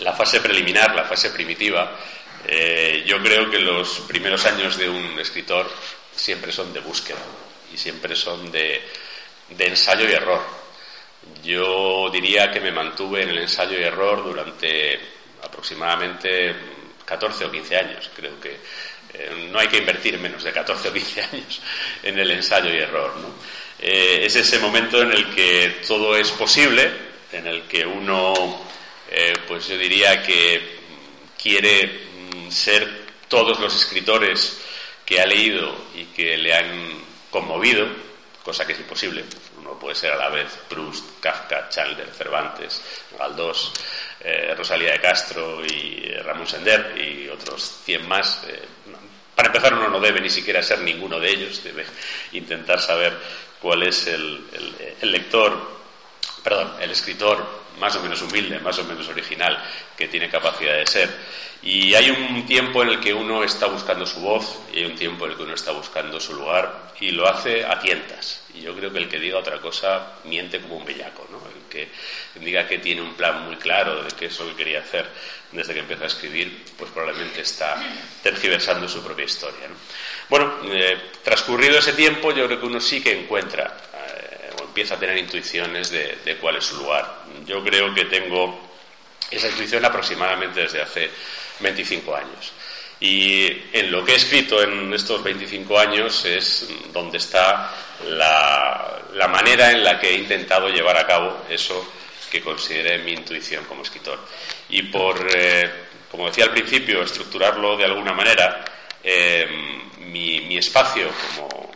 la 0.00 0.12
fase 0.12 0.42
preliminar, 0.42 0.94
la 0.94 1.04
fase 1.04 1.30
primitiva, 1.30 1.96
eh, 2.46 3.04
yo 3.06 3.22
creo 3.22 3.50
que 3.50 3.58
los 3.58 4.00
primeros 4.00 4.44
años 4.44 4.76
de 4.76 4.86
un 4.90 5.18
escritor 5.18 5.66
siempre 6.14 6.52
son 6.52 6.74
de 6.74 6.80
búsqueda 6.80 7.24
y 7.72 7.78
siempre 7.78 8.14
son 8.14 8.52
de 8.52 8.82
ensayo 9.58 10.06
y 10.06 10.12
error. 10.12 10.57
Yo 11.42 12.10
diría 12.10 12.50
que 12.50 12.60
me 12.60 12.72
mantuve 12.72 13.22
en 13.22 13.30
el 13.30 13.38
ensayo 13.38 13.78
y 13.78 13.82
error 13.82 14.24
durante 14.24 14.98
aproximadamente 15.42 16.54
14 17.04 17.44
o 17.46 17.50
15 17.50 17.76
años. 17.76 18.10
Creo 18.14 18.38
que 18.40 18.58
eh, 19.14 19.48
no 19.50 19.58
hay 19.58 19.68
que 19.68 19.78
invertir 19.78 20.18
menos 20.18 20.42
de 20.42 20.52
14 20.52 20.88
o 20.88 20.92
15 20.92 21.22
años 21.32 21.60
en 22.02 22.18
el 22.18 22.30
ensayo 22.30 22.72
y 22.72 22.78
error. 22.78 23.14
Eh, 23.78 24.20
es 24.24 24.36
ese 24.36 24.58
momento 24.58 25.00
en 25.02 25.12
el 25.12 25.34
que 25.34 25.80
todo 25.86 26.16
es 26.16 26.30
posible, 26.32 26.90
en 27.32 27.46
el 27.46 27.62
que 27.62 27.86
uno, 27.86 28.66
eh, 29.10 29.32
pues 29.46 29.68
yo 29.68 29.78
diría 29.78 30.22
que 30.22 30.78
quiere 31.40 31.86
mm, 31.86 32.50
ser 32.50 33.06
todos 33.28 33.60
los 33.60 33.74
escritores 33.74 34.60
que 35.06 35.20
ha 35.20 35.26
leído 35.26 35.86
y 35.94 36.04
que 36.06 36.36
le 36.36 36.54
han 36.54 37.02
conmovido, 37.30 37.86
cosa 38.42 38.66
que 38.66 38.72
es 38.72 38.80
imposible. 38.80 39.24
Uno 39.68 39.78
puede 39.78 39.96
ser 39.96 40.12
a 40.12 40.16
la 40.16 40.30
vez 40.30 40.48
Proust, 40.66 41.20
Kafka, 41.20 41.68
Chandler, 41.68 42.08
Cervantes, 42.08 42.82
Galdós, 43.18 43.70
eh, 44.18 44.54
Rosalía 44.56 44.92
de 44.92 45.00
Castro 45.00 45.62
y 45.62 46.04
eh, 46.06 46.22
Ramón 46.22 46.46
Sender 46.46 46.94
y 46.98 47.28
otros 47.28 47.82
100 47.84 48.08
más. 48.08 48.44
Eh, 48.48 48.62
para 49.34 49.48
empezar, 49.48 49.74
uno 49.74 49.90
no 49.90 50.00
debe 50.00 50.22
ni 50.22 50.30
siquiera 50.30 50.62
ser 50.62 50.80
ninguno 50.80 51.20
de 51.20 51.30
ellos, 51.30 51.62
debe 51.62 51.84
intentar 52.32 52.80
saber 52.80 53.12
cuál 53.60 53.82
es 53.82 54.06
el, 54.06 54.42
el 55.02 55.12
lector, 55.12 55.80
perdón, 56.42 56.72
el 56.80 56.90
escritor 56.90 57.44
más 57.78 57.94
o 57.96 58.02
menos 58.02 58.22
humilde, 58.22 58.58
más 58.60 58.78
o 58.78 58.84
menos 58.84 59.06
original 59.08 59.62
que 59.96 60.08
tiene 60.08 60.30
capacidad 60.30 60.76
de 60.76 60.86
ser. 60.86 61.10
Y 61.62 61.94
hay 61.94 62.10
un 62.10 62.46
tiempo 62.46 62.82
en 62.82 62.88
el 62.88 63.00
que 63.00 63.12
uno 63.12 63.44
está 63.44 63.66
buscando 63.66 64.06
su 64.06 64.20
voz 64.20 64.60
y 64.72 64.78
hay 64.78 64.86
un 64.86 64.94
tiempo 64.94 65.26
en 65.26 65.32
el 65.32 65.36
que 65.36 65.42
uno 65.42 65.54
está 65.54 65.72
buscando 65.72 66.18
su 66.18 66.34
lugar 66.34 66.92
y 67.00 67.10
lo 67.10 67.28
hace 67.28 67.66
a 67.66 67.78
tientas. 67.78 68.44
Y 68.58 68.62
yo 68.62 68.74
creo 68.74 68.92
que 68.92 68.98
el 68.98 69.08
que 69.08 69.18
diga 69.18 69.38
otra 69.38 69.60
cosa 69.60 70.14
miente 70.24 70.60
como 70.60 70.76
un 70.76 70.84
bellaco. 70.84 71.26
¿no? 71.30 71.38
El 71.38 71.68
que 71.68 71.88
diga 72.40 72.66
que 72.66 72.78
tiene 72.78 73.02
un 73.02 73.14
plan 73.14 73.44
muy 73.44 73.56
claro 73.56 74.02
de 74.02 74.10
qué 74.16 74.26
es 74.26 74.38
lo 74.38 74.46
que 74.48 74.56
quería 74.56 74.80
hacer 74.80 75.06
desde 75.52 75.74
que 75.74 75.80
empezó 75.80 76.04
a 76.04 76.08
escribir, 76.08 76.64
pues 76.76 76.90
probablemente 76.90 77.40
está 77.40 77.80
tergiversando 78.22 78.88
su 78.88 79.02
propia 79.02 79.24
historia. 79.24 79.68
Bueno, 80.28 80.54
eh, 80.64 80.98
transcurrido 81.22 81.78
ese 81.78 81.92
tiempo, 81.92 82.32
yo 82.32 82.46
creo 82.46 82.60
que 82.60 82.66
uno 82.66 82.80
sí 82.80 83.02
que 83.02 83.18
encuentra 83.18 83.76
eh, 83.94 84.50
o 84.60 84.64
empieza 84.64 84.94
a 84.94 84.98
tener 84.98 85.16
intuiciones 85.16 85.90
de 85.90 86.36
cuál 86.40 86.56
es 86.56 86.64
su 86.64 86.76
lugar. 86.76 87.24
Yo 87.46 87.62
creo 87.64 87.94
que 87.94 88.04
tengo 88.06 88.68
esa 89.30 89.48
intuición 89.48 89.84
aproximadamente 89.84 90.60
desde 90.60 90.82
hace 90.82 91.10
25 91.60 92.14
años. 92.14 92.52
Y 93.00 93.46
en 93.72 93.92
lo 93.92 94.04
que 94.04 94.12
he 94.12 94.16
escrito 94.16 94.60
en 94.62 94.92
estos 94.92 95.22
25 95.22 95.78
años 95.78 96.24
es 96.24 96.68
donde 96.92 97.18
está 97.18 97.72
la, 98.06 99.28
manera 99.28 99.70
en 99.70 99.84
la 99.84 100.00
que 100.00 100.10
he 100.10 100.14
intentado 100.14 100.68
llevar 100.68 100.96
a 100.96 101.06
cabo 101.06 101.44
eso 101.48 101.92
que 102.30 102.40
consideré 102.40 102.98
mi 102.98 103.12
intuición 103.12 103.64
como 103.66 103.82
escritor. 103.82 104.18
Y 104.70 104.82
por, 104.82 105.26
eh, 105.32 105.70
como 106.10 106.26
decía 106.26 106.44
al 106.44 106.50
principio, 106.50 107.02
estructurarlo 107.02 107.76
de 107.76 107.84
alguna 107.84 108.12
manera, 108.12 108.64
eh, 109.02 109.46
mi, 110.00 110.56
espacio 110.58 111.08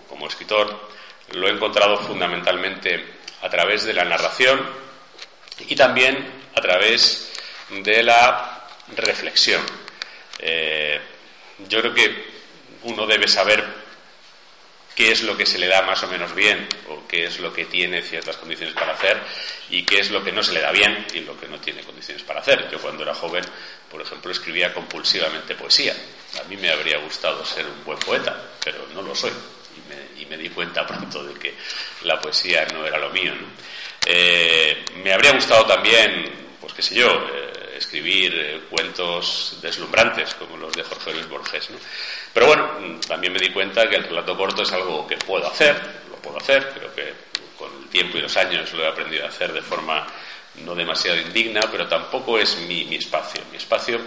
como, 0.09 0.27
escritor 0.27 0.89
lo 1.33 1.49
he 1.49 1.51
encontrado 1.51 1.99
fundamentalmente 1.99 3.05
a 3.43 3.51
través 3.51 3.85
de 3.85 3.93
la 3.93 4.05
narración 4.05 4.61
y 5.67 5.75
también 5.75 6.43
a 6.55 6.61
través 6.61 7.33
de 7.71 8.03
la 8.05 8.69
reflexión. 8.97 9.63
Eh, 10.39 11.01
yo 11.69 11.81
creo 11.81 11.95
que 11.95 12.33
uno 12.85 13.07
debe 13.07 13.29
saber 13.29 13.83
qué 14.95 15.13
es 15.13 15.23
lo 15.23 15.37
que 15.37 15.47
se 15.47 15.59
le 15.59 15.69
da 15.69 15.83
más 15.83 16.03
o 16.03 16.09
menos 16.09 16.35
bien 16.35 16.69
o 16.89 17.07
qué 17.09 17.25
es 17.25 17.41
lo 17.41 17.53
que 17.53 17.65
tiene 17.65 18.03
ciertas 18.03 18.37
condiciones 18.37 18.75
para 18.75 18.93
hacer 18.93 19.19
y 19.71 19.85
qué 19.85 20.01
es 20.01 20.11
lo 20.11 20.23
que 20.23 20.33
no 20.33 20.43
se 20.43 20.53
le 20.53 20.61
da 20.61 20.71
bien 20.71 21.07
y 21.15 21.21
lo 21.21 21.39
que 21.39 21.49
no 21.49 21.59
tiene 21.59 21.83
condiciones 21.83 22.23
para 22.23 22.41
hacer. 22.41 22.69
Yo 22.71 22.79
cuando 22.79 23.03
era 23.03 23.15
joven, 23.15 23.45
por 23.91 24.03
ejemplo, 24.03 24.31
escribía 24.31 24.73
compulsivamente 24.75 25.55
poesía. 25.55 25.95
A 26.41 26.49
mí 26.49 26.57
me 26.57 26.71
habría 26.71 26.99
gustado 26.99 27.45
ser 27.45 27.67
un 27.67 27.85
buen 27.85 27.99
poeta, 27.99 28.51
pero 28.63 28.87
no 28.95 29.03
lo 29.03 29.15
soy. 29.15 29.33
Y 30.19 30.27
me, 30.27 30.37
di 30.37 30.49
cuenta 30.51 30.87
pronto 30.87 31.25
de 31.25 31.35
que 31.39 31.55
la 32.03 32.21
poesía 32.21 32.67
no 32.73 32.87
era 32.87 32.99
lo 32.99 33.11
mío. 33.11 33.33
Eh, 34.07 34.85
me 35.03 35.13
habría 35.13 35.33
gustado 35.33 35.67
también, 35.67 36.57
pues 36.61 36.73
qué 36.73 36.83
sé 36.83 36.95
yo, 36.95 37.09
eh, 37.09 37.52
escribir 37.83 38.33
eh, 38.35 38.61
cuentos 38.71 39.59
deslumbrantes 39.61 40.35
como 40.35 40.57
los 40.57 40.73
de 40.73 40.83
Jorge 40.83 41.13
Luis 41.13 41.29
Borges. 41.29 41.69
Pero 42.33 42.47
bueno, 42.47 43.01
también 43.07 43.33
me 43.33 43.39
di 43.39 43.51
cuenta 43.51 43.89
que 43.89 43.97
el 43.97 44.05
relato 44.05 44.37
corto 44.37 44.63
es 44.63 44.73
algo 44.73 45.07
que 45.07 45.17
puedo 45.17 45.47
hacer, 45.47 45.77
lo 46.11 46.17
puedo 46.17 46.39
hacer, 46.39 46.71
creo 46.75 46.95
que 46.95 47.13
con 47.59 47.71
el 47.83 47.89
tiempo 47.89 48.19
y 48.19 48.23
los 48.23 48.37
años 48.37 48.73
lo 48.73 48.85
he 48.85 48.89
aprendido 48.89 49.25
a 49.25 49.29
hacer 49.29 49.53
de 49.53 49.63
forma 49.63 50.07
no 50.65 50.75
demasiado 50.75 51.19
indigna, 51.19 51.61
pero 51.71 51.89
tampoco 51.89 52.39
es 52.39 52.57
mi, 52.59 52.95
espacio. 52.95 53.43
Mi 53.51 53.57
espacio 53.57 54.01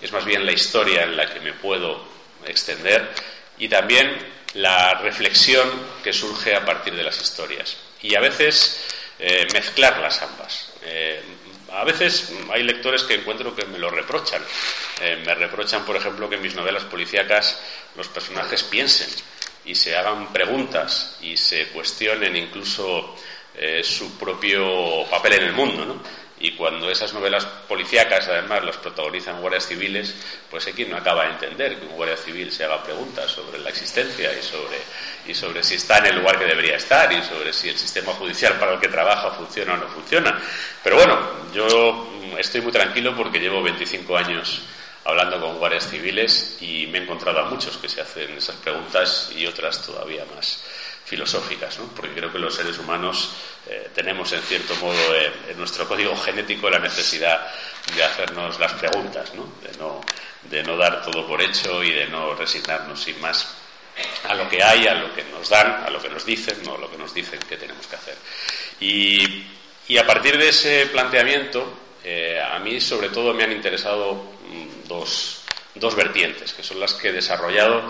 es 0.00 0.12
más 0.12 0.24
bien 0.24 0.44
la 0.46 0.52
historia 0.52 1.02
en 1.04 1.16
la 1.16 1.32
que 1.32 1.40
me 1.40 1.52
puedo 1.52 2.02
extender 2.46 3.10
y 3.58 3.68
también 3.68 4.16
la 4.54 4.94
reflexión 4.94 5.68
que 6.02 6.12
surge 6.12 6.54
a 6.54 6.64
partir 6.64 6.94
de 6.94 7.02
las 7.02 7.20
historias. 7.20 7.76
Y 8.00 8.14
a 8.14 8.20
veces 8.20 8.86
eh, 9.18 9.46
mezclarlas 9.52 10.22
ambas. 10.22 10.72
Eh, 10.82 11.20
a 11.72 11.84
veces 11.84 12.32
hay 12.50 12.62
lectores 12.62 13.02
que 13.02 13.14
encuentro 13.14 13.54
que 13.54 13.66
me 13.66 13.78
lo 13.78 13.90
reprochan. 13.90 14.42
Eh, 15.00 15.22
me 15.24 15.34
reprochan, 15.34 15.84
por 15.84 15.96
ejemplo, 15.96 16.28
que 16.28 16.36
en 16.36 16.42
mis 16.42 16.54
novelas 16.54 16.84
policíacas 16.84 17.60
los 17.96 18.08
personajes 18.08 18.62
piensen 18.64 19.08
y 19.64 19.74
se 19.74 19.96
hagan 19.96 20.32
preguntas 20.32 21.18
y 21.20 21.36
se 21.36 21.68
cuestionen 21.68 22.34
incluso 22.36 23.14
eh, 23.54 23.82
su 23.84 24.16
propio 24.18 25.04
papel 25.10 25.34
en 25.34 25.44
el 25.44 25.52
mundo. 25.52 25.84
¿no? 25.84 26.27
Y 26.40 26.52
cuando 26.52 26.90
esas 26.90 27.12
novelas 27.12 27.44
policíacas, 27.44 28.28
además, 28.28 28.64
las 28.64 28.76
protagonizan 28.76 29.40
guardias 29.40 29.66
civiles, 29.66 30.14
pues 30.50 30.64
quien 30.66 30.90
no 30.90 30.96
acaba 30.96 31.24
de 31.24 31.30
entender 31.30 31.78
que 31.78 31.86
un 31.86 31.96
guardia 31.96 32.16
civil 32.16 32.52
se 32.52 32.64
haga 32.64 32.82
preguntas 32.82 33.30
sobre 33.30 33.58
la 33.58 33.70
existencia 33.70 34.30
y 34.38 34.42
sobre, 34.42 34.78
y 35.26 35.34
sobre 35.34 35.62
si 35.64 35.74
está 35.74 35.98
en 35.98 36.06
el 36.06 36.16
lugar 36.16 36.38
que 36.38 36.44
debería 36.44 36.76
estar 36.76 37.12
y 37.12 37.22
sobre 37.22 37.52
si 37.52 37.68
el 37.68 37.76
sistema 37.76 38.12
judicial 38.12 38.54
para 38.54 38.74
el 38.74 38.80
que 38.80 38.88
trabaja 38.88 39.32
funciona 39.32 39.74
o 39.74 39.76
no 39.78 39.88
funciona. 39.88 40.40
Pero 40.84 40.96
bueno, 40.96 41.18
yo 41.52 42.08
estoy 42.38 42.60
muy 42.60 42.72
tranquilo 42.72 43.16
porque 43.16 43.40
llevo 43.40 43.62
25 43.62 44.16
años 44.16 44.62
hablando 45.04 45.40
con 45.40 45.58
guardias 45.58 45.88
civiles 45.88 46.58
y 46.60 46.86
me 46.86 46.98
he 46.98 47.02
encontrado 47.02 47.40
a 47.40 47.48
muchos 47.48 47.78
que 47.78 47.88
se 47.88 48.00
hacen 48.00 48.30
esas 48.36 48.56
preguntas 48.56 49.32
y 49.34 49.46
otras 49.46 49.84
todavía 49.84 50.24
más 50.36 50.62
filosóficas, 51.08 51.78
¿no? 51.78 51.86
porque 51.86 52.14
creo 52.14 52.30
que 52.30 52.38
los 52.38 52.54
seres 52.54 52.78
humanos 52.78 53.30
eh, 53.66 53.88
tenemos 53.94 54.30
en 54.32 54.42
cierto 54.42 54.76
modo 54.76 55.14
en 55.14 55.56
nuestro 55.56 55.88
código 55.88 56.14
genético 56.16 56.68
la 56.68 56.78
necesidad 56.78 57.48
de 57.94 58.04
hacernos 58.04 58.60
las 58.60 58.74
preguntas, 58.74 59.32
¿no? 59.34 59.50
De, 59.62 59.76
no, 59.78 60.02
de 60.42 60.62
no 60.62 60.76
dar 60.76 61.02
todo 61.02 61.26
por 61.26 61.40
hecho 61.40 61.82
y 61.82 61.92
de 61.92 62.06
no 62.08 62.34
resignarnos 62.34 63.02
sin 63.02 63.18
más 63.22 63.54
a 64.24 64.34
lo 64.34 64.48
que 64.48 64.62
hay, 64.62 64.86
a 64.86 64.94
lo 64.94 65.14
que 65.14 65.24
nos 65.24 65.48
dan, 65.48 65.84
a 65.84 65.90
lo 65.90 66.00
que 66.00 66.10
nos 66.10 66.26
dicen, 66.26 66.62
no 66.64 66.74
a 66.74 66.78
lo 66.78 66.90
que 66.90 66.98
nos 66.98 67.14
dicen 67.14 67.40
que 67.48 67.56
tenemos 67.56 67.86
que 67.86 67.96
hacer. 67.96 68.16
Y, 68.80 69.46
y 69.88 69.96
a 69.96 70.06
partir 70.06 70.36
de 70.36 70.50
ese 70.50 70.86
planteamiento, 70.86 71.72
eh, 72.04 72.40
a 72.40 72.58
mí 72.58 72.80
sobre 72.80 73.08
todo 73.08 73.32
me 73.32 73.44
han 73.44 73.52
interesado 73.52 74.14
mm, 74.14 74.86
dos, 74.86 75.40
dos 75.74 75.94
vertientes, 75.94 76.52
que 76.52 76.62
son 76.62 76.78
las 76.78 76.92
que 76.94 77.08
he 77.08 77.12
desarrollado 77.12 77.82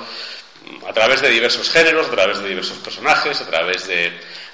a 0.86 0.92
través 0.92 1.20
de 1.20 1.30
diversos 1.30 1.70
géneros, 1.70 2.08
a 2.08 2.10
través 2.10 2.38
de 2.40 2.48
diversos 2.48 2.78
personajes, 2.78 3.40
a 3.40 3.46
través 3.46 3.86
de, 3.86 4.12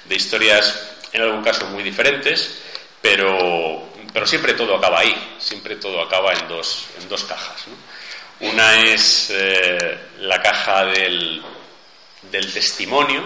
historias 0.09 0.97
en 1.13 1.21
algún 1.21 1.43
caso 1.43 1.65
muy 1.67 1.83
diferentes, 1.83 2.61
pero, 3.01 3.89
pero, 4.13 4.25
siempre 4.25 4.53
todo 4.53 4.75
acaba 4.75 4.99
ahí, 4.99 5.35
siempre 5.39 5.75
todo 5.77 6.01
acaba 6.01 6.33
en 6.33 6.47
dos, 6.47 6.87
en 6.99 7.07
dos 7.07 7.23
cajas. 7.23 7.65
Una 8.41 8.81
es 8.81 9.31
eh, 9.31 9.97
la 10.19 10.41
caja 10.41 10.85
del, 10.85 11.41
del, 12.31 12.51
testimonio, 12.51 13.23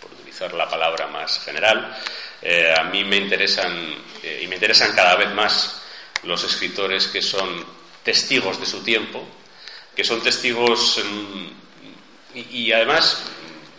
por 0.00 0.10
utilizar 0.12 0.52
la 0.54 0.68
palabra 0.68 1.06
más 1.06 1.38
general. 1.40 1.96
Eh, 2.42 2.74
a 2.76 2.84
mí 2.84 3.04
me 3.04 3.16
interesan, 3.16 3.94
eh, 4.22 4.40
y 4.42 4.48
me 4.48 4.56
interesan 4.56 4.94
cada 4.94 5.14
vez 5.16 5.32
más 5.32 5.82
los 6.24 6.42
escritores 6.42 7.06
que 7.06 7.22
son 7.22 7.64
testigos 8.02 8.58
de 8.58 8.66
su 8.66 8.82
tiempo, 8.82 9.24
que 9.94 10.02
son 10.02 10.22
testigos 10.22 11.00
y, 12.34 12.72
además 12.72 13.24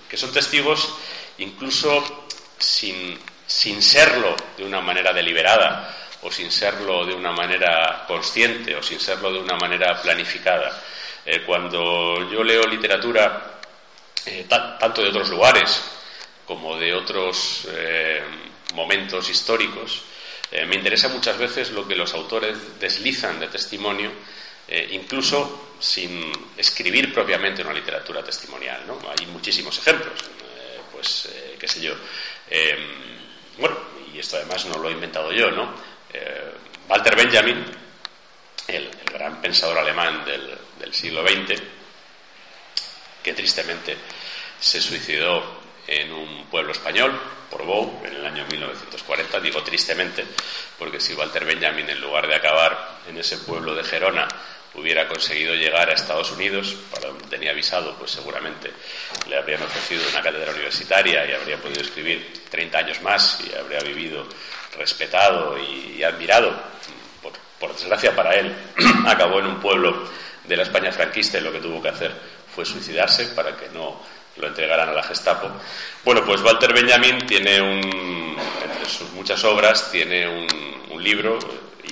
que 0.09 0.17
son 0.17 0.31
testigos 0.31 0.95
incluso 1.37 2.25
sin, 2.57 3.17
sin 3.45 3.81
serlo 3.81 4.35
de 4.57 4.65
una 4.65 4.81
manera 4.81 5.13
deliberada 5.13 5.95
o 6.21 6.31
sin 6.31 6.51
serlo 6.51 7.05
de 7.05 7.13
una 7.13 7.31
manera 7.31 8.03
consciente 8.07 8.75
o 8.75 8.83
sin 8.83 8.99
serlo 8.99 9.31
de 9.31 9.39
una 9.39 9.55
manera 9.55 10.01
planificada. 10.01 10.81
Eh, 11.25 11.43
cuando 11.45 12.29
yo 12.29 12.43
leo 12.43 12.63
literatura, 12.63 13.59
eh, 14.25 14.45
tanto 14.47 15.01
de 15.01 15.09
otros 15.09 15.29
lugares 15.29 15.81
como 16.45 16.75
de 16.77 16.93
otros 16.93 17.67
eh, 17.71 18.23
momentos 18.73 19.29
históricos, 19.29 20.03
me 20.51 20.77
interesa 20.77 21.09
muchas 21.09 21.37
veces 21.37 21.69
lo 21.69 21.87
que 21.87 21.95
los 21.95 22.15
autores 22.15 22.79
deslizan 22.79 23.39
de 23.39 23.49
testimonio 23.49 24.11
eh, 24.71 24.87
incluso 24.91 25.71
sin 25.79 26.31
escribir 26.55 27.11
propiamente 27.11 27.63
una 27.63 27.73
literatura 27.73 28.23
testimonial. 28.23 28.85
¿no? 28.85 28.99
Hay 29.09 29.25
muchísimos 29.25 29.79
ejemplos, 29.79 30.13
eh, 30.21 30.79
pues, 30.91 31.25
eh, 31.33 31.55
qué 31.59 31.67
sé 31.67 31.81
yo. 31.81 31.95
bueno, 33.57 33.75
y 34.13 34.19
esto 34.19 34.35
además 34.35 34.65
no 34.65 34.77
lo 34.77 34.89
he 34.89 34.91
inventado 34.91 35.31
yo, 35.31 35.49
¿no? 35.49 35.73
Walter 36.87 37.15
Benjamin, 37.15 37.65
el, 38.67 38.89
gran 39.11 39.41
pensador 39.41 39.79
alemán 39.79 40.23
del, 40.23 40.93
siglo 40.93 41.23
XX, 41.27 41.61
que 43.23 43.33
tristemente 43.33 43.97
se 44.59 44.81
suicidó 44.81 45.61
en 45.87 46.11
un 46.13 46.45
pueblo 46.45 46.71
español, 46.71 47.19
Portbou, 47.49 48.01
en 48.05 48.15
el 48.15 48.25
año 48.25 48.45
1940. 48.49 49.39
Digo 49.39 49.63
tristemente, 49.63 50.25
porque 50.77 50.99
si 50.99 51.13
Walter 51.13 51.45
Benjamin, 51.45 51.89
en 51.89 52.01
lugar 52.01 52.27
de 52.27 52.35
acabar 52.35 52.99
en 53.07 53.17
ese 53.17 53.37
pueblo 53.39 53.75
de 53.75 53.83
Gerona, 53.83 54.27
hubiera 54.75 55.07
conseguido 55.07 55.55
llegar 55.55 55.89
a 55.89 55.93
Estados 55.93 56.31
Unidos, 56.31 56.75
para 56.91 57.07
donde 57.07 57.25
tenía 57.27 57.53
visado, 57.53 57.95
pues 57.95 58.11
seguramente 58.11 58.71
le 59.27 59.37
habrían 59.37 59.63
ofrecido 59.63 60.03
una 60.09 60.21
cátedra 60.21 60.51
universitaria 60.51 61.25
y 61.25 61.33
habría 61.33 61.57
podido 61.57 61.81
escribir 61.81 62.43
30 62.49 62.77
años 62.77 63.01
más 63.01 63.41
y 63.41 63.55
habría 63.55 63.79
vivido 63.79 64.25
respetado 64.77 65.57
y, 65.57 66.03
admirado. 66.03 66.53
Por, 67.21 67.33
por, 67.59 67.73
desgracia 67.73 68.15
para 68.15 68.35
él, 68.35 68.53
acabó 69.07 69.39
en 69.39 69.47
un 69.47 69.59
pueblo 69.59 70.07
de 70.45 70.57
la 70.57 70.63
España 70.63 70.91
franquista 70.91 71.37
y 71.37 71.41
lo 71.41 71.51
que 71.51 71.59
tuvo 71.59 71.81
que 71.81 71.89
hacer 71.89 72.11
fue 72.53 72.65
suicidarse 72.65 73.25
para 73.27 73.55
que 73.55 73.69
no 73.69 74.01
lo 74.37 74.47
entregaran 74.47 74.89
a 74.89 74.93
la 74.93 75.03
Gestapo. 75.03 75.49
Bueno, 76.03 76.23
pues 76.25 76.41
Walter 76.41 76.73
Benjamin 76.73 77.25
tiene 77.25 77.61
un, 77.61 78.35
sus 78.89 79.09
muchas 79.11 79.43
obras, 79.43 79.91
tiene 79.91 80.27
un, 80.27 80.47
un 80.91 81.03
libro 81.03 81.39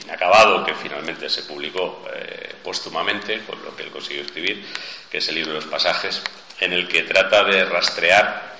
inacabado 0.03 0.63
que 0.63 0.73
finalmente 0.73 1.29
se 1.29 1.43
publicó 1.43 2.05
eh, 2.13 2.55
póstumamente, 2.63 3.41
con 3.45 3.63
lo 3.63 3.75
que 3.75 3.83
él 3.83 3.91
consiguió 3.91 4.23
escribir, 4.23 4.65
que 5.10 5.17
es 5.17 5.29
el 5.29 5.36
libro 5.36 5.53
de 5.53 5.60
los 5.60 5.69
pasajes, 5.69 6.21
en 6.60 6.73
el 6.73 6.88
que 6.88 7.03
trata 7.03 7.43
de 7.43 7.65
rastrear 7.65 8.55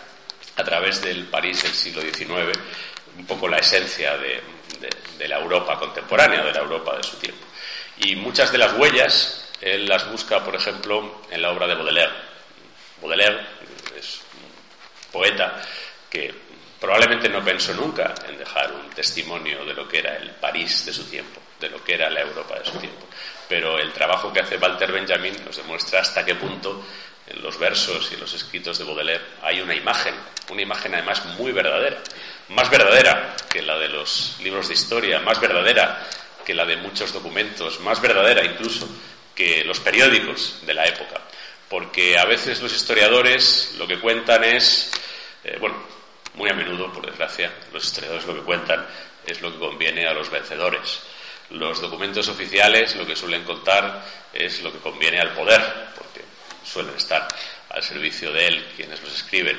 a 0.56 0.64
través 0.64 1.02
del 1.02 1.26
París 1.26 1.64
del 1.64 1.74
siglo 1.74 2.02
XIX 2.02 2.58
un 3.18 3.26
poco 3.26 3.48
la 3.48 3.58
esencia 3.58 4.18
de, 4.18 4.42
de, 5.18 5.28
la 5.28 5.40
Europa 5.40 5.80
contemporánea, 5.80 6.44
de 6.44 6.54
la 6.54 6.60
Europa 6.60 6.96
de 6.98 7.04
su 7.04 7.18
tiempo. 7.18 7.46
Y 8.00 8.16
muchas 8.16 8.52
de 8.52 8.60
las 8.60 8.74
huellas 8.74 9.50
él 9.62 9.88
las 9.88 10.10
busca, 10.12 10.44
por 10.44 10.56
ejemplo, 10.56 11.24
en 11.32 11.42
la 11.42 11.52
obra 11.52 11.66
de 11.68 11.74
Baudelaire. 11.74 12.14
Baudelaire 13.02 13.40
es 13.98 14.22
un 14.34 15.12
poeta 15.12 15.62
que 16.10 16.34
probablemente 16.80 17.30
no 17.30 17.44
pensó 17.44 17.74
nunca 17.74 18.14
en 18.28 18.38
dejar 18.38 18.72
un 18.72 18.90
testimonio 18.92 19.66
de 19.66 19.74
lo 19.74 19.88
que 19.88 20.00
era 20.00 20.18
el 20.18 20.32
París 20.32 20.86
de 20.86 20.94
su 20.94 21.06
tiempo, 21.06 21.42
de 21.60 21.70
lo 21.70 21.84
que 21.84 21.94
era 21.94 22.10
la 22.10 22.22
Europa 22.22 22.60
de 22.60 22.66
su 22.66 22.78
tiempo. 22.78 23.08
Pero 23.48 23.80
el 23.80 23.92
trabajo 23.94 24.32
que 24.32 24.42
hace 24.42 24.58
Walter 24.58 24.92
Benjamin 24.92 25.36
nos 25.46 25.58
demuestra 25.58 26.02
hasta 26.02 26.24
qué 26.24 26.36
punto 26.36 26.84
en 27.28 27.42
los 27.42 27.58
versos 27.58 28.10
y 28.12 28.16
en 28.16 28.22
los 28.22 28.34
escritos 28.34 28.78
de 28.78 28.86
Baudelaire 28.86 29.24
hay 29.42 29.60
una 29.60 29.76
imagen, 29.76 30.14
una 30.50 30.62
imagen 30.62 30.94
además 30.94 31.26
muy 31.38 31.52
verdadera, 31.52 31.98
más 32.50 32.70
verdadera 32.70 33.36
que 33.50 33.62
la 33.62 33.78
de 33.78 33.90
los 33.90 34.38
libros 34.42 34.68
de 34.68 34.74
historia, 34.74 35.20
más 35.20 35.40
verdadera 35.40 36.08
que 36.46 36.54
la 36.54 36.66
de 36.66 36.78
muchos 36.78 37.12
documentos, 37.12 37.80
más 37.82 38.02
verdadera 38.02 38.44
incluso 38.46 38.88
que 39.36 39.64
los 39.66 39.80
periódicos 39.80 40.60
de 40.66 40.74
la 40.74 40.86
época. 40.86 41.22
Porque 41.70 42.18
a 42.18 42.24
veces 42.24 42.62
los 42.62 42.74
historiadores 42.74 43.76
lo 43.78 43.86
que 43.86 44.00
cuentan 44.00 44.44
es, 44.46 44.92
eh, 45.44 45.58
bueno, 45.60 45.76
muy 46.38 46.50
a 46.50 46.54
menudo, 46.54 46.94
por 46.94 47.06
desgracia, 47.06 47.52
los 47.74 47.84
historiadores 47.84 48.26
lo 48.26 48.36
que 48.36 48.42
cuentan 48.42 48.86
es 49.26 49.42
lo 49.42 49.52
que 49.52 49.60
conviene 49.60 50.08
a 50.08 50.14
los 50.14 50.30
vencedores. 50.30 51.02
Los 51.50 51.82
documentos 51.82 52.28
oficiales 52.30 52.96
lo 52.96 53.06
que 53.06 53.16
suelen 53.16 53.44
contar 53.44 54.04
es 54.34 54.62
lo 54.62 54.72
que 54.72 54.80
conviene 54.80 55.20
al 55.20 55.34
poder, 55.34 55.62
porque 55.96 56.22
suelen 56.64 56.96
estar 56.96 57.28
al 57.70 57.84
servicio 57.84 58.32
de 58.32 58.48
él 58.48 58.68
quienes 58.76 59.02
los 59.02 59.14
escriben. 59.14 59.58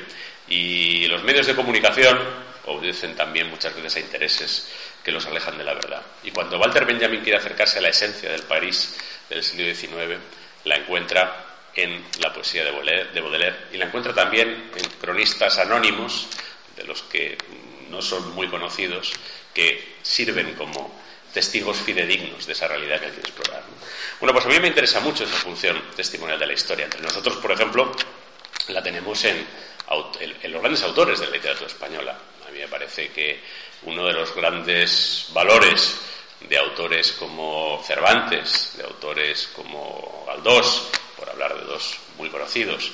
Y 0.48 1.06
los 1.08 1.22
medios 1.24 1.46
de 1.46 1.56
comunicación 1.56 2.18
obedecen 2.66 3.16
también 3.16 3.50
muchas 3.50 3.74
veces 3.74 3.96
a 3.96 4.00
intereses 4.00 4.72
que 5.02 5.10
los 5.10 5.26
alejan 5.26 5.58
de 5.58 5.64
la 5.64 5.74
verdad. 5.74 6.02
Y 6.22 6.30
cuando 6.30 6.58
Walter 6.58 6.84
Benjamin 6.84 7.22
quiere 7.22 7.38
acercarse 7.38 7.78
a 7.78 7.82
la 7.82 7.88
esencia 7.88 8.30
del 8.30 8.42
París 8.42 8.96
del 9.28 9.42
siglo 9.42 9.74
XIX, 9.74 10.18
la 10.64 10.76
encuentra 10.76 11.44
en 11.74 12.04
la 12.20 12.32
poesía 12.32 12.64
de 12.64 12.70
Baudelaire 12.70 13.56
y 13.72 13.76
la 13.76 13.86
encuentra 13.86 14.12
también 14.12 14.70
en 14.74 14.90
cronistas 15.00 15.58
anónimos, 15.58 16.28
de 16.78 16.84
los 16.84 17.02
que 17.02 17.36
no 17.90 18.00
son 18.00 18.34
muy 18.34 18.48
conocidos, 18.48 19.12
que 19.52 19.96
sirven 20.02 20.54
como 20.54 20.94
testigos 21.32 21.76
fidedignos 21.78 22.46
de 22.46 22.52
esa 22.52 22.68
realidad 22.68 23.00
que 23.00 23.06
hay 23.06 23.12
que 23.12 23.20
explorar. 23.20 23.62
Bueno, 24.20 24.32
pues 24.32 24.46
a 24.46 24.48
mí 24.48 24.58
me 24.60 24.68
interesa 24.68 25.00
mucho 25.00 25.24
esa 25.24 25.36
función 25.36 25.80
testimonial 25.94 26.38
de 26.38 26.46
la 26.46 26.52
historia. 26.52 26.84
Entre 26.84 27.00
nosotros, 27.00 27.36
por 27.36 27.52
ejemplo, 27.52 27.92
la 28.68 28.82
tenemos 28.82 29.22
en, 29.24 29.46
en 30.20 30.52
los 30.52 30.60
grandes 30.60 30.82
autores 30.82 31.20
de 31.20 31.26
la 31.26 31.32
literatura 31.32 31.66
española. 31.66 32.18
A 32.46 32.50
mí 32.50 32.58
me 32.58 32.68
parece 32.68 33.10
que 33.10 33.40
uno 33.82 34.06
de 34.06 34.12
los 34.12 34.34
grandes 34.34 35.26
valores 35.32 35.96
de 36.40 36.56
autores 36.56 37.12
como 37.12 37.82
Cervantes, 37.86 38.74
de 38.76 38.84
autores 38.84 39.48
como 39.54 40.24
Galdós, 40.26 40.88
por 41.16 41.28
hablar 41.28 41.58
de 41.58 41.64
dos 41.64 41.98
muy 42.16 42.28
conocidos, 42.30 42.90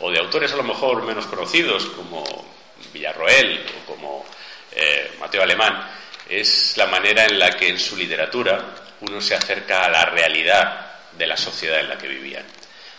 o 0.00 0.10
de 0.10 0.18
autores 0.18 0.52
a 0.52 0.56
lo 0.56 0.64
mejor 0.64 1.02
menos 1.02 1.26
conocidos 1.26 1.86
como 1.86 2.24
Villarroel 2.92 3.64
o 3.80 3.86
como 3.86 4.26
eh, 4.72 5.12
Mateo 5.18 5.42
Alemán, 5.42 5.90
es 6.28 6.76
la 6.76 6.86
manera 6.86 7.24
en 7.24 7.38
la 7.38 7.50
que 7.50 7.68
en 7.68 7.78
su 7.78 7.96
literatura 7.96 8.74
uno 9.00 9.20
se 9.20 9.34
acerca 9.34 9.84
a 9.84 9.88
la 9.88 10.04
realidad 10.06 10.88
de 11.12 11.26
la 11.26 11.36
sociedad 11.36 11.80
en 11.80 11.88
la 11.88 11.98
que 11.98 12.08
vivían. 12.08 12.44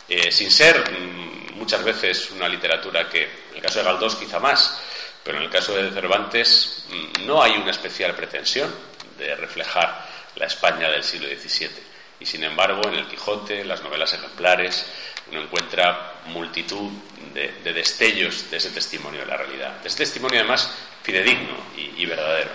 Eh, 0.07 0.31
sin 0.31 0.49
ser 0.49 0.91
mm, 0.91 1.57
muchas 1.57 1.83
veces 1.83 2.31
una 2.31 2.49
literatura 2.49 3.07
que, 3.07 3.23
en 3.23 3.55
el 3.55 3.61
caso 3.61 3.79
de 3.79 3.85
Galdós 3.85 4.15
quizá 4.15 4.39
más, 4.39 4.81
pero 5.23 5.37
en 5.37 5.43
el 5.43 5.49
caso 5.49 5.75
de 5.75 5.91
Cervantes 5.91 6.85
mm, 6.89 7.25
no 7.25 7.43
hay 7.43 7.51
una 7.53 7.71
especial 7.71 8.15
pretensión 8.15 8.73
de 9.17 9.35
reflejar 9.35 10.07
la 10.35 10.45
España 10.45 10.89
del 10.89 11.03
siglo 11.03 11.27
XVII. 11.27 11.88
Y 12.19 12.25
sin 12.25 12.43
embargo, 12.43 12.81
en 12.87 12.95
el 12.95 13.07
Quijote, 13.07 13.61
en 13.61 13.67
las 13.67 13.81
novelas 13.81 14.13
ejemplares, 14.13 14.85
uno 15.31 15.41
encuentra 15.41 16.15
multitud 16.27 16.91
de, 17.33 17.73
destellos 17.73 18.49
de 18.49 18.57
ese 18.57 18.71
testimonio 18.71 19.21
de 19.21 19.27
la 19.27 19.37
realidad, 19.37 19.79
de 19.81 19.87
ese 19.87 19.97
testimonio 19.97 20.39
además 20.39 20.71
fidedigno 21.03 21.55
y, 21.75 22.05
verdadero. 22.05 22.51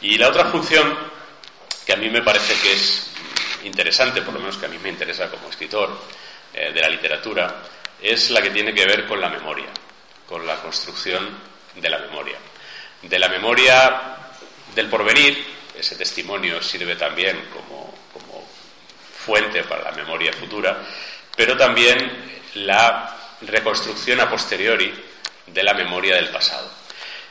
Y 0.00 0.18
la 0.18 0.28
otra 0.28 0.46
función 0.46 0.96
que 1.86 1.92
a 1.92 1.96
mí 1.96 2.08
me 2.10 2.22
parece 2.22 2.54
que 2.60 2.72
es 2.72 3.10
interesante, 3.64 4.22
por 4.22 4.34
lo 4.34 4.40
menos 4.40 4.56
que 4.56 4.66
a 4.66 4.68
mí 4.68 4.78
me 4.78 4.88
interesa 4.88 5.30
como 5.30 5.48
escritor 5.48 5.96
eh, 6.52 6.72
de 6.72 6.80
la 6.80 6.88
literatura, 6.88 7.62
es 8.00 8.30
la 8.30 8.42
que 8.42 8.50
tiene 8.50 8.74
que 8.74 8.84
ver 8.84 9.06
con 9.06 9.20
la 9.20 9.28
memoria, 9.28 9.68
con 10.26 10.44
la 10.46 10.56
construcción 10.56 11.38
de 11.76 11.88
la 11.88 11.98
memoria. 11.98 12.38
De 13.02 13.18
la 13.18 13.28
memoria 13.28 14.16
del 14.74 14.88
porvenir, 14.88 15.44
ese 15.78 15.96
testimonio 15.96 16.62
sirve 16.62 16.96
también 16.96 17.48
como, 17.52 17.81
como 17.81 17.81
fuente 19.24 19.62
para 19.64 19.84
la 19.84 19.92
memoria 19.92 20.32
futura, 20.32 20.78
pero 21.36 21.56
también 21.56 22.40
la 22.54 23.16
reconstrucción 23.42 24.20
a 24.20 24.28
posteriori 24.28 24.92
de 25.46 25.62
la 25.62 25.74
memoria 25.74 26.16
del 26.16 26.28
pasado. 26.28 26.70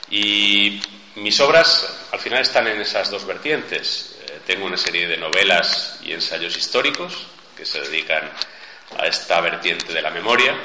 Y 0.09 0.81
mis 1.15 1.39
obras 1.39 2.07
al 2.11 2.19
final 2.19 2.41
están 2.41 2.67
en 2.67 2.81
esas 2.81 3.09
dos 3.09 3.25
vertientes. 3.25 4.17
Eh, 4.27 4.39
tengo 4.45 4.65
una 4.65 4.77
serie 4.77 5.07
de 5.07 5.17
novelas 5.17 5.99
y 6.03 6.11
ensayos 6.13 6.57
históricos 6.57 7.27
que 7.55 7.65
se 7.65 7.81
dedican 7.81 8.29
a 8.97 9.07
esta 9.07 9.39
vertiente 9.41 9.93
de 9.93 10.01
la 10.01 10.09
memoria 10.09 10.55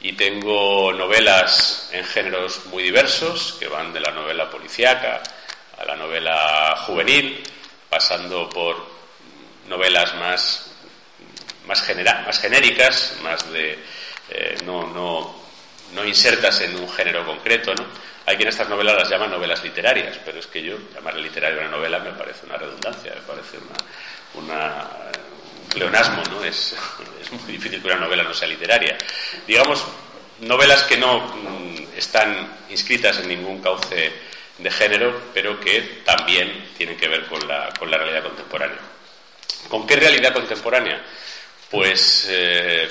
y 0.00 0.12
tengo 0.12 0.92
novelas 0.92 1.90
en 1.92 2.04
géneros 2.04 2.66
muy 2.66 2.82
diversos 2.82 3.56
que 3.58 3.68
van 3.68 3.92
de 3.92 4.00
la 4.00 4.12
novela 4.12 4.50
policíaca 4.50 5.22
a 5.78 5.84
la 5.84 5.96
novela 5.96 6.76
juvenil, 6.86 7.42
pasando 7.88 8.48
por 8.48 8.99
novelas 9.70 10.14
más, 10.16 10.72
más, 11.66 11.86
más 12.26 12.40
genéricas, 12.40 13.16
más 13.22 13.50
de 13.52 13.78
eh, 14.28 14.58
no, 14.64 14.88
no, 14.88 15.34
no 15.94 16.04
insertas 16.04 16.60
en 16.60 16.76
un 16.76 16.88
género 16.90 17.24
concreto, 17.24 17.72
¿no? 17.74 17.86
Hay 18.26 18.36
quien 18.36 18.48
estas 18.48 18.68
novelas 18.68 18.96
las 18.96 19.08
llama 19.08 19.28
novelas 19.28 19.62
literarias, 19.62 20.18
pero 20.24 20.38
es 20.38 20.46
que 20.46 20.62
yo 20.62 20.76
llamarle 20.92 21.22
literaria 21.22 21.60
una 21.60 21.70
novela 21.70 22.00
me 22.00 22.12
parece 22.12 22.46
una 22.46 22.56
redundancia, 22.56 23.14
me 23.14 23.20
parece 23.22 23.58
una, 23.58 24.44
una 24.44 24.88
un 25.62 25.68
pleonasmo, 25.68 26.22
¿no? 26.30 26.44
Es, 26.44 26.76
es 27.20 27.32
muy 27.32 27.52
difícil 27.52 27.80
que 27.80 27.86
una 27.86 27.96
novela 27.96 28.24
no 28.24 28.34
sea 28.34 28.48
literaria. 28.48 28.98
Digamos, 29.46 29.84
novelas 30.40 30.82
que 30.82 30.96
no 30.96 31.20
mm, 31.20 31.96
están 31.96 32.58
inscritas 32.70 33.18
en 33.20 33.28
ningún 33.28 33.62
cauce 33.62 34.12
de 34.58 34.70
género, 34.70 35.20
pero 35.32 35.58
que 35.60 36.02
también 36.04 36.70
tienen 36.76 36.96
que 36.96 37.08
ver 37.08 37.26
con 37.26 37.46
la, 37.46 37.72
con 37.78 37.90
la 37.90 37.98
realidad 37.98 38.24
contemporánea. 38.24 38.89
¿Con 39.68 39.86
qué 39.86 39.96
realidad 39.96 40.32
contemporánea? 40.32 41.02
Pues 41.70 42.26
eh, 42.28 42.88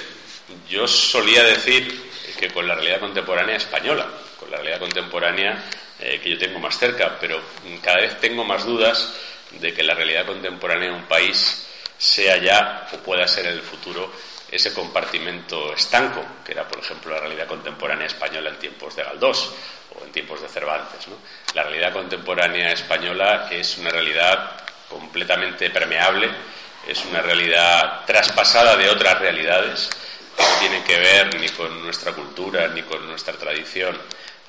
yo 0.69 0.87
solía 0.87 1.43
decir 1.43 2.09
que 2.39 2.49
con 2.49 2.67
la 2.67 2.75
realidad 2.75 2.99
contemporánea 2.99 3.57
española, 3.57 4.07
con 4.39 4.49
la 4.49 4.57
realidad 4.57 4.79
contemporánea 4.79 5.63
eh, 5.99 6.19
que 6.23 6.29
yo 6.31 6.37
tengo 6.37 6.59
más 6.59 6.77
cerca, 6.77 7.17
pero 7.19 7.41
cada 7.83 7.97
vez 7.97 8.19
tengo 8.19 8.45
más 8.45 8.65
dudas 8.65 9.13
de 9.51 9.73
que 9.73 9.83
la 9.83 9.93
realidad 9.93 10.25
contemporánea 10.25 10.89
de 10.89 10.95
un 10.95 11.03
país 11.03 11.65
sea 11.97 12.37
ya 12.37 12.87
o 12.93 12.97
pueda 12.97 13.27
ser 13.27 13.47
en 13.47 13.53
el 13.53 13.61
futuro 13.61 14.11
ese 14.49 14.73
compartimento 14.73 15.73
estanco, 15.73 16.25
que 16.45 16.53
era, 16.53 16.67
por 16.67 16.79
ejemplo, 16.79 17.13
la 17.13 17.19
realidad 17.19 17.47
contemporánea 17.47 18.07
española 18.07 18.49
en 18.49 18.57
tiempos 18.57 18.95
de 18.95 19.03
Galdós 19.03 19.51
o 19.95 20.05
en 20.05 20.11
tiempos 20.11 20.41
de 20.41 20.47
Cervantes. 20.47 21.07
La 21.53 21.63
realidad 21.63 21.93
contemporánea 21.93 22.71
española 22.71 23.47
es 23.51 23.77
una 23.77 23.89
realidad 23.89 24.57
completamente 24.89 25.69
permeable, 25.69 26.29
es 26.87 27.05
una 27.05 27.21
realidad 27.21 28.05
traspasada 28.05 28.75
de 28.75 28.89
otras 28.89 29.19
realidades 29.19 29.89
que 30.35 30.43
no 30.43 30.59
tienen 30.59 30.83
que 30.83 30.97
ver 30.97 31.39
ni 31.39 31.49
con 31.49 31.83
nuestra 31.83 32.13
cultura 32.13 32.67
ni 32.69 32.81
con 32.83 33.05
nuestra 33.07 33.33
tradición, 33.33 33.97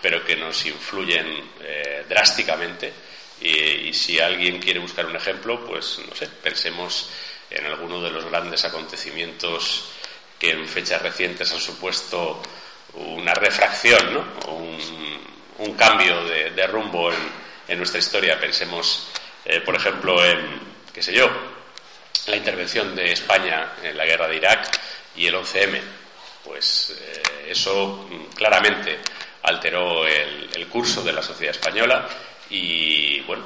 pero 0.00 0.24
que 0.24 0.37
nos 0.37 0.64
influyen 0.66 1.50
eh, 1.61 2.05
drásticamente. 2.09 2.92
Y, 3.40 3.92
si 3.94 4.20
alguien 4.20 4.61
quiere 4.61 4.81
buscar 4.81 5.07
un 5.07 5.16
ejemplo, 5.16 5.64
pues 5.66 6.00
no 6.09 6.14
sé, 6.14 6.29
pensemos 6.29 7.11
en 7.50 7.66
alguno 7.66 8.00
de 8.03 8.11
los 8.11 8.24
grandes 8.26 8.64
acontecimientos 8.64 9.90
que 10.38 10.50
en 10.50 10.68
fechas 10.68 11.03
recientes 11.03 11.50
han 11.53 11.61
supuesto 11.61 12.40
una 12.94 13.35
refracción, 13.35 14.14
¿no? 14.14 14.24
un, 14.48 15.74
cambio 15.74 16.24
de, 16.24 16.66
rumbo 16.66 17.11
en, 17.68 17.79
nuestra 17.79 17.98
historia. 17.98 18.38
Pensemos, 18.38 19.09
eh, 19.44 19.61
por 19.61 19.74
ejemplo, 19.74 20.24
en, 20.24 20.61
qué 20.92 21.03
sé 21.03 21.12
yo, 21.12 21.31
la 22.26 22.37
intervención 22.37 22.94
de 22.94 23.12
España 23.12 23.72
en 23.83 23.96
la 23.96 24.05
guerra 24.05 24.29
de 24.29 24.37
Irak 24.37 24.81
y 25.16 25.26
el 25.26 25.35
11M. 25.35 25.81
Pues 26.44 26.96
eh, 27.00 27.22
eso 27.48 28.09
claramente 28.35 28.98
alteró 29.42 30.07
el, 30.07 30.66
curso 30.68 31.03
de 31.03 31.12
la 31.12 31.22
sociedad 31.22 31.55
española 31.55 32.07
y, 32.48 33.20
bueno, 33.22 33.44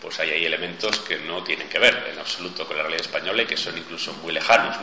pues 0.00 0.18
ahí 0.18 0.30
hay 0.30 0.44
elementos 0.44 0.98
que 1.00 1.18
no 1.18 1.44
tienen 1.44 1.68
que 1.68 1.78
ver 1.78 2.08
en 2.12 2.18
absoluto 2.18 2.66
con 2.66 2.76
la 2.76 2.82
realidad 2.82 3.06
española 3.06 3.42
y 3.42 3.46
que 3.46 3.56
son 3.56 3.78
incluso 3.78 4.12
muy 4.14 4.32
lejanos. 4.32 4.76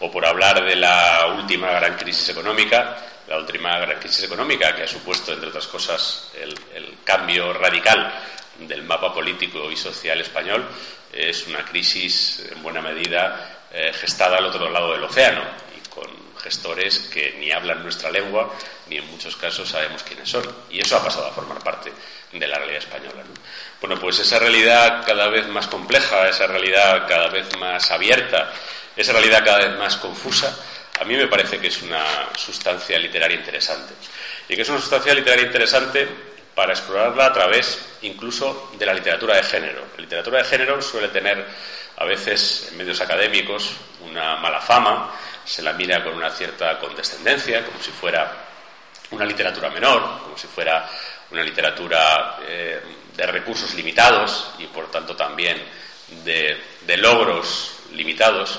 O 0.00 0.10
por 0.10 0.26
hablar 0.26 0.62
de 0.62 0.76
la 0.76 1.26
última 1.38 1.70
gran 1.70 1.96
crisis 1.96 2.28
económica, 2.28 2.98
la 3.28 3.38
última 3.38 3.78
gran 3.78 3.98
crisis 3.98 4.24
económica 4.24 4.74
que 4.74 4.82
ha 4.82 4.88
supuesto, 4.88 5.32
entre 5.32 5.48
otras 5.48 5.66
cosas, 5.66 6.30
el, 6.38 6.54
cambio 7.04 7.52
radical 7.52 8.12
del 8.58 8.82
mapa 8.82 9.12
político 9.12 9.70
y 9.70 9.76
social 9.76 10.20
español, 10.20 10.66
es 11.12 11.46
una 11.46 11.64
crisis 11.64 12.42
en 12.50 12.62
buena 12.62 12.80
medida 12.80 13.66
eh, 13.70 13.92
gestada 13.94 14.38
al 14.38 14.46
otro 14.46 14.70
lado 14.70 14.92
del 14.92 15.04
océano 15.04 15.42
y 15.76 15.88
con 15.88 16.06
gestores 16.42 17.10
que 17.12 17.36
ni 17.38 17.50
hablan 17.50 17.82
nuestra 17.82 18.10
lengua 18.10 18.52
ni 18.88 18.96
en 18.96 19.06
muchos 19.10 19.36
casos 19.36 19.68
sabemos 19.68 20.02
quiénes 20.02 20.28
son. 20.28 20.42
Y 20.70 20.80
eso 20.80 20.96
ha 20.96 21.04
pasado 21.04 21.26
a 21.26 21.32
formar 21.32 21.62
parte 21.62 21.92
de 22.32 22.48
la 22.48 22.58
realidad 22.58 22.82
española. 22.82 23.22
Bueno, 23.80 23.98
pues 24.00 24.18
esa 24.18 24.38
realidad 24.38 25.04
cada 25.06 25.28
vez 25.28 25.46
más 25.48 25.66
compleja, 25.66 26.28
esa 26.28 26.46
realidad 26.46 27.06
cada 27.08 27.28
vez 27.28 27.56
más 27.58 27.90
abierta, 27.90 28.52
esa 28.96 29.12
realidad 29.12 29.44
cada 29.44 29.58
vez 29.58 29.78
más 29.78 29.96
confusa, 29.96 30.56
a 31.00 31.04
mí 31.04 31.16
me 31.16 31.26
parece 31.26 31.58
que 31.58 31.68
es 31.68 31.82
una 31.82 32.04
sustancia 32.36 32.98
literaria 32.98 33.36
interesante. 33.36 33.94
Y 34.48 34.54
que 34.54 34.62
es 34.62 34.68
una 34.68 34.80
sustancia 34.80 35.14
literaria 35.14 35.46
interesante 35.46 36.31
para 36.54 36.72
explorarla 36.72 37.26
a 37.26 37.32
través 37.32 37.96
incluso 38.02 38.70
de 38.78 38.86
la 38.86 38.94
literatura 38.94 39.36
de 39.36 39.42
género. 39.42 39.86
La 39.96 40.02
literatura 40.02 40.38
de 40.38 40.44
género 40.44 40.82
suele 40.82 41.08
tener 41.08 41.46
a 41.96 42.04
veces 42.04 42.68
en 42.70 42.78
medios 42.78 43.00
académicos 43.00 43.74
una 44.00 44.36
mala 44.36 44.60
fama, 44.60 45.14
se 45.44 45.62
la 45.62 45.72
mira 45.72 46.02
con 46.02 46.14
una 46.14 46.30
cierta 46.30 46.78
condescendencia, 46.78 47.64
como 47.64 47.80
si 47.80 47.90
fuera 47.90 48.32
una 49.10 49.24
literatura 49.24 49.70
menor, 49.70 50.22
como 50.22 50.36
si 50.36 50.46
fuera 50.46 50.88
una 51.30 51.42
literatura 51.42 52.38
eh, 52.46 52.80
de 53.16 53.26
recursos 53.26 53.74
limitados 53.74 54.52
y 54.58 54.66
por 54.66 54.90
tanto 54.90 55.14
también 55.16 55.62
de, 56.24 56.96
logros 56.96 57.76
limitados. 57.92 58.58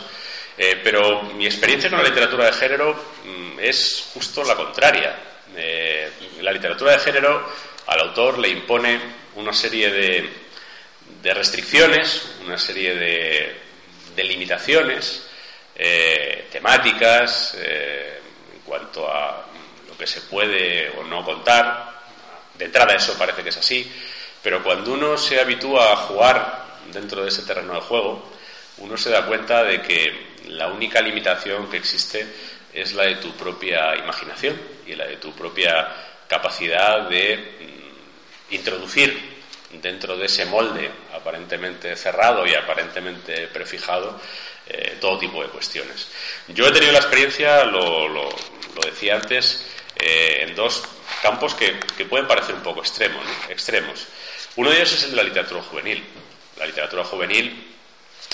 Eh, 0.58 0.80
pero 0.84 1.24
mi 1.24 1.46
experiencia 1.46 1.90
con 1.90 2.00
la 2.00 2.08
literatura 2.08 2.46
de 2.46 2.54
género 2.54 2.94
mm, 3.26 3.60
es 3.60 4.10
justo 4.14 4.44
la 4.44 4.56
contraria. 4.56 5.16
Eh, 5.56 6.12
la 6.42 6.52
literatura 6.52 6.94
de 6.94 7.00
género 7.00 7.48
al 7.88 8.00
autor 8.00 8.40
le 8.40 8.50
impone 8.50 9.00
una 9.36 9.54
serie 9.54 9.92
de, 9.92 10.30
de 11.22 11.34
restricciones, 11.34 12.38
una 12.46 12.58
serie 12.58 12.96
de, 12.96 13.64
limitaciones 14.24 15.28
temáticas 16.52 17.56
en 17.56 18.62
cuanto 18.64 19.12
a 19.12 19.44
lo 19.88 19.98
que 19.98 20.06
se 20.06 20.22
puede 20.22 20.90
o 20.90 21.04
no 21.04 21.26
contar, 21.26 21.94
de 22.56 22.66
entrada 22.66 22.94
eso 22.96 23.18
parece 23.18 23.42
que 23.42 23.50
es 23.50 23.58
así, 23.58 23.92
pero 24.42 24.64
cuando 24.64 24.94
uno 24.94 25.18
se 25.18 25.40
habitúa 25.40 25.94
a 25.94 25.96
jugar 25.96 26.64
dentro 26.92 27.24
de 27.24 27.30
ese 27.30 27.44
terreno 27.44 27.74
de 27.74 27.82
juego, 27.82 28.32
uno 28.78 28.98
se 28.98 29.10
da 29.10 29.26
cuenta 29.26 29.64
de 29.64 29.82
que 29.82 30.34
la 30.48 30.68
única 30.68 31.02
limitación 31.02 31.70
que 31.70 31.78
existe 31.78 32.28
es 32.74 32.94
la 32.94 33.04
de 33.04 33.16
tu 33.16 33.32
propia 33.34 33.96
imaginación 33.96 34.60
y 34.86 34.96
la 34.96 35.06
de 35.06 35.18
tu 35.18 35.32
propia 35.34 35.88
capacidad 36.28 37.08
de 37.08 37.73
introducir 38.52 39.34
dentro 39.82 40.16
de 40.18 40.28
ese 40.28 40.46
molde 40.46 40.90
aparentemente 41.14 41.96
cerrado 41.96 42.46
y 42.46 42.54
aparentemente 42.54 43.48
prefijado 43.48 44.20
eh, 44.68 44.98
todo 45.02 45.18
tipo 45.18 45.42
de 45.44 45.50
cuestiones. 45.50 46.08
Yo 46.48 46.68
he 46.68 46.72
tenido 46.72 46.92
la 46.92 47.00
experiencia, 47.00 47.66
lo, 47.66 48.08
lo, 48.08 48.30
decía 48.86 49.16
antes, 49.16 49.66
eh, 49.96 50.46
en 50.48 50.56
dos 50.56 50.84
campos 51.22 51.56
que, 51.56 51.74
pueden 52.06 52.28
parecer 52.28 52.56
un 52.56 52.64
poco 52.64 52.82
extremos, 52.82 53.26
extremos. 53.50 54.08
Uno 54.56 54.70
de 54.70 54.78
ellos 54.78 54.94
es 54.94 55.04
el 55.04 55.12
de 55.12 55.16
la 55.18 55.24
literatura 55.24 55.62
juvenil. 55.64 56.04
La 56.58 56.66
literatura 56.66 57.04
juvenil 57.04 57.76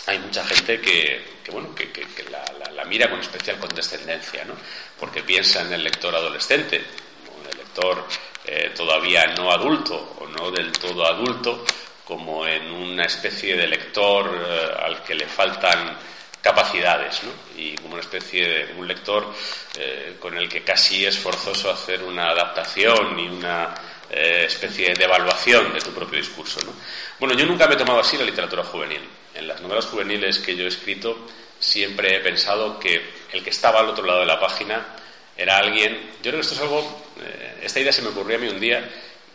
hay 0.06 0.20
mucha 0.20 0.46
gente 0.46 0.82
que, 0.82 1.40
bueno, 1.52 1.74
que, 1.76 1.90
la, 2.30 2.86
mira 2.86 3.10
con 3.10 3.20
especial 3.20 3.60
condescendencia, 3.60 4.44
¿no? 4.46 4.56
porque 5.00 5.22
piensa 5.22 5.62
en 5.62 5.74
el 5.74 5.84
lector 5.84 6.16
adolescente, 6.16 6.78
en 6.78 7.52
el 7.52 7.58
lector 7.58 8.06
eh, 8.52 8.72
todavía 8.76 9.28
no 9.38 9.52
adulto 9.52 10.16
o 10.20 10.26
no 10.26 10.50
del 10.50 10.72
todo 10.72 11.06
adulto, 11.06 11.64
como 12.04 12.48
en 12.48 12.72
una 12.72 13.06
especie 13.06 13.56
de 13.56 13.68
lector 13.68 14.26
eh, 14.44 14.86
al 14.86 15.04
que 15.04 15.14
le 15.14 15.28
faltan 15.28 15.96
capacidades, 16.42 17.22
y 17.56 17.76
como 17.76 17.94
una 17.94 18.02
especie 18.02 18.48
de 18.48 18.74
un 18.74 18.88
lector 18.88 19.32
eh, 19.78 20.16
con 20.20 20.36
el 20.36 20.50
que 20.50 20.64
casi 20.64 21.06
es 21.06 21.20
forzoso 21.20 21.70
hacer 21.70 22.02
una 22.02 22.30
adaptación 22.32 23.20
y 23.20 23.28
una 23.28 23.76
especie 24.10 24.96
de 24.96 25.04
evaluación 25.04 25.72
de 25.72 25.82
tu 25.82 25.92
propio 25.92 26.18
discurso. 26.18 26.60
¿no? 26.66 26.74
Bueno, 27.20 27.36
yo 27.36 27.46
nunca 27.46 27.68
me 27.68 27.76
he 27.76 27.78
tomado 27.78 28.00
así 28.00 28.18
la 28.18 28.24
literatura 28.24 28.64
juvenil. 28.64 29.08
En 29.36 29.48
las 29.48 29.62
novelas 29.62 29.86
juveniles 29.86 30.40
que 30.40 30.56
yo 30.56 30.66
he 30.66 30.70
escrito 30.70 31.28
siempre 31.60 32.16
he 32.16 32.20
pensado 32.22 32.80
que 32.80 33.00
el 33.32 33.44
que 33.44 33.52
estaba 33.52 33.82
al 33.82 33.90
otro 33.90 34.04
lado 34.04 34.22
de 34.22 34.26
la 34.26 34.40
página 34.40 34.96
era 35.38 35.58
alguien. 35.58 36.10
Yo 36.24 36.32
creo 36.32 36.36
que 36.36 36.42
esto 36.42 36.56
es 36.56 36.62
algo. 36.62 37.09
Eh, 37.22 37.60
esta 37.64 37.80
idea 37.80 37.92
se 37.92 38.02
me 38.02 38.10
ocurrió 38.10 38.38
a 38.38 38.40
mí 38.40 38.48
un 38.48 38.60
día 38.60 38.90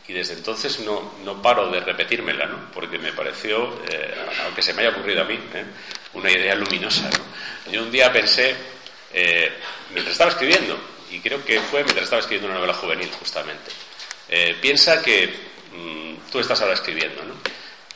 y 0.06 0.12
desde 0.12 0.34
entonces 0.34 0.80
no, 0.80 1.14
no 1.24 1.40
paro 1.40 1.70
de 1.70 1.80
repetírmela, 1.80 2.46
¿no? 2.46 2.70
porque 2.72 2.98
me 2.98 3.12
pareció, 3.12 3.80
aunque 4.44 4.60
se 4.60 4.74
me 4.74 4.82
haya 4.82 4.90
ocurrido 4.90 5.22
a 5.22 5.24
mí, 5.24 5.38
una 6.14 6.30
idea 6.30 6.54
luminosa. 6.54 7.10
Yo 7.70 7.82
un 7.82 7.90
día 7.90 8.12
pensé, 8.12 8.54
eh, 9.12 9.52
mientras 9.90 10.12
estaba 10.12 10.30
escribiendo, 10.30 10.78
y 11.10 11.20
creo 11.20 11.44
que 11.44 11.60
fue 11.60 11.82
mientras 11.82 12.04
estaba 12.04 12.20
escribiendo 12.20 12.48
una 12.48 12.56
novela 12.56 12.74
juvenil, 12.74 13.10
justamente, 13.18 13.70
eh, 14.28 14.56
piensa 14.60 15.02
que 15.02 15.32
mm, 15.72 16.30
tú 16.30 16.40
estás 16.40 16.60
ahora 16.60 16.74
escribiendo, 16.74 17.22
¿no? 17.24 17.34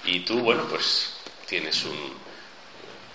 Y 0.04 0.20
tú, 0.20 0.40
bueno, 0.40 0.66
pues 0.68 1.16
tienes 1.46 1.84
un 1.84 2.14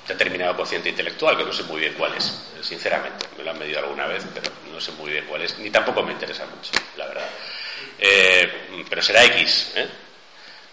determinado 0.07 0.55
cociente 0.55 0.89
intelectual, 0.89 1.37
que 1.37 1.45
no 1.45 1.53
sé 1.53 1.63
muy 1.63 1.79
bien 1.79 1.93
cuál 1.93 2.13
es, 2.15 2.45
sinceramente. 2.61 3.25
Me 3.37 3.43
lo 3.43 3.51
han 3.51 3.59
medido 3.59 3.79
alguna 3.79 4.05
vez, 4.05 4.23
pero 4.33 4.51
no 4.71 4.81
sé 4.81 4.91
muy 4.93 5.11
bien 5.11 5.25
cuál 5.25 5.41
es, 5.41 5.57
ni 5.59 5.69
tampoco 5.69 6.03
me 6.03 6.11
interesa 6.11 6.45
mucho, 6.45 6.71
la 6.97 7.07
verdad. 7.07 7.29
Eh, 7.99 8.85
pero 8.89 9.01
será 9.01 9.23
X, 9.25 9.71
¿eh? 9.75 9.87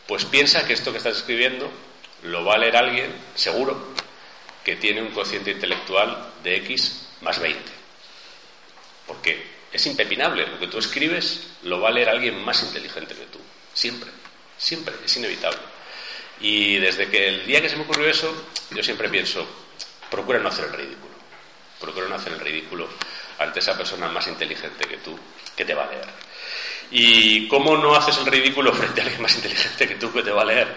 Pues 0.06 0.24
piensa 0.24 0.66
que 0.66 0.72
esto 0.72 0.90
que 0.90 0.98
estás 0.98 1.18
escribiendo 1.18 1.70
lo 2.24 2.44
va 2.44 2.54
a 2.54 2.58
leer 2.58 2.76
alguien, 2.76 3.14
seguro, 3.34 3.94
que 4.64 4.76
tiene 4.76 5.02
un 5.02 5.12
cociente 5.12 5.52
intelectual 5.52 6.32
de 6.42 6.56
X 6.56 7.06
más 7.20 7.38
20. 7.38 7.60
Porque 9.06 9.46
es 9.72 9.86
impepinable, 9.86 10.46
lo 10.46 10.58
que 10.58 10.66
tú 10.66 10.78
escribes 10.78 11.52
lo 11.62 11.80
va 11.80 11.90
a 11.90 11.92
leer 11.92 12.08
alguien 12.08 12.42
más 12.44 12.62
inteligente 12.62 13.14
que 13.14 13.26
tú. 13.26 13.38
Siempre, 13.72 14.10
siempre, 14.58 14.94
es 15.04 15.16
inevitable. 15.16 15.60
Y 16.40 16.78
desde 16.78 17.08
que 17.08 17.28
el 17.28 17.46
día 17.46 17.60
que 17.60 17.68
se 17.68 17.76
me 17.76 17.82
ocurrió 17.82 18.08
eso, 18.08 18.32
yo 18.70 18.82
siempre 18.82 19.08
pienso, 19.08 19.46
procura 20.10 20.38
no 20.38 20.48
hacer 20.48 20.66
el 20.66 20.72
ridículo. 20.72 21.14
Procura 21.80 22.08
no 22.08 22.14
hacer 22.14 22.32
el 22.32 22.40
ridículo 22.40 22.88
ante 23.38 23.58
esa 23.60 23.76
persona 23.76 24.08
más 24.08 24.26
inteligente 24.26 24.86
que 24.86 24.98
tú, 24.98 25.18
que 25.56 25.64
te 25.64 25.74
va 25.74 25.84
a 25.84 25.90
leer. 25.90 26.06
¿Y 26.90 27.48
cómo 27.48 27.76
no 27.76 27.94
haces 27.94 28.18
el 28.18 28.26
ridículo 28.26 28.72
frente 28.72 29.00
a 29.00 29.04
alguien 29.04 29.22
más 29.22 29.34
inteligente 29.36 29.88
que 29.88 29.94
tú 29.94 30.12
que 30.12 30.22
te 30.22 30.30
va 30.30 30.42
a 30.42 30.46
leer? 30.46 30.76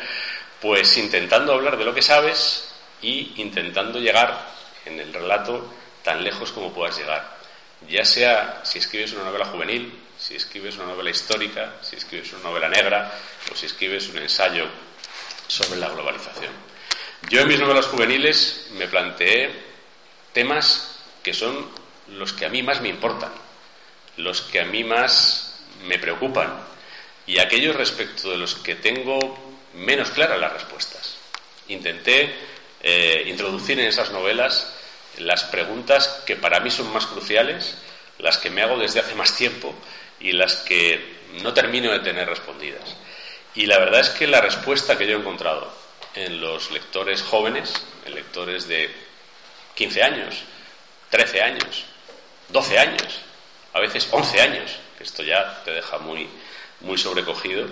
Pues 0.62 0.98
intentando 0.98 1.54
hablar 1.54 1.78
de 1.78 1.86
lo 1.86 1.94
que 1.94 2.02
sabes, 2.02 2.74
y 3.04 3.34
intentando 3.38 4.00
llegar 4.00 4.50
en 4.86 5.00
el 5.00 5.14
relato 5.14 5.72
tan 6.02 6.24
lejos 6.24 6.52
como 6.52 6.74
puedas 6.74 6.98
llegar. 6.98 7.38
Ya 7.88 8.06
sea 8.06 8.62
si 8.64 8.80
escribes 8.80 9.14
una 9.14 9.26
novela 9.26 9.46
juvenil, 9.46 9.94
si 10.18 10.36
escribes 10.36 10.76
una 10.78 10.86
novela 10.86 11.10
histórica, 11.10 11.76
si 11.82 11.98
escribes 11.98 12.32
una 12.34 12.44
novela 12.44 12.70
negra 12.70 13.12
o 13.52 13.56
si 13.56 13.66
escribes 13.66 14.08
un 14.08 14.18
ensayo 14.18 14.68
sobre 15.54 15.80
la 15.80 15.90
globalización. 15.90 16.52
Yo 17.30 17.42
en 17.42 17.48
mis 17.48 17.60
novelas 17.60 17.86
juveniles 17.86 18.70
me 18.74 18.88
planteé 18.88 19.52
temas 20.34 21.00
que 21.22 21.34
son 21.34 21.70
los 22.08 22.34
que 22.34 22.46
a 22.46 22.50
mí 22.50 22.64
más 22.64 22.82
me 22.82 22.90
importan, 22.90 23.32
los 24.18 24.42
que 24.42 24.60
a 24.60 24.66
mí 24.66 24.84
más 24.84 25.64
me 25.86 26.00
preocupan 26.00 26.60
y 27.28 27.40
aquellos 27.40 27.76
respecto 27.76 28.32
de 28.32 28.38
los 28.38 28.56
que 28.56 28.76
tengo 28.76 29.20
menos 29.76 30.10
claras 30.10 30.40
las 30.40 30.54
respuestas. 30.54 31.18
Intenté 31.68 32.34
eh, 32.82 33.24
introducir 33.28 33.80
en 33.80 33.88
esas 33.88 34.12
novelas 34.12 34.74
las 35.20 35.44
preguntas 35.44 36.24
que 36.26 36.36
para 36.36 36.60
mí 36.60 36.72
son 36.72 36.92
más 36.92 37.06
cruciales, 37.06 37.78
las 38.18 38.38
que 38.38 38.50
me 38.50 38.64
hago 38.64 38.78
desde 38.78 39.00
hace 39.00 39.16
más 39.16 39.36
tiempo 39.36 39.74
y 40.20 40.32
las 40.32 40.58
que 40.58 41.22
no 41.44 41.54
termino 41.54 41.92
de 41.92 42.00
tener 42.00 42.28
respondidas. 42.28 42.96
Y 43.56 43.66
la 43.66 43.80
verdad 43.80 44.02
es 44.02 44.10
que 44.10 44.28
la 44.28 44.42
respuesta 44.42 44.98
que 44.98 45.08
yo 45.08 45.18
he 45.18 45.20
encontrado 45.20 45.72
en 46.16 46.42
los 46.42 46.72
lectores 46.72 47.22
jóvenes, 47.22 47.74
en 48.06 48.16
lectores 48.16 48.68
de 48.68 48.90
15 49.76 50.04
años, 50.04 50.36
13 51.10 51.42
años, 51.42 51.86
12 52.50 52.80
años, 52.80 53.20
a 53.74 53.80
veces 53.80 54.08
11 54.12 54.42
años, 54.42 54.72
que 54.98 55.04
esto 55.04 55.24
ya 55.24 55.62
te 55.64 55.72
deja 55.72 55.98
muy, 55.98 56.28
muy 56.82 56.98
sobrecogido, 56.98 57.68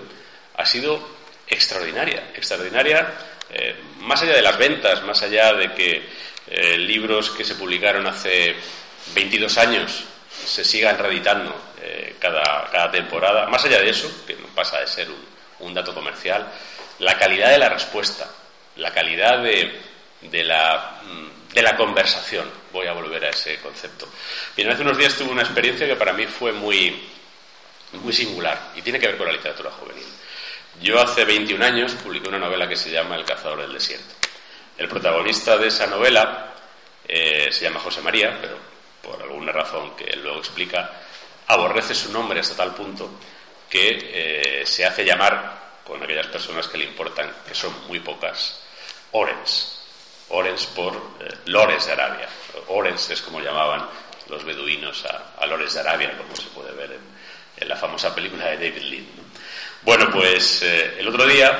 ha 0.56 0.66
sido 0.66 1.00
extraordinaria, 1.48 2.30
extraordinaria 2.34 3.12
eh, 3.50 3.76
más 4.00 4.22
allá 4.22 4.34
de 4.34 4.42
las 4.42 4.56
ventas, 4.56 5.02
más 5.02 5.22
allá 5.22 5.52
de 5.52 5.72
que 5.74 6.02
eh, 6.46 6.78
libros 6.78 7.30
que 7.30 7.44
se 7.44 7.54
publicaron 7.54 8.06
hace 8.06 8.56
22 9.14 9.58
años 9.58 10.04
se 10.44 10.64
sigan 10.64 10.98
reeditando 10.98 11.54
eh, 11.82 12.16
cada, 12.18 12.90
temporada, 12.90 13.46
más 13.48 13.64
allá 13.64 13.80
de 13.80 13.90
eso, 13.90 14.10
que 14.26 14.34
no 14.34 14.46
pasa 14.48 14.80
de 14.80 14.86
ser 14.86 15.10
un, 15.10 15.31
dato 15.72 15.94
comercial, 15.94 16.50
la 16.98 17.18
calidad 17.18 17.50
de 17.50 17.58
la 17.58 17.68
respuesta, 17.68 18.28
la 18.76 18.92
calidad 18.92 19.42
de, 19.42 19.80
de, 20.22 20.44
la, 20.44 21.00
mm, 21.02 21.54
de 21.54 21.62
la 21.62 21.76
conversación. 21.76 22.50
Voy 22.72 22.86
a 22.86 22.92
volver 22.92 23.24
a 23.24 23.30
ese 23.30 23.58
concepto. 23.60 24.08
Bien, 24.56 24.70
hace 24.70 24.82
unos 24.82 24.98
días 24.98 25.14
tuve 25.14 25.30
una 25.30 25.42
experiencia 25.42 25.86
que 25.86 25.96
para 25.96 26.12
mí 26.12 26.26
fue 26.26 26.52
muy, 26.52 27.08
muy 27.92 28.12
singular 28.12 28.72
y 28.74 28.82
tiene 28.82 28.98
que 28.98 29.06
ver 29.06 29.16
con 29.16 29.26
la 29.26 29.32
literatura 29.32 29.70
juvenil. 29.70 30.06
Yo 30.80 31.00
hace 31.00 31.24
21 31.24 31.64
años 31.64 31.92
publiqué 32.02 32.28
una 32.28 32.38
novela 32.38 32.68
que 32.68 32.76
se 32.76 32.90
llama 32.90 33.16
El 33.16 33.24
cazador 33.24 33.60
del 33.60 33.72
desierto. 33.72 34.14
El 34.78 34.88
protagonista 34.88 35.56
de 35.58 35.68
esa 35.68 35.86
novela 35.86 36.54
eh, 37.06 37.48
se 37.50 37.64
llama 37.64 37.80
José 37.80 38.00
María, 38.00 38.38
pero 38.40 38.56
por 39.02 39.22
alguna 39.22 39.52
razón 39.52 39.94
que 39.96 40.04
él 40.04 40.22
luego 40.22 40.38
explica, 40.38 40.90
aborrece 41.48 41.94
su 41.94 42.10
nombre 42.10 42.40
hasta 42.40 42.56
tal 42.56 42.74
punto 42.74 43.10
que 43.72 44.60
eh, 44.60 44.66
se 44.66 44.84
hace 44.84 45.02
llamar, 45.02 45.80
con 45.82 46.02
aquellas 46.02 46.26
personas 46.26 46.68
que 46.68 46.76
le 46.76 46.84
importan, 46.84 47.32
que 47.48 47.54
son 47.54 47.72
muy 47.88 48.00
pocas, 48.00 48.60
Orens. 49.12 49.78
Orens 50.28 50.66
por 50.66 50.94
eh, 50.94 51.34
Lores 51.46 51.86
de 51.86 51.92
Arabia. 51.92 52.28
Orens 52.68 53.08
es 53.08 53.22
como 53.22 53.40
llamaban 53.40 53.88
los 54.28 54.44
beduinos 54.44 55.06
a, 55.06 55.46
Lores 55.46 55.72
de 55.72 55.80
Arabia, 55.80 56.14
como 56.18 56.36
se 56.36 56.50
puede 56.50 56.70
ver 56.72 56.98
en, 57.56 57.66
la 57.66 57.76
famosa 57.76 58.14
película 58.14 58.44
de 58.48 58.56
David 58.56 58.82
Lean. 58.82 59.06
Bueno, 59.80 60.10
pues 60.10 60.62
eh, 60.62 60.96
el 60.98 61.08
otro 61.08 61.26
día 61.26 61.58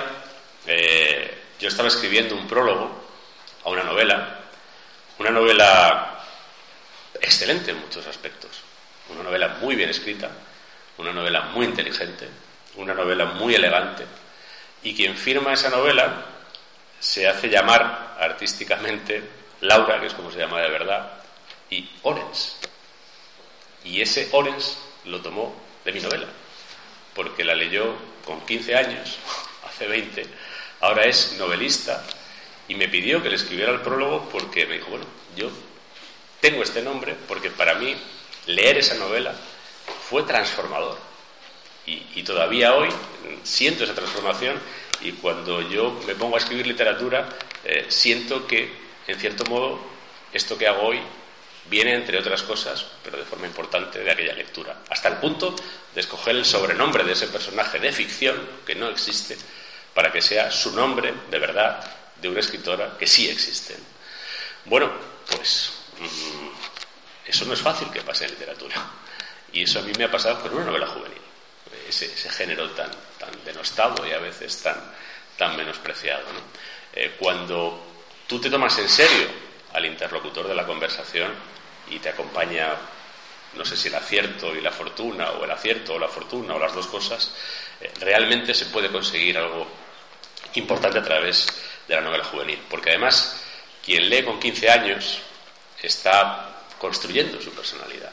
yo 1.58 1.68
estaba 1.68 1.88
escribiendo 1.88 2.34
un 2.34 2.46
prólogo 2.46 3.06
a 3.64 3.70
una 3.70 3.84
novela, 3.84 4.38
una 5.18 5.30
novela 5.30 6.22
excelente 7.20 7.70
en 7.70 7.80
muchos 7.80 8.06
aspectos, 8.06 8.50
una 9.08 9.22
novela 9.22 9.56
muy 9.60 9.76
bien 9.76 9.88
escrita, 9.88 10.30
una 10.98 11.12
novela 11.12 11.42
muy 11.52 11.66
inteligente, 11.66 12.28
una 12.76 12.94
novela 12.94 13.26
muy 13.26 13.54
elegante, 13.54 14.04
y 14.82 14.94
quien 14.94 15.16
firma 15.16 15.52
esa 15.52 15.70
novela 15.70 16.26
se 17.00 17.28
hace 17.28 17.48
llamar 17.48 18.16
artísticamente 18.18 19.22
Laura, 19.60 20.00
que 20.00 20.06
es 20.06 20.14
como 20.14 20.30
se 20.30 20.38
llama 20.38 20.60
de 20.60 20.70
verdad, 20.70 21.12
y 21.70 21.88
Orens. 22.02 22.56
Y 23.84 24.00
ese 24.00 24.28
Orens 24.32 24.78
lo 25.04 25.20
tomó 25.20 25.54
de 25.84 25.92
mi 25.92 26.00
novela, 26.00 26.26
porque 27.14 27.44
la 27.44 27.54
leyó 27.54 27.94
con 28.24 28.44
15 28.46 28.76
años, 28.76 29.18
hace 29.68 29.86
20, 29.86 30.26
ahora 30.80 31.04
es 31.04 31.36
novelista, 31.38 32.04
y 32.68 32.74
me 32.74 32.88
pidió 32.88 33.22
que 33.22 33.28
le 33.28 33.36
escribiera 33.36 33.72
el 33.72 33.80
prólogo 33.80 34.28
porque 34.30 34.66
me 34.66 34.74
dijo, 34.74 34.90
bueno, 34.90 35.04
yo 35.36 35.50
tengo 36.40 36.62
este 36.62 36.82
nombre 36.82 37.14
porque 37.28 37.50
para 37.50 37.74
mí 37.74 37.96
leer 38.46 38.78
esa 38.78 38.94
novela 38.94 39.34
fue 40.12 40.24
transformador. 40.24 40.98
Y, 41.86 42.22
todavía 42.22 42.74
hoy 42.74 42.90
siento 43.42 43.82
esa 43.82 43.94
transformación 43.94 44.60
y 45.00 45.12
cuando 45.12 45.62
yo 45.62 45.98
me 46.06 46.14
pongo 46.14 46.36
a 46.36 46.38
escribir 46.38 46.66
literatura 46.66 47.30
eh, 47.64 47.86
siento 47.88 48.46
que, 48.46 48.70
en 49.06 49.18
cierto 49.18 49.44
modo, 49.46 49.80
esto 50.32 50.58
que 50.58 50.68
hago 50.68 50.82
hoy 50.82 51.00
viene, 51.70 51.94
entre 51.94 52.18
otras 52.18 52.42
cosas, 52.42 52.84
pero 53.02 53.16
de 53.16 53.24
forma 53.24 53.46
importante, 53.46 54.00
de 54.00 54.10
aquella 54.10 54.34
lectura. 54.34 54.82
Hasta 54.90 55.08
el 55.08 55.16
punto 55.16 55.56
de 55.94 56.00
escoger 56.02 56.36
el 56.36 56.44
sobrenombre 56.44 57.04
de 57.04 57.12
ese 57.12 57.28
personaje 57.28 57.80
de 57.80 57.90
ficción, 57.90 58.36
que 58.66 58.74
no 58.74 58.90
existe, 58.90 59.38
para 59.94 60.12
que 60.12 60.20
sea 60.20 60.50
su 60.50 60.72
nombre, 60.72 61.12
de 61.30 61.38
verdad, 61.38 61.82
de 62.20 62.28
una 62.28 62.40
escritora 62.40 62.98
que 62.98 63.06
sí 63.06 63.30
existe. 63.30 63.76
Bueno, 64.66 64.92
pues 65.30 65.72
mm, 65.98 67.28
eso 67.28 67.46
no 67.46 67.54
es 67.54 67.60
fácil 67.62 67.88
que 67.90 68.02
pase 68.02 68.26
en 68.26 68.32
literatura. 68.32 69.01
Y 69.52 69.64
eso 69.64 69.80
a 69.80 69.82
mí 69.82 69.92
me 69.98 70.04
ha 70.04 70.10
pasado 70.10 70.40
con 70.40 70.54
una 70.54 70.64
novela 70.64 70.86
juvenil, 70.86 71.20
ese, 71.88 72.08
género 72.30 72.70
tan, 72.70 72.90
denostado 73.44 74.06
y 74.06 74.12
a 74.12 74.18
veces 74.18 74.62
tan, 74.62 74.76
tan 75.36 75.56
menospreciado. 75.56 76.24
Eh, 76.92 77.16
cuando 77.18 77.86
tú 78.26 78.40
te 78.40 78.48
tomas 78.48 78.78
en 78.78 78.88
serio 78.88 79.28
al 79.74 79.84
interlocutor 79.84 80.48
de 80.48 80.54
la 80.54 80.66
conversación 80.66 81.32
y 81.90 81.98
te 81.98 82.08
acompaña, 82.08 82.68
no 83.54 83.64
sé 83.64 83.76
si 83.76 83.88
el 83.88 83.94
acierto 83.94 84.54
y 84.56 84.62
la 84.62 84.70
fortuna, 84.70 85.32
o 85.32 85.44
el 85.44 85.50
acierto 85.50 85.94
o 85.94 85.98
la 85.98 86.08
fortuna, 86.08 86.54
o 86.54 86.58
las 86.58 86.74
dos 86.74 86.86
cosas, 86.86 87.34
eh, 87.80 87.92
realmente 88.00 88.54
se 88.54 88.66
puede 88.66 88.90
conseguir 88.90 89.36
algo 89.36 89.66
importante 90.54 90.98
a 90.98 91.02
través 91.02 91.46
de 91.86 91.94
la 91.94 92.00
novela 92.00 92.24
juvenil. 92.24 92.60
Porque 92.70 92.90
además, 92.90 93.42
quien 93.84 94.08
lee 94.08 94.24
con 94.24 94.40
15 94.40 94.70
años 94.70 95.18
está 95.82 96.48
construyendo 96.78 97.40
su 97.40 97.50
personalidad 97.52 98.12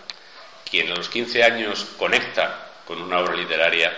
quien 0.69 0.91
a 0.91 0.95
los 0.95 1.09
15 1.09 1.43
años 1.43 1.85
conecta 1.97 2.69
con 2.85 3.01
una 3.01 3.19
obra 3.19 3.35
literaria 3.35 3.95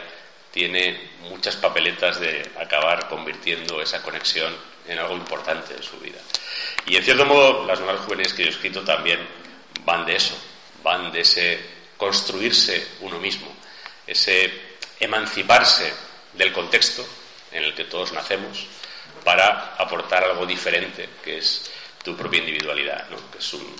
tiene 0.52 1.12
muchas 1.30 1.56
papeletas 1.56 2.20
de 2.20 2.52
acabar 2.60 3.08
convirtiendo 3.08 3.82
esa 3.82 4.02
conexión 4.02 4.54
en 4.88 5.00
algo 5.00 5.16
importante 5.16 5.74
en 5.76 5.84
su 5.84 5.98
vida. 6.00 6.20
Y 6.86 6.96
en 6.96 7.04
cierto 7.04 7.26
modo, 7.26 7.66
las 7.66 7.80
novelas 7.80 8.06
juveniles 8.06 8.34
que 8.34 8.44
yo 8.44 8.50
he 8.50 8.52
escrito 8.52 8.82
también 8.82 9.20
van 9.86 10.06
de 10.06 10.16
eso, 10.16 10.38
van 10.84 11.12
de 11.12 11.22
ese 11.22 11.60
construirse 11.96 12.88
uno 13.02 13.20
mismo, 13.20 13.56
ese 14.06 14.52
emanciparse 15.00 15.94
del 16.34 16.52
contexto 16.52 17.06
en 17.52 17.64
el 17.64 17.76
que 17.76 17.86
todos 17.86 18.12
nacemos 18.12 18.66
para 19.24 19.76
aportar 19.76 20.24
algo 20.24 20.46
diferente, 20.46 21.08
que 21.24 21.38
es 21.38 21.72
tu 22.04 22.16
propia 22.16 22.40
individualidad, 22.40 23.08
que 23.32 23.38
es 23.38 23.54
un, 23.54 23.76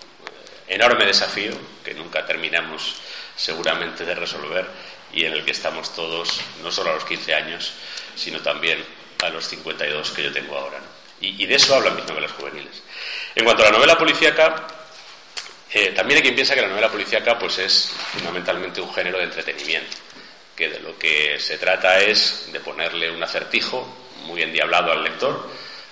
enorme 0.72 1.06
desafío 1.06 1.52
que 1.84 1.94
nunca 1.94 2.26
terminamos 2.26 2.96
seguramente 3.36 4.06
de 4.06 4.16
resolver 4.16 4.66
y 5.14 5.26
en 5.26 5.34
el 5.34 5.44
que 5.44 5.52
estamos 5.52 5.94
todos, 5.94 6.40
no 6.64 6.72
solo 6.72 6.92
a 6.92 6.94
los 6.94 7.04
15 7.04 7.36
años, 7.36 7.74
sino 8.16 8.40
también 8.40 8.84
a 9.22 9.30
los 9.30 9.48
52 9.48 10.12
que 10.12 10.24
yo 10.24 10.32
tengo 10.32 10.58
ahora. 10.58 10.80
Y, 11.20 11.46
de 11.46 11.54
eso 11.54 11.76
hablan 11.76 11.96
mis 11.96 12.08
novelas 12.08 12.32
juveniles. 12.32 12.82
En 13.36 13.44
cuanto 13.44 13.62
a 13.62 13.68
la 13.68 13.72
novela 13.74 13.96
policíaca, 13.96 14.66
eh, 15.72 15.92
también 15.96 16.18
hay 16.18 16.24
quien 16.24 16.34
piensa 16.36 16.56
que 16.56 16.62
la 16.62 16.68
novela 16.68 16.90
policíaca 16.90 17.38
pues, 17.38 17.60
es 17.60 17.92
fundamentalmente 18.14 18.82
un 18.82 18.92
género 18.92 19.20
de 19.20 19.26
entretenimiento, 19.26 19.98
que 20.56 20.70
de 20.70 20.80
lo 20.80 20.98
que 20.98 21.40
se 21.40 21.60
trata 21.60 22.00
es 22.00 22.50
de 22.52 22.60
ponerle 22.60 23.12
un 23.12 23.22
acertijo 23.22 24.10
muy 24.24 24.42
endiablado 24.42 24.92
al 24.92 25.04
lector, 25.04 25.48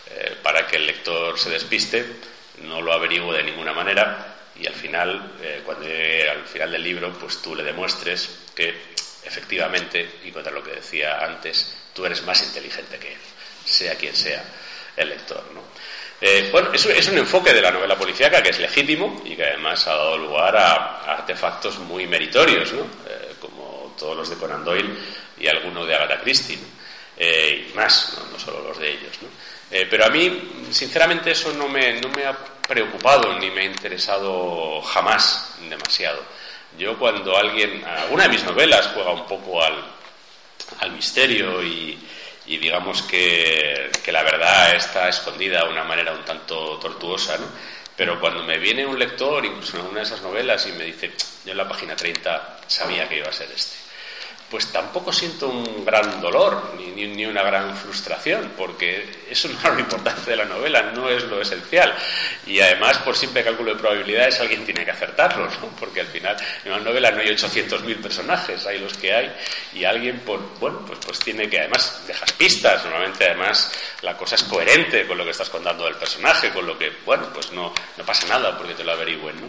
eh, 0.10 0.36
para 0.42 0.66
que 0.66 0.78
el 0.78 0.88
lector 0.88 1.38
se 1.38 1.52
despiste, 1.52 2.06
no 2.64 2.82
lo 2.82 2.92
averigüe 2.92 3.38
de 3.38 3.44
ninguna 3.44 3.74
manera 3.74 4.39
y 4.60 4.68
al 4.68 4.74
final, 4.74 5.36
eh, 5.42 5.62
cuando 5.66 5.86
llegue 5.86 6.30
al 6.30 6.46
final 6.46 6.72
del 6.72 6.84
libro, 6.84 7.14
pues 7.14 7.42
tú 7.42 7.56
le 7.56 7.64
demuestres 7.64 8.48
que 8.54 8.70
efectivamente, 9.24 10.20
y 10.24 10.32
contra 10.32 10.52
lo 10.52 10.64
que 10.64 10.72
decía 10.72 11.24
antes, 11.24 11.76
tú 11.94 12.06
eres 12.06 12.24
más 12.24 12.42
inteligente 12.44 12.98
que 12.98 13.14
él, 13.14 13.20
sea 13.64 13.96
quien 13.96 14.16
sea 14.16 14.44
el 14.98 15.10
lector. 15.10 15.44
¿no? 15.54 15.62
Eh, 16.20 16.50
bueno, 16.52 16.74
es, 16.74 16.86
es, 16.86 17.08
un 17.08 17.20
enfoque 17.20 17.54
de 17.54 17.62
la 17.62 17.72
novela 17.72 17.98
policíaca 17.98 18.44
que 18.44 18.50
es 18.50 18.60
legítimo 18.60 19.22
y 19.24 19.36
que 19.36 19.46
además 19.46 19.88
ha 19.88 19.92
dado 19.92 20.18
lugar 20.18 20.56
a, 20.58 21.14
artefactos 21.14 21.80
muy 21.80 22.06
meritorios, 22.08 22.74
¿no? 22.74 22.82
Eh, 23.08 23.36
como 23.40 23.96
todos 23.98 24.18
los 24.18 24.30
de 24.30 24.36
Conan 24.36 24.66
Doyle 24.66 24.90
y 25.40 25.48
alguno 25.48 25.86
de 25.86 25.96
Agatha 25.96 26.20
Christie, 26.22 26.58
y 27.18 27.74
más, 27.76 28.18
¿no? 28.18 28.32
no 28.32 28.40
solo 28.40 28.62
los 28.62 28.78
de 28.78 28.92
ellos. 28.92 29.22
¿no? 29.22 29.28
pero 29.90 30.06
a 30.06 30.10
mí, 30.10 30.68
sinceramente, 30.72 31.32
eso 31.32 31.54
no 31.54 31.68
me, 31.68 32.00
no 32.00 32.10
me 32.10 32.24
ha 32.24 32.36
preocupado 32.70 33.38
ni 33.40 33.50
me 33.50 33.62
ha 33.62 33.66
interesado 33.66 34.82
jamás 34.84 35.56
demasiado. 35.68 36.24
Yo 36.78 36.98
cuando 36.98 37.36
alguien, 37.36 37.84
alguna 37.84 38.24
de 38.24 38.30
mis 38.30 38.44
novelas 38.44 38.92
juega 38.94 39.12
un 39.12 39.26
poco 39.26 39.62
al, 39.62 39.84
al 40.80 40.92
misterio 40.92 41.64
y, 41.64 42.00
digamos 42.46 43.02
que, 43.02 43.92
que, 44.04 44.12
la 44.12 44.24
verdad 44.24 44.76
está 44.76 45.10
escondida 45.10 45.66
de 45.66 45.72
una 45.72 45.84
manera 45.84 46.14
un 46.14 46.24
tanto 46.24 46.78
tortuosa, 46.78 47.38
¿no? 47.38 47.48
Pero 47.98 48.20
cuando 48.20 48.44
me 48.44 48.58
viene 48.60 48.86
un 48.86 48.98
lector, 48.98 49.44
incluso 49.44 49.76
en 49.76 49.82
alguna 49.82 50.00
de 50.00 50.06
esas 50.06 50.22
novelas, 50.22 50.66
y 50.68 50.72
me 50.72 50.86
dice, 50.86 51.12
yo 51.44 51.52
en 51.52 51.58
la 51.58 51.68
página 51.68 51.96
30 51.96 52.60
sabía 52.68 53.10
que 53.10 53.18
iba 53.18 53.28
a 53.28 53.34
ser 53.34 53.52
este 53.52 53.89
pues 54.50 54.68
tampoco 54.72 55.14
siento 55.14 55.48
un 55.48 55.86
gran 55.86 56.20
dolor 56.22 56.74
ni, 56.78 57.08
ni, 57.08 57.26
una 57.26 57.44
gran 57.44 57.76
frustración, 57.76 58.54
porque 58.58 59.24
eso 59.30 59.48
no 59.48 59.58
es 59.58 59.76
lo 59.76 59.80
importante 59.80 60.32
de 60.32 60.38
la 60.38 60.46
novela, 60.46 60.82
no 60.94 61.10
es 61.10 61.24
lo 61.24 61.42
esencial. 61.42 61.94
Y 62.48 62.60
además, 62.60 62.98
por 63.00 63.16
simple 63.16 63.44
cálculo 63.44 63.74
de 63.74 63.80
probabilidades, 63.80 64.40
alguien 64.40 64.66
tiene 64.66 64.84
que 64.84 64.92
acertarlo, 64.92 65.46
¿no? 65.46 65.68
porque 65.80 66.02
al 66.02 66.08
final 66.08 66.36
en 66.66 66.72
una 66.74 66.82
novela 66.82 67.12
no 67.12 67.20
hay 67.20 67.28
800.000 67.28 68.02
personajes, 68.02 68.66
hay 68.66 68.80
los 68.80 68.98
que 68.98 69.14
hay, 69.14 69.32
y 69.74 69.84
alguien, 69.84 70.20
por, 70.22 70.40
bueno, 70.60 70.84
pues, 70.86 71.00
pues 71.06 71.20
tiene 71.20 71.48
que, 71.48 71.60
además, 71.60 72.04
dejas 72.08 72.32
pistas, 72.34 72.84
normalmente 72.86 73.26
además 73.26 73.72
la 74.02 74.18
cosa 74.18 74.36
es 74.36 74.44
coherente 74.44 75.06
con 75.06 75.18
lo 75.18 75.26
que 75.26 75.32
estás 75.32 75.50
contando 75.50 75.86
del 75.86 75.96
personaje, 75.96 76.50
con 76.50 76.66
lo 76.66 76.78
que, 76.78 76.92
bueno, 77.06 77.30
pues 77.34 77.52
no, 77.52 77.72
no 77.98 78.04
pasa 78.04 78.28
nada 78.28 78.58
porque 78.58 78.74
te 78.74 78.84
lo 78.84 78.94
averigüen. 78.94 79.40
¿no? 79.40 79.48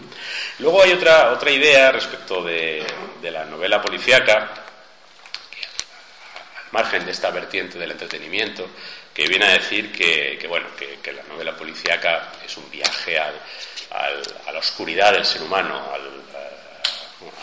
Luego 0.59 0.83
hay 0.83 0.91
otra, 0.91 1.31
otra 1.31 1.49
idea 1.49 1.91
respecto 1.91 2.43
de, 2.43 2.85
de 3.21 3.31
la 3.31 3.45
novela 3.45 3.81
policíaca, 3.81 4.70
margen 6.71 7.05
de 7.05 7.11
esta 7.11 7.29
vertiente 7.31 7.77
del 7.77 7.91
entretenimiento, 7.91 8.69
que 9.13 9.27
viene 9.27 9.45
a 9.45 9.53
decir 9.53 9.91
que, 9.91 10.45
bueno, 10.47 10.67
que, 10.75 11.13
la 11.13 11.23
novela 11.23 11.55
policíaca 11.55 12.31
es 12.45 12.55
un 12.57 12.69
viaje 12.71 13.17
a 13.19 13.31
la 14.51 14.59
oscuridad 14.59 15.13
del 15.13 15.25
ser 15.25 15.41
humano, 15.43 15.91
al, 15.93 16.21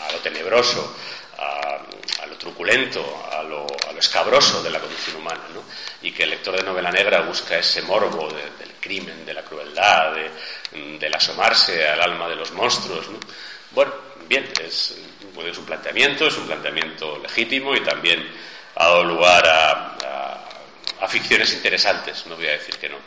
a 0.07 0.11
lo 0.11 0.17
tenebroso, 0.19 0.95
a, 1.37 2.25
lo 2.27 2.35
truculento, 2.37 3.27
a 3.31 3.43
lo, 3.43 3.65
escabroso 3.97 4.63
de 4.63 4.69
la 4.69 4.79
condición 4.79 5.17
humana, 5.17 5.41
y 6.01 6.11
que 6.11 6.23
el 6.23 6.29
lector 6.29 6.55
de 6.55 6.63
novela 6.63 6.91
negra 6.91 7.21
busca 7.21 7.57
ese 7.57 7.81
morbo 7.81 8.29
del 8.29 8.73
crimen, 8.79 9.25
de 9.25 9.33
la 9.33 9.43
crueldad, 9.43 10.13
de, 10.13 10.97
del 10.97 11.13
asomarse 11.13 11.87
al 11.87 12.01
alma 12.01 12.29
de 12.29 12.35
los 12.35 12.51
monstruos. 12.51 13.09
¿no? 13.09 13.19
Bueno, 13.71 13.91
bien, 14.27 14.49
es, 14.63 14.97
es, 15.45 15.57
un 15.57 15.65
planteamiento, 15.65 16.27
es 16.27 16.37
un 16.37 16.47
planteamiento 16.47 17.17
legítimo 17.19 17.75
y 17.75 17.81
también 17.81 18.25
ha 18.79 18.85
dado 18.85 19.03
lugar 19.03 19.45
a, 19.45 21.07
ficciones 21.07 21.51
interesantes, 21.53 22.25
no 22.27 22.35
voy 22.35 22.47
a 22.47 22.51
decir 22.51 22.77
que 22.77 22.87
no. 22.87 22.97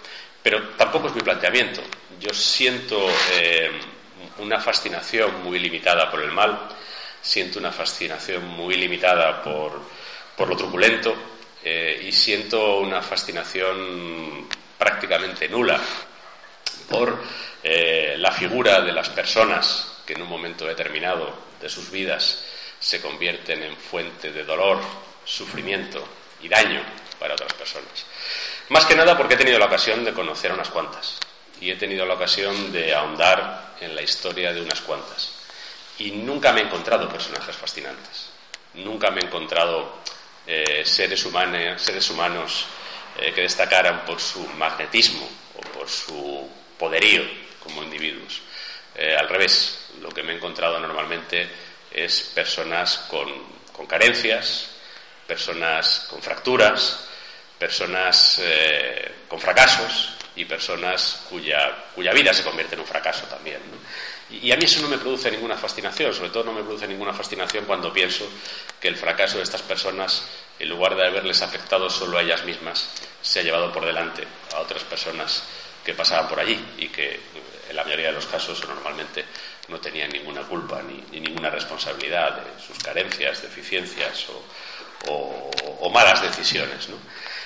Pero 0.42 0.70
tampoco 0.70 1.06
es 1.06 1.14
mi 1.14 1.20
planteamiento. 1.20 1.80
Yo 2.18 2.34
siento 2.34 3.08
eh, 3.32 3.70
una 4.38 4.60
fascinación 4.60 5.42
muy 5.44 5.60
limitada 5.60 6.10
por 6.10 6.20
el 6.20 6.32
mal, 6.32 6.68
siento 7.20 7.60
una 7.60 7.70
fascinación 7.70 8.44
muy 8.48 8.74
limitada 8.74 9.40
por, 9.42 9.80
por 10.36 10.48
lo 10.48 10.56
truculento 10.56 11.14
eh, 11.62 12.02
y 12.08 12.12
siento 12.12 12.80
una 12.80 13.00
fascinación 13.00 14.48
prácticamente 14.76 15.48
nula 15.48 15.78
por 16.90 17.22
eh, 17.62 18.16
la 18.18 18.32
figura 18.32 18.80
de 18.80 18.92
las 18.92 19.10
personas 19.10 20.02
que 20.04 20.14
en 20.14 20.22
un 20.22 20.28
momento 20.28 20.66
determinado 20.66 21.32
de 21.60 21.68
sus 21.68 21.88
vidas 21.90 22.44
se 22.80 23.00
convierten 23.00 23.62
en 23.62 23.76
fuente 23.76 24.32
de 24.32 24.42
dolor, 24.42 24.80
sufrimiento 25.24 26.06
y 26.42 26.48
daño 26.48 26.82
para 27.18 27.34
otras 27.34 27.52
personas. 27.54 28.06
Más 28.68 28.84
que 28.86 28.96
nada 28.96 29.16
porque 29.16 29.34
he 29.34 29.36
tenido 29.36 29.58
la 29.58 29.66
ocasión 29.66 30.04
de 30.04 30.12
conocer 30.12 30.50
a 30.50 30.54
unas 30.54 30.70
cuantas 30.70 31.18
y 31.60 31.70
he 31.70 31.76
tenido 31.76 32.04
la 32.04 32.14
ocasión 32.14 32.72
de 32.72 32.94
ahondar 32.94 33.74
en 33.80 33.94
la 33.94 34.02
historia 34.02 34.52
de 34.52 34.60
unas 34.60 34.80
cuantas. 34.80 35.32
Y 35.98 36.10
nunca 36.10 36.52
me 36.52 36.62
he 36.62 36.64
encontrado 36.64 37.08
personajes 37.08 37.54
fascinantes, 37.54 38.30
nunca 38.74 39.10
me 39.10 39.20
he 39.20 39.24
encontrado 39.24 39.98
eh, 40.46 40.82
seres, 40.84 41.24
humanos, 41.24 41.80
seres 41.80 42.10
humanos 42.10 42.64
eh, 43.18 43.32
que 43.32 43.42
destacaran 43.42 44.04
por 44.04 44.20
su 44.20 44.40
magnetismo 44.58 45.28
o 45.56 45.60
por 45.60 45.88
su 45.88 46.48
poderío 46.78 47.22
como 47.62 47.82
individuos. 47.84 48.40
Eh, 48.96 49.14
al 49.16 49.28
revés, 49.28 49.90
lo 50.00 50.08
que 50.08 50.22
me 50.22 50.32
he 50.32 50.36
encontrado 50.36 50.80
normalmente 50.80 51.48
es 51.92 52.32
personas 52.34 53.06
con 53.08 53.86
carencias, 53.86 54.71
personas 55.26 56.06
con 56.10 56.22
fracturas, 56.22 57.08
personas 57.58 58.40
eh, 58.42 59.12
con 59.28 59.38
fracasos 59.38 60.14
y 60.34 60.44
personas 60.44 61.26
cuya, 61.28 61.84
cuya 61.94 62.12
vida 62.12 62.32
se 62.32 62.42
convierte 62.42 62.74
en 62.74 62.80
un 62.80 62.86
fracaso 62.86 63.24
también. 63.26 63.60
Y, 64.30 64.50
a 64.50 64.56
mí 64.56 64.64
eso 64.64 64.80
no 64.80 64.88
me 64.88 64.98
produce 64.98 65.30
ninguna 65.30 65.56
fascinación, 65.56 66.14
sobre 66.14 66.30
todo 66.30 66.44
no 66.44 66.52
me 66.52 66.62
produce 66.62 66.88
ninguna 66.88 67.12
fascinación 67.12 67.66
cuando 67.66 67.92
pienso 67.92 68.26
que 68.80 68.88
el 68.88 68.96
fracaso 68.96 69.36
de 69.36 69.44
estas 69.44 69.62
personas, 69.62 70.26
en 70.58 70.68
lugar 70.70 70.96
de 70.96 71.06
haberles 71.06 71.42
afectado 71.42 71.90
solo 71.90 72.18
a 72.18 72.22
ellas 72.22 72.44
mismas, 72.44 72.88
se 73.20 73.40
ha 73.40 73.42
llevado 73.42 73.72
por 73.72 73.84
delante 73.84 74.26
a 74.54 74.60
otras 74.60 74.82
personas 74.84 75.44
que 75.84 75.94
pasaban 75.94 76.28
por 76.28 76.40
allí 76.40 76.64
y 76.78 76.88
que 76.88 77.20
en 77.68 77.76
la 77.76 77.84
mayoría 77.84 78.06
de 78.06 78.12
los 78.12 78.26
casos 78.26 78.66
normalmente 78.66 79.24
no 79.68 79.78
tenían 79.78 80.10
ninguna 80.10 80.42
culpa 80.42 80.82
ni 80.82 81.20
ninguna 81.20 81.50
responsabilidad 81.50 82.36
de 82.36 82.62
sus 82.62 82.78
carencias, 82.82 83.42
deficiencias 83.42 84.28
o, 84.30 84.42
o 85.08 85.90
malas 85.90 86.22
decisiones. 86.22 86.88
¿no? 86.88 86.96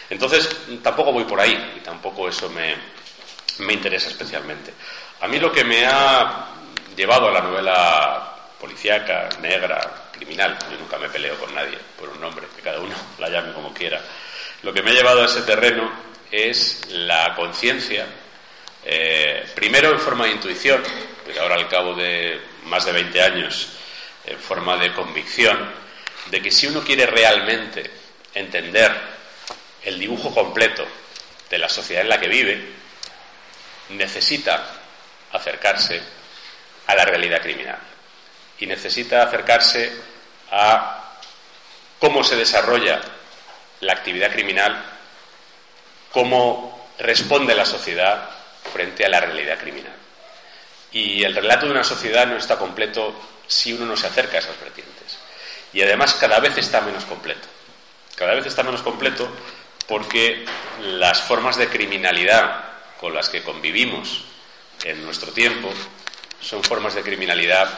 Entonces, 0.08 0.48
tampoco 0.82 1.12
voy 1.12 1.24
por 1.24 1.40
ahí 1.40 1.74
y 1.76 1.80
tampoco 1.80 2.28
eso 2.28 2.48
me, 2.50 2.76
interesa 3.72 4.08
especialmente. 4.08 4.72
A 5.20 5.28
mí 5.28 5.38
lo 5.38 5.50
que 5.50 5.64
me 5.64 5.84
ha 5.84 6.48
llevado 6.96 7.28
a 7.28 7.32
la 7.32 7.40
novela 7.40 8.34
policíaca, 8.60 9.28
negra, 9.40 10.08
criminal, 10.12 10.56
yo 10.70 10.78
nunca 10.78 10.98
me 10.98 11.08
peleo 11.08 11.36
con 11.38 11.54
nadie 11.54 11.78
por 11.98 12.08
un 12.08 12.20
nombre, 12.20 12.46
que 12.54 12.62
cada 12.62 12.78
uno 12.80 12.94
la 13.18 13.28
llame 13.28 13.52
como 13.52 13.72
quiera, 13.74 14.00
lo 14.62 14.72
que 14.72 14.82
me 14.82 14.90
ha 14.90 14.94
llevado 14.94 15.22
a 15.22 15.26
ese 15.26 15.42
terreno 15.42 15.90
es 16.30 16.86
la 16.90 17.34
conciencia, 17.34 18.06
eh, 18.84 19.44
primero 19.54 19.90
en 19.90 19.98
forma 19.98 20.26
de 20.26 20.32
intuición, 20.32 20.82
pero 21.24 21.42
ahora 21.42 21.56
al 21.56 21.68
cabo 21.68 21.94
de 21.94 22.40
más 22.64 22.84
de 22.84 22.92
20 22.92 23.22
años 23.22 23.68
en 24.24 24.38
forma 24.38 24.76
de 24.76 24.92
convicción, 24.92 25.85
de 26.30 26.42
que 26.42 26.50
si 26.50 26.66
uno 26.66 26.82
quiere 26.82 27.06
realmente 27.06 27.90
entender 28.34 28.92
el 29.82 29.98
dibujo 29.98 30.34
completo 30.34 30.86
de 31.48 31.58
la 31.58 31.68
sociedad 31.68 32.02
en 32.02 32.08
la 32.08 32.20
que 32.20 32.28
vive, 32.28 32.72
necesita 33.90 34.74
acercarse 35.32 36.00
a 36.86 36.94
la 36.94 37.04
realidad 37.04 37.40
criminal 37.40 37.78
y 38.58 38.66
necesita 38.66 39.22
acercarse 39.22 39.92
a 40.50 41.18
cómo 41.98 42.24
se 42.24 42.36
desarrolla 42.36 43.00
la 43.80 43.92
actividad 43.92 44.32
criminal, 44.32 44.82
cómo 46.10 46.90
responde 46.98 47.54
la 47.54 47.64
sociedad 47.64 48.30
frente 48.72 49.04
a 49.04 49.08
la 49.08 49.20
realidad 49.20 49.58
criminal. 49.58 49.94
Y 50.92 51.22
el 51.24 51.34
relato 51.34 51.66
de 51.66 51.72
una 51.72 51.84
sociedad 51.84 52.26
no 52.26 52.36
está 52.36 52.56
completo 52.56 53.14
si 53.46 53.72
uno 53.72 53.84
no 53.86 53.96
se 53.96 54.06
acerca 54.06 54.36
a 54.36 54.40
esas 54.40 54.58
vertientes. 54.60 54.95
Y 55.72 55.82
además 55.82 56.14
cada 56.14 56.40
vez 56.40 56.56
está 56.56 56.80
menos 56.80 57.04
completo. 57.04 57.46
Cada 58.14 58.34
vez 58.34 58.46
está 58.46 58.62
menos 58.62 58.82
completo 58.82 59.28
porque 59.86 60.44
las 60.80 61.20
formas 61.22 61.56
de 61.56 61.68
criminalidad 61.68 62.64
con 63.00 63.14
las 63.14 63.28
que 63.28 63.42
convivimos 63.42 64.24
en 64.84 65.04
nuestro 65.04 65.32
tiempo 65.32 65.72
son 66.40 66.62
formas 66.62 66.94
de 66.94 67.02
criminalidad 67.02 67.68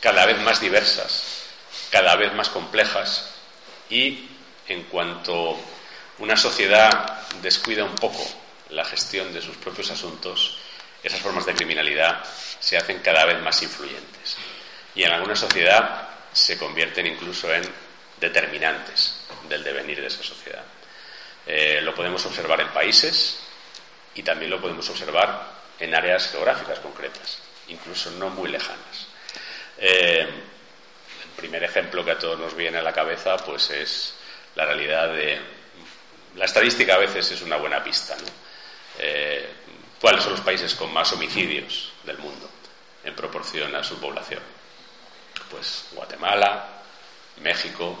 cada 0.00 0.26
vez 0.26 0.38
más 0.40 0.60
diversas, 0.60 1.44
cada 1.90 2.16
vez 2.16 2.32
más 2.34 2.48
complejas 2.48 3.30
y 3.90 4.28
en 4.68 4.84
cuanto 4.84 5.58
una 6.18 6.36
sociedad 6.36 7.22
descuida 7.42 7.84
un 7.84 7.94
poco 7.94 8.24
la 8.70 8.84
gestión 8.84 9.32
de 9.32 9.42
sus 9.42 9.56
propios 9.56 9.90
asuntos, 9.90 10.58
esas 11.02 11.20
formas 11.20 11.46
de 11.46 11.54
criminalidad 11.54 12.22
se 12.60 12.76
hacen 12.76 13.00
cada 13.00 13.24
vez 13.24 13.40
más 13.42 13.62
influyentes 13.62 14.36
y 14.94 15.02
en 15.02 15.12
alguna 15.12 15.36
sociedad 15.36 16.08
se 16.34 16.58
convierten 16.58 17.06
incluso 17.06 17.52
en 17.54 17.62
determinantes 18.20 19.20
del 19.48 19.62
devenir 19.62 20.00
de 20.00 20.08
esa 20.08 20.22
sociedad. 20.22 20.64
Eh, 21.46 21.80
lo 21.82 21.94
podemos 21.94 22.24
observar 22.26 22.60
en 22.60 22.68
países 22.68 23.40
y 24.14 24.22
también 24.22 24.50
lo 24.50 24.60
podemos 24.60 24.88
observar 24.90 25.54
en 25.78 25.94
áreas 25.94 26.30
geográficas 26.30 26.80
concretas, 26.80 27.38
incluso 27.68 28.10
no 28.12 28.30
muy 28.30 28.50
lejanas. 28.50 29.08
Eh, 29.78 30.20
el 30.20 31.30
primer 31.36 31.62
ejemplo 31.64 32.04
que 32.04 32.12
a 32.12 32.18
todos 32.18 32.38
nos 32.38 32.54
viene 32.54 32.78
a 32.78 32.82
la 32.82 32.92
cabeza 32.92 33.36
pues 33.38 33.70
es 33.70 34.14
la 34.56 34.66
realidad 34.66 35.12
de... 35.12 35.38
La 36.36 36.46
estadística 36.46 36.94
a 36.94 36.98
veces 36.98 37.30
es 37.30 37.42
una 37.42 37.56
buena 37.56 37.82
pista. 37.82 38.16
Eh, 38.98 39.48
¿Cuáles 40.00 40.22
son 40.22 40.32
los 40.32 40.40
países 40.40 40.74
con 40.74 40.92
más 40.92 41.12
homicidios 41.12 41.92
del 42.02 42.18
mundo 42.18 42.50
en 43.04 43.14
proporción 43.14 43.74
a 43.76 43.84
su 43.84 44.00
población? 44.00 44.40
Pues 45.54 45.84
Guatemala, 45.92 46.66
México, 47.40 47.96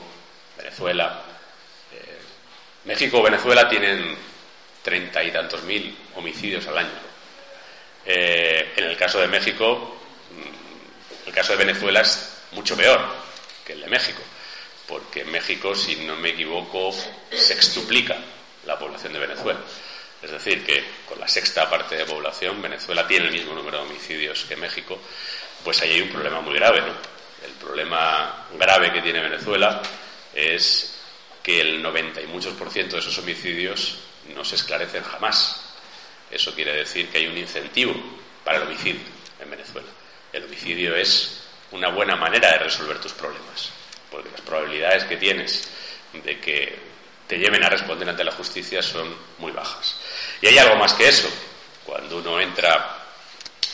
Venezuela, 0.56 1.22
México 2.84 3.20
o 3.20 3.22
Venezuela 3.22 3.68
tienen 3.68 4.16
treinta 4.82 5.22
y 5.22 5.30
tantos 5.30 5.62
mil 5.62 5.96
homicidios 6.16 6.66
al 6.66 6.78
año. 6.78 6.90
Eh, 8.04 8.72
en 8.76 8.84
el 8.84 8.96
caso 8.96 9.20
de 9.20 9.28
México, 9.28 10.00
mm, 10.32 11.28
el 11.28 11.32
caso 11.32 11.52
de 11.52 11.64
Venezuela 11.64 12.00
es 12.00 12.42
mucho 12.50 12.76
peor 12.76 13.00
que 13.64 13.74
el 13.74 13.82
de 13.82 13.86
México, 13.86 14.20
porque 14.88 15.20
en 15.20 15.30
México, 15.30 15.76
si 15.76 15.94
no 16.04 16.16
me 16.16 16.30
equivoco, 16.30 16.92
sextuplica 17.30 18.16
la 18.66 18.76
población 18.76 19.12
de 19.12 19.20
Venezuela. 19.20 19.60
Es 20.20 20.32
decir, 20.32 20.66
que 20.66 20.84
con 21.08 21.20
la 21.20 21.28
sexta 21.28 21.70
parte 21.70 21.94
de 21.94 22.04
población, 22.04 22.60
Venezuela 22.60 23.06
tiene 23.06 23.26
el 23.26 23.32
mismo 23.32 23.54
número 23.54 23.78
de 23.78 23.84
homicidios 23.84 24.44
que 24.44 24.56
México, 24.56 24.98
pues 25.62 25.80
ahí 25.82 25.92
hay 25.92 26.00
un 26.00 26.10
problema 26.10 26.40
muy 26.40 26.54
grave. 26.54 26.80
¿no? 26.80 27.13
El 27.44 27.52
problema 27.52 28.46
grave 28.58 28.92
que 28.92 29.02
tiene 29.02 29.20
Venezuela 29.20 29.82
es 30.34 30.94
que 31.42 31.60
el 31.60 31.82
90 31.82 32.22
y 32.22 32.26
muchos 32.26 32.54
por 32.54 32.70
ciento 32.70 32.96
de 32.96 33.02
esos 33.02 33.18
homicidios 33.18 33.98
no 34.34 34.44
se 34.44 34.54
esclarecen 34.54 35.04
jamás. 35.04 35.60
Eso 36.30 36.54
quiere 36.54 36.74
decir 36.74 37.08
que 37.08 37.18
hay 37.18 37.26
un 37.26 37.36
incentivo 37.36 37.94
para 38.42 38.58
el 38.58 38.64
homicidio 38.64 39.02
en 39.40 39.50
Venezuela. 39.50 39.88
El 40.32 40.44
homicidio 40.44 40.96
es 40.96 41.42
una 41.70 41.88
buena 41.90 42.16
manera 42.16 42.52
de 42.52 42.58
resolver 42.58 42.98
tus 43.00 43.12
problemas, 43.12 43.70
porque 44.10 44.30
las 44.30 44.40
probabilidades 44.40 45.04
que 45.04 45.16
tienes 45.16 45.68
de 46.12 46.40
que 46.40 46.78
te 47.26 47.38
lleven 47.38 47.64
a 47.64 47.68
responder 47.68 48.08
ante 48.08 48.24
la 48.24 48.32
justicia 48.32 48.82
son 48.82 49.14
muy 49.38 49.52
bajas. 49.52 49.96
Y 50.40 50.46
hay 50.46 50.58
algo 50.58 50.76
más 50.76 50.94
que 50.94 51.08
eso. 51.08 51.28
Cuando 51.84 52.18
uno 52.18 52.40
entra 52.40 53.04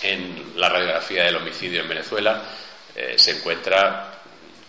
en 0.03 0.55
la 0.57 0.68
radiografía 0.68 1.25
del 1.25 1.37
homicidio 1.37 1.83
en 1.83 1.89
Venezuela, 1.89 2.43
eh, 3.01 3.18
se 3.18 3.30
encuentra 3.30 4.12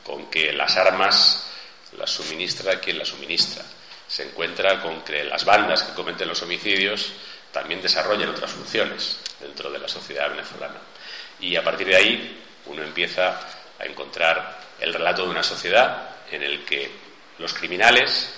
con 0.03 0.29
que 0.29 0.53
las 0.53 0.77
armas 0.77 1.51
la 1.97 2.07
suministra 2.07 2.79
quien 2.79 2.97
la 2.97 3.03
suministra. 3.03 3.61
Se 4.07 4.23
encuentra 4.23 4.81
con 4.81 5.01
que 5.01 5.25
las 5.25 5.43
bandas 5.43 5.83
que 5.83 5.93
cometen 5.93 6.29
los 6.29 6.41
homicidios 6.41 7.11
también 7.51 7.81
desarrollan 7.81 8.29
otras 8.29 8.51
funciones 8.51 9.19
dentro 9.39 9.69
de 9.69 9.79
la 9.79 9.87
sociedad 9.89 10.29
venezolana. 10.29 10.79
Y 11.41 11.57
a 11.57 11.63
partir 11.63 11.87
de 11.87 11.95
ahí 11.97 12.43
uno 12.67 12.83
empieza 12.83 13.37
a 13.77 13.85
encontrar 13.85 14.59
el 14.79 14.93
relato 14.93 15.23
de 15.23 15.31
una 15.31 15.43
sociedad 15.43 16.15
en 16.31 16.41
el 16.43 16.63
que 16.63 16.89
los 17.37 17.53
criminales 17.53 18.33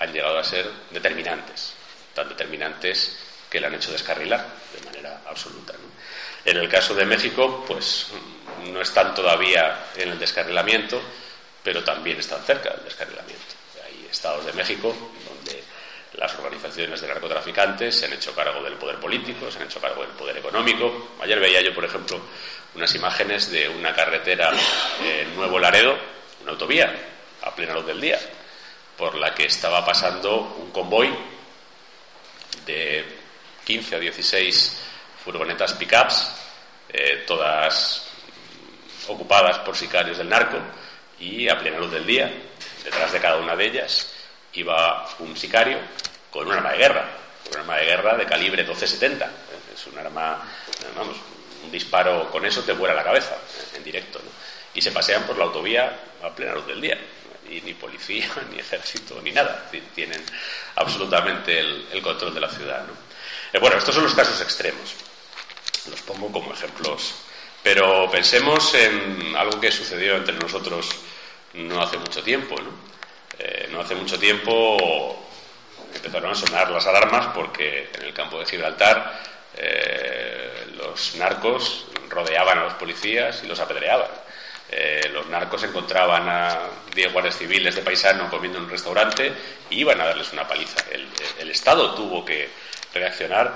han 0.00 0.12
llegado 0.12 0.38
a 0.38 0.44
ser 0.44 0.68
determinantes, 0.90 1.74
tan 2.14 2.28
determinantes 2.28 3.16
que 3.48 3.60
le 3.60 3.68
han 3.68 3.74
hecho 3.74 3.92
descarrilar 3.92 4.44
de 4.74 4.84
manera 4.86 5.20
absoluta. 5.28 5.74
En 6.44 6.56
el 6.56 6.68
caso 6.68 6.94
de 6.94 7.06
México, 7.06 7.64
pues 7.66 8.08
no 8.72 8.80
están 8.80 9.14
todavía 9.14 9.86
en 9.96 10.10
el 10.10 10.18
descarrilamiento, 10.18 11.00
pero 11.62 11.82
también 11.82 12.18
están 12.18 12.42
cerca 12.44 12.70
del 12.70 12.84
descarrilamiento. 12.84 13.54
Hay 13.84 14.06
estados 14.10 14.44
de 14.46 14.52
México 14.52 14.94
donde 15.28 15.62
las 16.14 16.34
organizaciones 16.34 17.00
de 17.00 17.08
narcotraficantes 17.08 17.94
se 17.98 18.06
han 18.06 18.12
hecho 18.12 18.34
cargo 18.34 18.62
del 18.62 18.74
poder 18.74 18.98
político, 18.98 19.50
se 19.50 19.58
han 19.58 19.66
hecho 19.66 19.80
cargo 19.80 20.02
del 20.02 20.12
poder 20.12 20.36
económico. 20.38 21.10
Ayer 21.20 21.38
veía 21.38 21.60
yo, 21.60 21.74
por 21.74 21.84
ejemplo, 21.84 22.20
unas 22.74 22.94
imágenes 22.94 23.50
de 23.50 23.68
una 23.68 23.94
carretera 23.94 24.52
en 25.02 25.34
Nuevo 25.34 25.58
Laredo, 25.58 25.96
una 26.42 26.52
autovía, 26.52 26.94
a 27.42 27.54
plena 27.54 27.74
luz 27.74 27.86
del 27.86 28.00
día, 28.00 28.18
por 28.96 29.14
la 29.14 29.34
que 29.34 29.46
estaba 29.46 29.84
pasando 29.84 30.56
un 30.58 30.70
convoy 30.70 31.14
de 32.64 33.04
15 33.64 33.96
o 33.96 34.00
16 34.00 34.82
furgonetas 35.24 35.74
pickups, 35.74 36.32
eh, 36.88 37.24
todas 37.26 38.05
ocupadas 39.08 39.58
por 39.60 39.76
sicarios 39.76 40.18
del 40.18 40.28
narco, 40.28 40.58
y 41.18 41.48
a 41.48 41.58
plena 41.58 41.78
luz 41.78 41.90
del 41.90 42.06
día, 42.06 42.30
detrás 42.84 43.12
de 43.12 43.20
cada 43.20 43.38
una 43.38 43.56
de 43.56 43.66
ellas, 43.66 44.12
iba 44.52 45.08
un 45.18 45.36
sicario 45.36 45.78
con 46.30 46.46
un 46.46 46.52
arma 46.52 46.72
de 46.72 46.78
guerra, 46.78 47.04
un 47.50 47.58
arma 47.58 47.76
de 47.76 47.84
guerra 47.84 48.16
de 48.16 48.26
calibre 48.26 48.62
1270. 48.62 49.30
Es 49.74 49.86
un 49.86 49.98
arma, 49.98 50.42
vamos, 50.96 51.16
un 51.64 51.70
disparo 51.70 52.30
con 52.30 52.44
eso 52.44 52.62
te 52.62 52.72
vuela 52.72 52.94
la 52.94 53.04
cabeza 53.04 53.36
en 53.74 53.84
directo. 53.84 54.20
Y 54.74 54.82
se 54.82 54.92
pasean 54.92 55.24
por 55.24 55.38
la 55.38 55.44
autovía 55.44 55.98
a 56.22 56.34
plena 56.34 56.54
luz 56.54 56.66
del 56.66 56.80
día. 56.80 56.98
Y 57.48 57.60
ni 57.60 57.74
policía, 57.74 58.28
ni 58.52 58.58
ejército, 58.58 59.20
ni 59.22 59.32
nada. 59.32 59.70
Tienen 59.94 60.22
absolutamente 60.74 61.58
el, 61.58 62.02
control 62.02 62.34
de 62.34 62.40
la 62.40 62.50
ciudad. 62.50 62.84
Eh, 63.52 63.58
bueno, 63.58 63.76
estos 63.76 63.94
son 63.94 64.04
los 64.04 64.14
casos 64.14 64.40
extremos. 64.40 64.94
Los 65.88 66.00
pongo 66.02 66.30
como 66.30 66.52
ejemplos. 66.52 67.14
Pero 67.66 68.08
pensemos 68.08 68.72
en 68.74 69.34
algo 69.36 69.58
que 69.60 69.72
sucedió 69.72 70.14
entre 70.14 70.36
nosotros 70.36 70.88
no 71.54 71.82
hace 71.82 71.98
mucho 71.98 72.22
tiempo. 72.22 72.54
¿no? 72.54 72.70
Eh, 73.40 73.68
no 73.72 73.80
hace 73.80 73.96
mucho 73.96 74.20
tiempo 74.20 75.26
empezaron 75.92 76.30
a 76.30 76.36
sonar 76.36 76.70
las 76.70 76.86
alarmas 76.86 77.26
porque 77.34 77.90
en 77.92 78.04
el 78.04 78.14
campo 78.14 78.38
de 78.38 78.46
Gibraltar 78.46 79.20
eh, 79.56 80.64
los 80.76 81.16
narcos 81.16 81.86
rodeaban 82.08 82.56
a 82.58 82.64
los 82.66 82.74
policías 82.74 83.42
y 83.42 83.48
los 83.48 83.58
apedreaban. 83.58 84.10
Eh, 84.70 85.10
los 85.12 85.26
narcos 85.26 85.64
encontraban 85.64 86.28
a 86.28 86.60
10 86.94 87.12
guardias 87.12 87.36
civiles 87.36 87.74
de 87.74 87.82
paisano 87.82 88.30
comiendo 88.30 88.58
en 88.58 88.66
un 88.66 88.70
restaurante 88.70 89.32
y 89.70 89.80
iban 89.80 90.00
a 90.00 90.04
darles 90.04 90.32
una 90.32 90.46
paliza. 90.46 90.84
El, 90.92 91.08
el 91.40 91.50
Estado 91.50 91.96
tuvo 91.96 92.24
que 92.24 92.48
reaccionar 92.94 93.52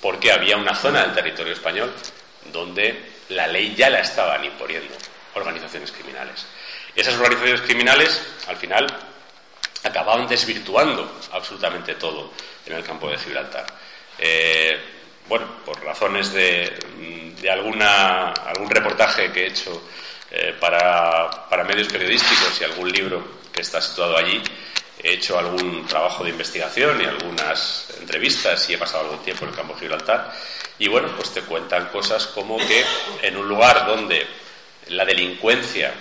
porque 0.00 0.32
había 0.32 0.56
una 0.56 0.74
zona 0.74 1.02
del 1.02 1.12
territorio 1.12 1.52
español 1.52 1.92
donde 2.50 3.09
la 3.30 3.46
ley 3.46 3.74
ya 3.74 3.90
la 3.90 4.00
estaban 4.00 4.44
imponiendo 4.44 4.94
organizaciones 5.34 5.92
criminales. 5.92 6.46
Esas 6.94 7.14
organizaciones 7.14 7.60
criminales, 7.62 8.22
al 8.48 8.56
final, 8.56 8.86
acababan 9.84 10.28
desvirtuando 10.28 11.20
absolutamente 11.32 11.94
todo 11.94 12.32
en 12.66 12.74
el 12.74 12.84
campo 12.84 13.08
de 13.08 13.18
Gibraltar. 13.18 13.66
Eh, 14.18 14.78
bueno, 15.28 15.46
por 15.64 15.82
razones 15.84 16.32
de, 16.32 16.76
alguna, 17.50 18.32
algún 18.32 18.68
reportaje 18.68 19.30
que 19.30 19.44
he 19.44 19.46
hecho 19.46 19.82
eh, 20.30 20.56
para, 20.58 21.64
medios 21.64 21.88
periodísticos 21.88 22.60
y 22.60 22.64
algún 22.64 22.90
libro 22.90 23.40
que 23.52 23.60
está 23.60 23.80
situado 23.80 24.16
allí, 24.16 24.42
he 25.02 25.14
hecho 25.14 25.38
algún 25.38 25.86
trabajo 25.86 26.24
de 26.24 26.30
investigación 26.30 27.00
y 27.00 27.04
algunas 27.04 27.88
entrevistas 27.98 28.68
y 28.68 28.74
he 28.74 28.78
pasado 28.78 29.04
algún 29.04 29.24
tiempo 29.24 29.44
en 29.44 29.50
el 29.50 29.56
campo 29.56 29.74
de 29.74 29.80
Gibraltar. 29.80 30.32
Y 30.78 30.88
bueno, 30.88 31.08
pues 31.16 31.30
te 31.32 31.42
cuentan 31.42 31.88
cosas 31.88 32.26
como 32.28 32.58
que 32.58 32.84
en 33.22 33.36
un 33.36 33.48
lugar 33.48 33.86
donde 33.86 34.26
la 34.88 35.04
delincuencia 35.04 35.92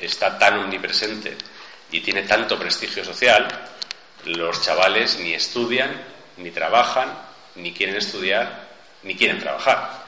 está 0.00 0.38
tan 0.38 0.58
omnipresente 0.58 1.36
y 1.90 2.00
tiene 2.00 2.22
tanto 2.22 2.58
prestigio 2.58 3.04
social, 3.04 3.48
los 4.24 4.62
chavales 4.62 5.18
ni 5.18 5.34
estudian, 5.34 5.90
ni 6.36 6.50
trabajan, 6.50 7.12
ni 7.56 7.72
quieren 7.72 7.96
estudiar, 7.96 8.68
ni 9.02 9.16
quieren 9.16 9.38
trabajar. 9.38 10.06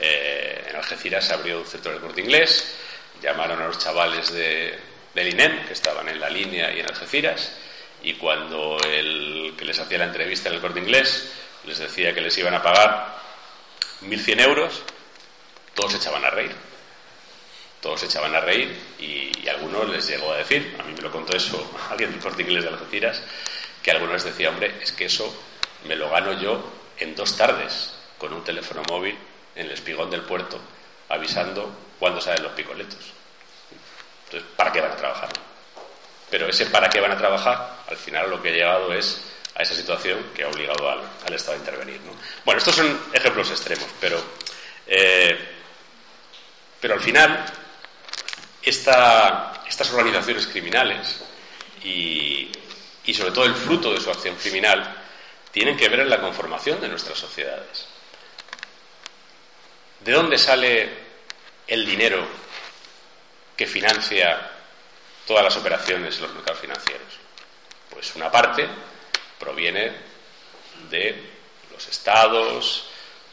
Eh, 0.00 0.66
en 0.70 0.76
Algeciras 0.76 1.24
se 1.24 1.34
abrió 1.34 1.60
un 1.60 1.66
centro 1.66 1.92
de 1.92 1.98
corte 1.98 2.20
inglés, 2.20 2.76
llamaron 3.22 3.60
a 3.60 3.66
los 3.66 3.78
chavales 3.78 4.32
de, 4.32 4.78
del 5.14 5.28
INEM, 5.28 5.66
que 5.66 5.72
estaban 5.72 6.08
en 6.08 6.20
la 6.20 6.30
línea 6.30 6.72
y 6.72 6.80
en 6.80 6.86
Algeciras, 6.86 7.52
y 8.02 8.14
cuando 8.14 8.78
el 8.88 9.54
que 9.58 9.64
les 9.64 9.78
hacía 9.78 9.98
la 9.98 10.04
entrevista 10.04 10.48
en 10.48 10.56
el 10.56 10.60
corte 10.60 10.80
inglés 10.80 11.32
les 11.64 11.78
decía 11.78 12.14
que 12.14 12.20
les 12.20 12.36
iban 12.38 12.54
a 12.54 12.62
pagar 12.62 13.16
1.100 14.02 14.40
euros, 14.40 14.82
todos 15.74 15.92
se 15.92 15.98
echaban 15.98 16.24
a 16.24 16.30
reír 16.30 16.54
todos 17.86 18.00
se 18.00 18.06
echaban 18.06 18.34
a 18.34 18.40
reír 18.40 18.76
y, 18.98 19.48
algunos 19.48 19.88
les 19.88 20.08
llegó 20.08 20.32
a 20.32 20.38
decir, 20.38 20.76
a 20.80 20.82
mí 20.82 20.92
me 20.92 21.02
lo 21.02 21.12
contó 21.12 21.36
eso 21.36 21.70
alguien 21.90 22.10
del 22.10 22.20
corte 22.20 22.42
inglés 22.42 22.64
de 22.64 22.70
Algeciras, 22.70 23.22
que 23.80 23.92
algunos 23.92 24.14
les 24.14 24.24
decía, 24.24 24.48
hombre, 24.48 24.74
es 24.82 24.90
que 24.90 25.04
eso 25.04 25.32
me 25.86 25.94
lo 25.94 26.10
gano 26.10 26.32
yo 26.32 26.68
en 26.98 27.14
dos 27.14 27.36
tardes 27.36 27.94
con 28.18 28.32
un 28.32 28.42
teléfono 28.42 28.82
móvil 28.88 29.16
en 29.54 29.66
el 29.66 29.72
espigón 29.72 30.10
del 30.10 30.22
puerto 30.22 30.58
avisando 31.08 31.70
cuándo 32.00 32.20
salen 32.20 32.42
los 32.42 32.52
picoletos. 32.54 33.12
Entonces, 34.24 34.50
¿para 34.56 34.72
qué 34.72 34.80
van 34.80 34.90
a 34.90 34.96
trabajar? 34.96 35.28
Pero 36.30 36.48
ese 36.48 36.66
para 36.66 36.88
qué 36.88 37.00
van 37.00 37.12
a 37.12 37.18
trabajar, 37.18 37.84
al 37.88 37.96
final 37.96 38.30
lo 38.30 38.42
que 38.42 38.48
ha 38.48 38.52
llegado 38.52 38.92
es 38.92 39.22
a 39.54 39.62
esa 39.62 39.74
situación 39.74 40.32
que 40.34 40.44
ha 40.44 40.48
obligado 40.48 40.90
al, 40.90 41.34
Estado 41.34 41.56
a 41.56 41.58
intervenir. 41.60 42.00
Bueno, 42.44 42.58
estos 42.58 42.74
son 42.74 43.00
ejemplos 43.12 43.50
extremos, 43.50 43.86
pero, 44.00 44.22
eh, 44.86 45.38
pero 46.80 46.94
al 46.94 47.00
final 47.00 47.44
estas 48.62 49.92
organizaciones 49.92 50.46
criminales 50.46 51.20
y, 51.84 52.50
sobre 53.14 53.30
todo 53.30 53.44
el 53.44 53.54
fruto 53.54 53.92
de 53.92 54.00
su 54.00 54.10
acción 54.10 54.34
criminal 54.36 55.02
tienen 55.52 55.76
que 55.76 55.88
ver 55.88 56.00
en 56.00 56.10
la 56.10 56.20
conformación 56.20 56.80
de 56.80 56.88
nuestras 56.88 57.18
sociedades. 57.18 57.86
¿De 60.00 60.12
dónde 60.12 60.36
sale 60.36 60.90
el 61.66 61.86
dinero 61.86 62.26
que 63.56 63.66
financia 63.66 64.55
todas 65.26 65.44
las 65.44 65.56
operaciones 65.56 66.16
en 66.16 66.22
los 66.22 66.34
mercados 66.34 66.60
financieros? 66.60 67.18
Pues 67.90 68.14
una 68.16 68.30
parte 68.30 68.68
proviene 69.38 69.92
de 70.90 71.30
los 71.72 71.86
estados, 71.88 72.88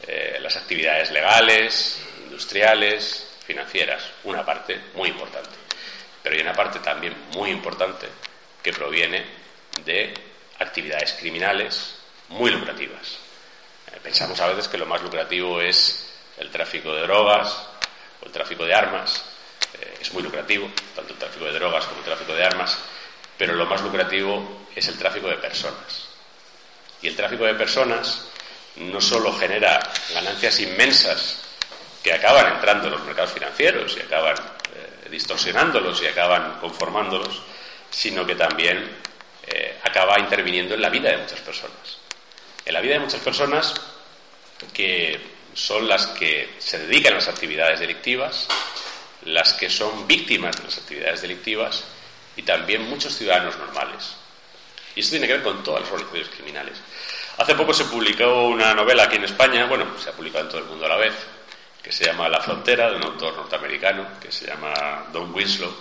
eh, 0.06 0.38
las 0.40 0.56
actividades 0.56 1.10
legales, 1.10 2.00
industriales, 2.24 3.34
financieras, 3.46 4.02
una 4.24 4.44
parte 4.44 4.80
muy 4.94 5.08
importante. 5.08 5.50
Pero 6.22 6.34
hay 6.34 6.42
una 6.42 6.54
parte 6.54 6.78
también 6.80 7.14
muy 7.34 7.50
importante 7.50 8.08
que 8.62 8.72
proviene 8.72 9.24
de 9.84 10.14
actividades 10.58 11.12
criminales 11.14 11.96
muy 12.28 12.50
lucrativas. 12.50 13.18
Eh, 13.92 13.98
pensamos 14.02 14.40
a 14.40 14.48
veces 14.48 14.68
que 14.68 14.78
lo 14.78 14.86
más 14.86 15.02
lucrativo 15.02 15.60
es 15.60 16.10
el 16.38 16.50
tráfico 16.50 16.92
de 16.94 17.02
drogas 17.02 17.68
o 18.22 18.26
el 18.26 18.32
tráfico 18.32 18.64
de 18.64 18.74
armas. 18.74 19.24
Eh, 19.80 19.98
es 20.00 20.12
muy 20.12 20.22
lucrativo, 20.22 20.70
tanto 20.94 21.12
el 21.12 21.18
tráfico 21.18 21.44
de 21.44 21.52
drogas 21.52 21.84
como 21.86 22.00
el 22.00 22.04
tráfico 22.04 22.34
de 22.34 22.44
armas, 22.44 22.78
pero 23.36 23.54
lo 23.54 23.66
más 23.66 23.82
lucrativo 23.82 24.66
es 24.74 24.86
el 24.88 24.98
tráfico 24.98 25.28
de 25.28 25.36
personas. 25.36 26.08
Y 27.02 27.08
el 27.08 27.16
tráfico 27.16 27.44
de 27.44 27.54
personas 27.54 28.28
no 28.76 29.00
solo 29.00 29.32
genera 29.32 29.80
ganancias 30.12 30.60
inmensas 30.60 31.42
que 32.02 32.12
acaban 32.12 32.54
entrando 32.54 32.86
en 32.86 32.92
los 32.92 33.04
mercados 33.04 33.32
financieros 33.32 33.96
y 33.96 34.00
acaban 34.00 34.36
eh, 34.36 35.08
distorsionándolos 35.10 36.02
y 36.02 36.06
acaban 36.06 36.58
conformándolos, 36.60 37.42
sino 37.90 38.26
que 38.26 38.34
también 38.34 38.90
eh, 39.46 39.78
acaba 39.82 40.18
interviniendo 40.18 40.74
en 40.74 40.82
la 40.82 40.90
vida 40.90 41.10
de 41.10 41.18
muchas 41.18 41.40
personas. 41.40 41.98
En 42.64 42.74
la 42.74 42.80
vida 42.80 42.94
de 42.94 43.00
muchas 43.00 43.20
personas 43.20 43.74
que 44.72 45.20
son 45.54 45.86
las 45.88 46.06
que 46.08 46.54
se 46.58 46.78
dedican 46.78 47.12
a 47.12 47.16
las 47.16 47.28
actividades 47.28 47.80
delictivas, 47.80 48.48
las 49.24 49.54
que 49.54 49.70
son 49.70 50.06
víctimas 50.06 50.56
de 50.56 50.64
las 50.64 50.78
actividades 50.78 51.22
delictivas 51.22 51.84
y 52.36 52.42
también 52.42 52.88
muchos 52.88 53.16
ciudadanos 53.16 53.56
normales. 53.58 54.16
Y 54.94 55.00
esto 55.00 55.12
tiene 55.12 55.26
que 55.26 55.34
ver 55.34 55.42
con 55.42 55.62
todas 55.62 55.82
las 55.82 55.90
organizaciones 55.90 56.28
criminales. 56.34 56.78
Hace 57.38 57.54
poco 57.54 57.74
se 57.74 57.84
publicó 57.86 58.46
una 58.46 58.74
novela 58.74 59.04
aquí 59.04 59.16
en 59.16 59.24
España, 59.24 59.66
bueno, 59.66 59.86
se 59.98 60.10
ha 60.10 60.12
publicado 60.12 60.44
en 60.44 60.50
todo 60.50 60.60
el 60.60 60.66
mundo 60.66 60.86
a 60.86 60.90
la 60.90 60.96
vez, 60.96 61.14
que 61.82 61.90
se 61.90 62.04
llama 62.04 62.28
La 62.28 62.40
frontera, 62.40 62.90
de 62.90 62.96
un 62.96 63.04
autor 63.04 63.34
norteamericano 63.34 64.06
que 64.20 64.30
se 64.30 64.46
llama 64.46 65.06
Don 65.12 65.34
Winslow, 65.34 65.74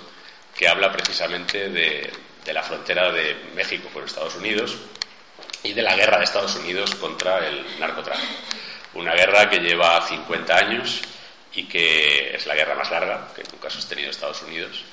que 0.56 0.68
habla 0.68 0.92
precisamente 0.92 1.70
de, 1.70 2.12
la 2.52 2.64
frontera 2.64 3.12
de 3.12 3.36
México 3.56 3.90
con 3.94 4.04
Estados 4.04 4.36
Unidos 4.36 4.76
y 5.64 5.74
de 5.74 5.82
la 5.82 5.96
guerra 5.96 6.18
de 6.18 6.26
Estados 6.26 6.56
Unidos 6.56 6.96
contra 6.96 7.48
el 7.48 7.80
narcotráfico. 7.80 8.34
Una 8.96 9.14
guerra 9.14 9.50
que 9.50 9.60
lleva 9.60 10.06
50 10.06 10.56
años 10.56 11.02
y 11.56 11.66
que 11.66 12.36
es 12.36 12.46
la 12.46 12.56
guerra 12.56 12.76
más 12.76 12.90
larga 12.90 13.28
que 13.36 13.44
nunca 13.52 13.68
ha 13.68 13.72
sostenido 13.72 14.10
Estados 14.10 14.42
Unidos 14.44 14.84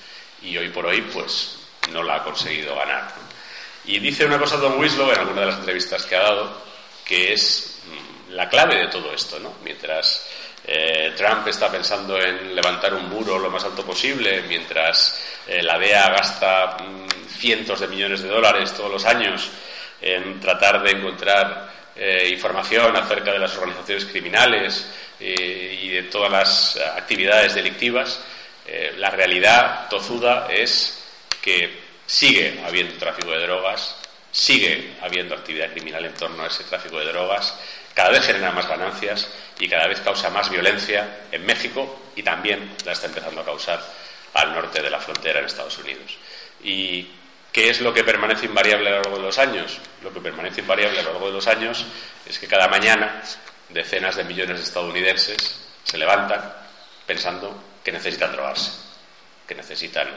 y 0.42 0.56
hoy 0.56 0.68
por 0.68 0.86
hoy 0.86 1.02
pues 1.02 1.58
no 1.90 2.02
la 2.02 2.16
ha 2.16 2.24
conseguido 2.24 2.76
ganar. 2.76 3.08
Y 3.84 3.98
dice 3.98 4.26
una 4.26 4.38
cosa 4.38 4.56
Don 4.56 4.78
Winslow 4.78 5.10
en 5.10 5.18
alguna 5.18 5.40
de 5.40 5.46
las 5.48 5.58
entrevistas 5.58 6.04
que 6.04 6.16
ha 6.16 6.22
dado 6.22 6.70
que 7.04 7.32
es 7.32 7.80
mm, 7.86 8.32
la 8.32 8.48
clave 8.48 8.76
de 8.76 8.86
todo 8.88 9.12
esto, 9.12 9.38
¿no? 9.40 9.54
Mientras 9.64 10.28
eh, 10.64 11.12
Trump 11.16 11.46
está 11.48 11.70
pensando 11.70 12.20
en 12.20 12.54
levantar 12.54 12.94
un 12.94 13.08
muro 13.08 13.38
lo 13.38 13.50
más 13.50 13.64
alto 13.64 13.84
posible, 13.84 14.42
mientras 14.42 15.20
eh, 15.46 15.62
la 15.62 15.78
DEA 15.78 16.10
gasta 16.10 16.76
mm, 16.78 17.28
cientos 17.38 17.80
de 17.80 17.88
millones 17.88 18.22
de 18.22 18.28
dólares 18.28 18.72
todos 18.74 18.90
los 18.90 19.04
años 19.04 19.48
en 20.00 20.38
tratar 20.40 20.82
de 20.82 20.92
encontrar 20.92 21.79
eh, 21.96 22.28
información 22.32 22.96
acerca 22.96 23.32
de 23.32 23.38
las 23.38 23.56
organizaciones 23.56 24.04
criminales 24.06 24.86
y 25.18 25.90
de 25.90 26.04
todas 26.04 26.32
las 26.32 26.78
actividades 26.96 27.54
delictivas, 27.54 28.22
la 28.96 29.10
realidad 29.10 29.86
tozuda 29.90 30.46
es 30.50 31.04
que 31.42 31.78
sigue 32.06 32.58
habiendo 32.66 32.94
tráfico 32.94 33.30
de 33.30 33.42
drogas, 33.42 33.96
sigue 34.32 34.94
habiendo 35.02 35.34
actividad 35.34 35.70
criminal 35.72 36.04
en 36.06 36.14
torno 36.14 36.42
a 36.42 36.46
ese 36.46 36.64
tráfico 36.64 36.98
de 36.98 37.06
drogas, 37.06 37.54
cada 37.94 38.10
vez 38.10 38.24
genera 38.26 38.50
más 38.52 38.68
ganancias 38.68 39.28
y 39.58 39.68
cada 39.68 39.86
vez 39.86 40.00
causa 40.00 40.30
más 40.30 40.50
violencia 40.50 41.26
en 41.30 41.44
México 41.44 42.00
y 42.16 42.22
también 42.22 42.76
la 42.84 42.92
está 42.92 43.06
empezando 43.06 43.40
a 43.40 43.44
causar 43.44 43.80
al 44.34 44.54
norte 44.54 44.80
de 44.80 44.90
la 44.90 45.00
frontera 45.00 45.40
en 45.40 45.46
Estados 45.46 45.78
Unidos. 45.78 46.16
¿Y 46.62 47.08
qué 47.52 47.70
es 47.70 47.80
lo 47.80 47.92
que 47.92 48.04
permanece 48.04 48.46
invariable 48.46 48.88
a 48.88 48.92
lo 48.92 49.02
largo 49.02 49.16
de 49.16 49.22
los 49.22 49.38
años? 49.38 49.78
Lo 50.02 50.12
que 50.12 50.20
permanece 50.20 50.60
invariable 50.60 51.00
a 51.00 51.02
lo 51.02 51.12
largo 51.12 51.26
de 51.26 51.32
los 51.34 51.46
años 51.46 51.84
es 52.26 52.38
que 52.38 52.46
cada 52.46 52.68
mañana 52.68 53.22
decenas 53.68 54.16
de 54.16 54.24
millones 54.24 54.58
de 54.58 54.64
estadounidenses 54.64 55.60
se 55.84 55.98
levantan 55.98 56.52
pensando 57.06 57.62
que 57.82 57.92
necesitan 57.92 58.32
drogarse, 58.32 58.70
que 59.46 59.54
necesitan 59.54 60.08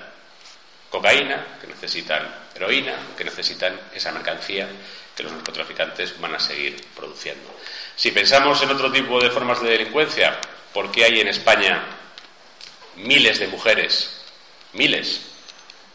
cocaína, 0.90 1.58
que 1.60 1.68
necesitan 1.68 2.24
heroína, 2.54 2.94
que 3.18 3.24
necesitan 3.24 3.80
esa 3.96 4.12
mercancía 4.12 4.68
que 5.16 5.24
los 5.24 5.32
narcotraficantes 5.32 6.20
van 6.20 6.36
a 6.36 6.40
seguir 6.40 6.76
produciendo. 6.96 7.50
Si 7.96 8.12
pensamos 8.12 8.62
en 8.62 8.70
otro 8.70 8.92
tipo 8.92 9.20
de 9.20 9.32
formas 9.32 9.62
de 9.62 9.72
delincuencia, 9.72 10.40
¿por 10.72 10.92
qué 10.92 11.06
hay 11.06 11.22
en 11.22 11.30
España 11.30 11.84
miles 12.96 13.40
de 13.40 13.48
mujeres, 13.48 14.22
miles, 14.74 15.22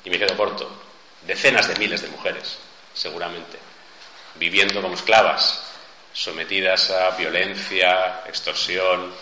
y 0.05 0.11
me 0.11 0.19
quedo 0.19 0.37
corto, 0.37 0.88
decenas 1.27 1.69
de 1.69 1.77
miles 1.77 2.03
de 2.03 2.09
mujeres, 2.09 2.59
seguramente, 2.95 3.59
viviendo 4.37 4.81
como 4.81 4.95
esclavas, 4.95 5.63
sometidas 6.13 6.91
a 6.91 7.11
violencia, 7.11 8.23
extorsión, 8.27 9.13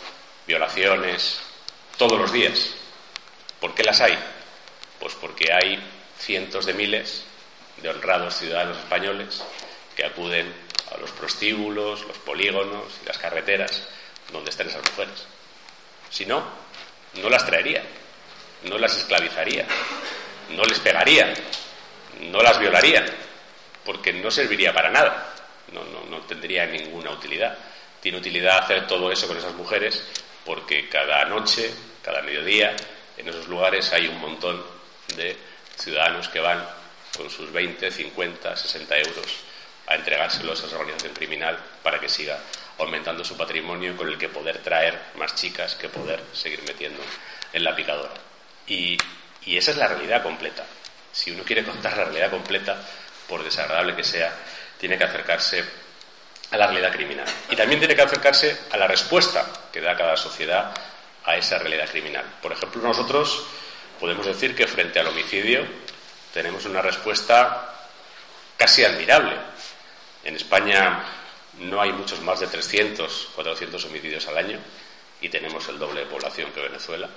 violaciones, 0.46 1.40
todos 1.96 2.18
los 2.18 2.32
días? 2.32 2.70
¿Por 3.60 3.74
qué 3.74 3.82
las 3.84 4.00
hay? 4.00 4.18
Pues 5.00 5.14
porque 5.14 5.52
hay 5.52 5.82
cientos 6.18 6.66
de 6.66 6.74
miles 6.74 7.24
de 7.82 7.88
honrados 7.88 8.36
ciudadanos 8.36 8.78
españoles 8.78 9.42
que 9.94 10.04
acuden 10.04 10.52
a 10.94 10.98
los 10.98 11.10
prostíbulos, 11.10 12.02
los 12.06 12.18
polígonos 12.18 12.84
y 13.02 13.06
las 13.06 13.18
carreteras 13.18 13.82
donde 14.32 14.50
están 14.50 14.68
esas 14.68 14.82
mujeres. 14.90 15.24
Si 16.10 16.26
no, 16.26 16.42
no 17.14 17.28
las 17.28 17.44
traería, 17.44 17.82
no 18.64 18.78
las 18.78 18.96
esclavizaría, 18.96 19.66
no 20.50 20.64
les 20.64 20.78
pegaría, 20.80 21.34
no 22.20 22.42
las 22.42 22.58
violaría, 22.58 23.04
porque 23.84 24.12
no 24.12 24.30
serviría 24.30 24.72
para 24.72 24.90
nada, 24.90 25.34
no, 25.72 25.84
no, 25.84 26.04
no 26.06 26.18
tendría 26.22 26.66
ninguna 26.66 27.10
utilidad. 27.10 27.56
Tiene 28.00 28.18
utilidad 28.18 28.58
hacer 28.58 28.86
todo 28.86 29.10
eso 29.10 29.26
con 29.26 29.36
esas 29.36 29.54
mujeres 29.54 30.02
porque 30.44 30.88
cada 30.88 31.24
noche, 31.24 31.70
cada 32.02 32.22
mediodía, 32.22 32.74
en 33.16 33.28
esos 33.28 33.48
lugares 33.48 33.92
hay 33.92 34.06
un 34.06 34.20
montón 34.20 34.62
de 35.16 35.36
ciudadanos 35.76 36.28
que 36.28 36.40
van 36.40 36.64
con 37.16 37.28
sus 37.30 37.50
20, 37.52 37.90
50, 37.90 38.56
60 38.56 38.98
euros 38.98 39.26
a 39.86 39.94
entregárselos 39.94 40.62
a 40.62 40.66
esa 40.66 40.78
organización 40.78 41.14
criminal 41.14 41.58
para 41.82 41.98
que 41.98 42.08
siga 42.08 42.38
aumentando 42.78 43.24
su 43.24 43.36
patrimonio 43.36 43.96
con 43.96 44.08
el 44.08 44.18
que 44.18 44.28
poder 44.28 44.58
traer 44.58 44.98
más 45.16 45.34
chicas 45.34 45.74
que 45.76 45.88
poder 45.88 46.22
seguir 46.32 46.62
metiendo 46.62 47.02
en 47.52 47.64
la 47.64 47.74
picadora. 47.74 48.14
Y, 48.66 48.96
y 49.44 49.56
esa 49.56 49.70
es 49.70 49.76
la 49.76 49.88
realidad 49.88 50.22
completa. 50.22 50.64
Si 51.16 51.30
uno 51.30 51.44
quiere 51.44 51.64
contar 51.64 51.96
la 51.96 52.04
realidad 52.04 52.30
completa, 52.30 52.76
por 53.26 53.42
desagradable 53.42 53.96
que 53.96 54.04
sea, 54.04 54.36
tiene 54.78 54.98
que 54.98 55.04
acercarse 55.04 55.64
a 56.50 56.56
la 56.58 56.66
realidad 56.66 56.92
criminal. 56.92 57.24
Y 57.48 57.56
también 57.56 57.80
tiene 57.80 57.96
que 57.96 58.02
acercarse 58.02 58.54
a 58.70 58.76
la 58.76 58.86
respuesta 58.86 59.46
que 59.72 59.80
da 59.80 59.96
cada 59.96 60.14
sociedad 60.18 60.74
a 61.24 61.36
esa 61.36 61.58
realidad 61.58 61.88
criminal. 61.88 62.24
Por 62.42 62.52
ejemplo, 62.52 62.82
nosotros 62.82 63.46
podemos 63.98 64.26
decir 64.26 64.54
que 64.54 64.66
frente 64.66 65.00
al 65.00 65.06
homicidio 65.06 65.64
tenemos 66.34 66.66
una 66.66 66.82
respuesta 66.82 67.72
casi 68.58 68.84
admirable. 68.84 69.36
En 70.22 70.36
España 70.36 71.02
no 71.60 71.80
hay 71.80 71.94
muchos 71.94 72.20
más 72.20 72.40
de 72.40 72.46
300, 72.46 73.30
400 73.34 73.82
homicidios 73.86 74.28
al 74.28 74.36
año 74.36 74.58
y 75.22 75.30
tenemos 75.30 75.66
el 75.68 75.78
doble 75.78 76.00
de 76.00 76.06
población 76.06 76.52
que 76.52 76.60
Venezuela. 76.60 77.08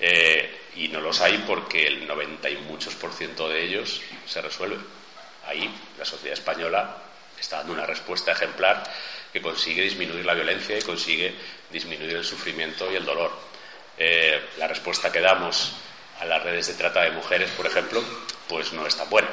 Eh, 0.00 0.58
y 0.76 0.88
no 0.88 1.00
los 1.00 1.20
hay 1.20 1.44
porque 1.46 1.86
el 1.86 2.06
90 2.06 2.50
y 2.50 2.56
muchos 2.58 2.94
por 2.94 3.12
ciento 3.12 3.48
de 3.48 3.64
ellos 3.64 4.00
se 4.26 4.40
resuelve. 4.40 4.78
Ahí 5.46 5.68
la 5.98 6.04
sociedad 6.04 6.38
española 6.38 6.96
está 7.38 7.58
dando 7.58 7.72
una 7.72 7.86
respuesta 7.86 8.32
ejemplar 8.32 8.84
que 9.32 9.42
consigue 9.42 9.82
disminuir 9.82 10.24
la 10.24 10.34
violencia 10.34 10.78
y 10.78 10.82
consigue 10.82 11.34
disminuir 11.70 12.16
el 12.16 12.24
sufrimiento 12.24 12.90
y 12.90 12.96
el 12.96 13.04
dolor. 13.04 13.32
Eh, 13.96 14.50
la 14.58 14.68
respuesta 14.68 15.10
que 15.10 15.20
damos 15.20 15.72
a 16.20 16.24
las 16.24 16.42
redes 16.42 16.68
de 16.68 16.74
trata 16.74 17.02
de 17.02 17.10
mujeres, 17.10 17.50
por 17.50 17.66
ejemplo, 17.66 18.02
pues 18.48 18.72
no 18.72 18.86
es 18.86 18.96
tan 18.96 19.08
buena. 19.10 19.28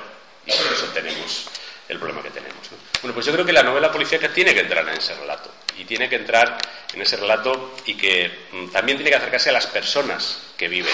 Y 0.45 0.51
por 0.51 0.73
eso 0.73 0.85
tenemos 0.93 1.47
el 1.87 1.97
problema 1.99 2.23
que 2.23 2.29
tenemos. 2.31 2.57
Bueno, 3.01 3.13
pues 3.13 3.25
yo 3.25 3.33
creo 3.33 3.45
que 3.45 3.53
la 3.53 3.63
novela 3.63 3.91
policíaca 3.91 4.31
tiene 4.31 4.53
que 4.53 4.61
entrar 4.61 4.87
en 4.87 4.97
ese 4.97 5.15
relato. 5.15 5.51
Y 5.77 5.85
tiene 5.85 6.09
que 6.09 6.15
entrar 6.15 6.57
en 6.93 7.01
ese 7.01 7.17
relato 7.17 7.75
y 7.85 7.95
que 7.95 8.47
mm, 8.51 8.67
también 8.69 8.97
tiene 8.97 9.09
que 9.09 9.17
acercarse 9.17 9.49
a 9.49 9.53
las 9.53 9.67
personas 9.67 10.41
que 10.57 10.67
viven 10.67 10.93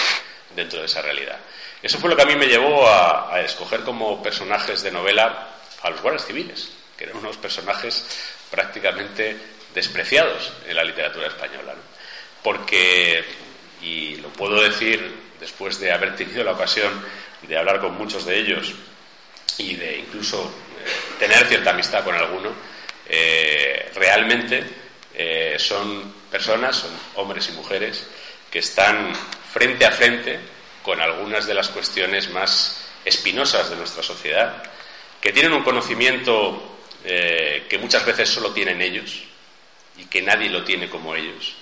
dentro 0.54 0.80
de 0.80 0.86
esa 0.86 1.02
realidad. 1.02 1.38
Eso 1.82 1.98
fue 1.98 2.10
lo 2.10 2.16
que 2.16 2.22
a 2.22 2.26
mí 2.26 2.36
me 2.36 2.46
llevó 2.46 2.88
a, 2.88 3.40
escoger 3.40 3.80
como 3.80 4.22
personajes 4.22 4.82
de 4.82 4.92
novela 4.92 5.48
a 5.82 5.90
los 5.90 6.00
guardias 6.00 6.26
civiles, 6.26 6.70
que 6.96 7.04
eran 7.04 7.16
unos 7.16 7.36
personajes 7.36 8.06
prácticamente 8.50 9.36
despreciados 9.74 10.52
en 10.66 10.76
la 10.76 10.84
literatura 10.84 11.26
española. 11.26 11.74
Porque, 12.42 13.24
y 13.80 14.16
lo 14.16 14.28
puedo 14.28 14.62
decir 14.62 15.12
después 15.40 15.80
de 15.80 15.90
haber 15.90 16.14
tenido 16.14 16.44
la 16.44 16.52
ocasión 16.52 16.92
de 17.42 17.58
hablar 17.58 17.80
con 17.80 17.98
muchos 17.98 18.24
de 18.26 18.38
ellos 18.38 18.72
y 19.58 19.74
de 19.74 19.98
incluso 19.98 20.44
eh, 20.44 21.16
tener 21.18 21.44
cierta 21.46 21.70
amistad 21.70 22.04
con 22.04 22.14
alguno, 22.14 22.52
eh, 23.08 23.90
realmente 23.94 24.64
eh, 25.14 25.56
son 25.58 26.12
personas, 26.30 26.76
son 26.76 26.90
hombres 27.16 27.48
y 27.48 27.52
mujeres 27.52 28.06
que 28.50 28.60
están 28.60 29.14
frente 29.52 29.84
a 29.84 29.90
frente 29.90 30.38
con 30.82 31.00
algunas 31.00 31.46
de 31.46 31.54
las 31.54 31.68
cuestiones 31.68 32.30
más 32.30 32.88
espinosas 33.04 33.70
de 33.70 33.76
nuestra 33.76 34.02
sociedad, 34.02 34.62
que 35.20 35.32
tienen 35.32 35.52
un 35.52 35.62
conocimiento 35.62 36.68
que 37.02 37.78
muchas 37.80 38.06
veces 38.06 38.28
solo 38.28 38.52
tienen 38.52 38.80
ellos 38.80 39.24
y 39.96 40.04
que 40.04 40.22
nadie 40.22 40.48
lo 40.48 40.62
tiene 40.62 40.88
como 40.88 41.16
ellos 41.16 41.56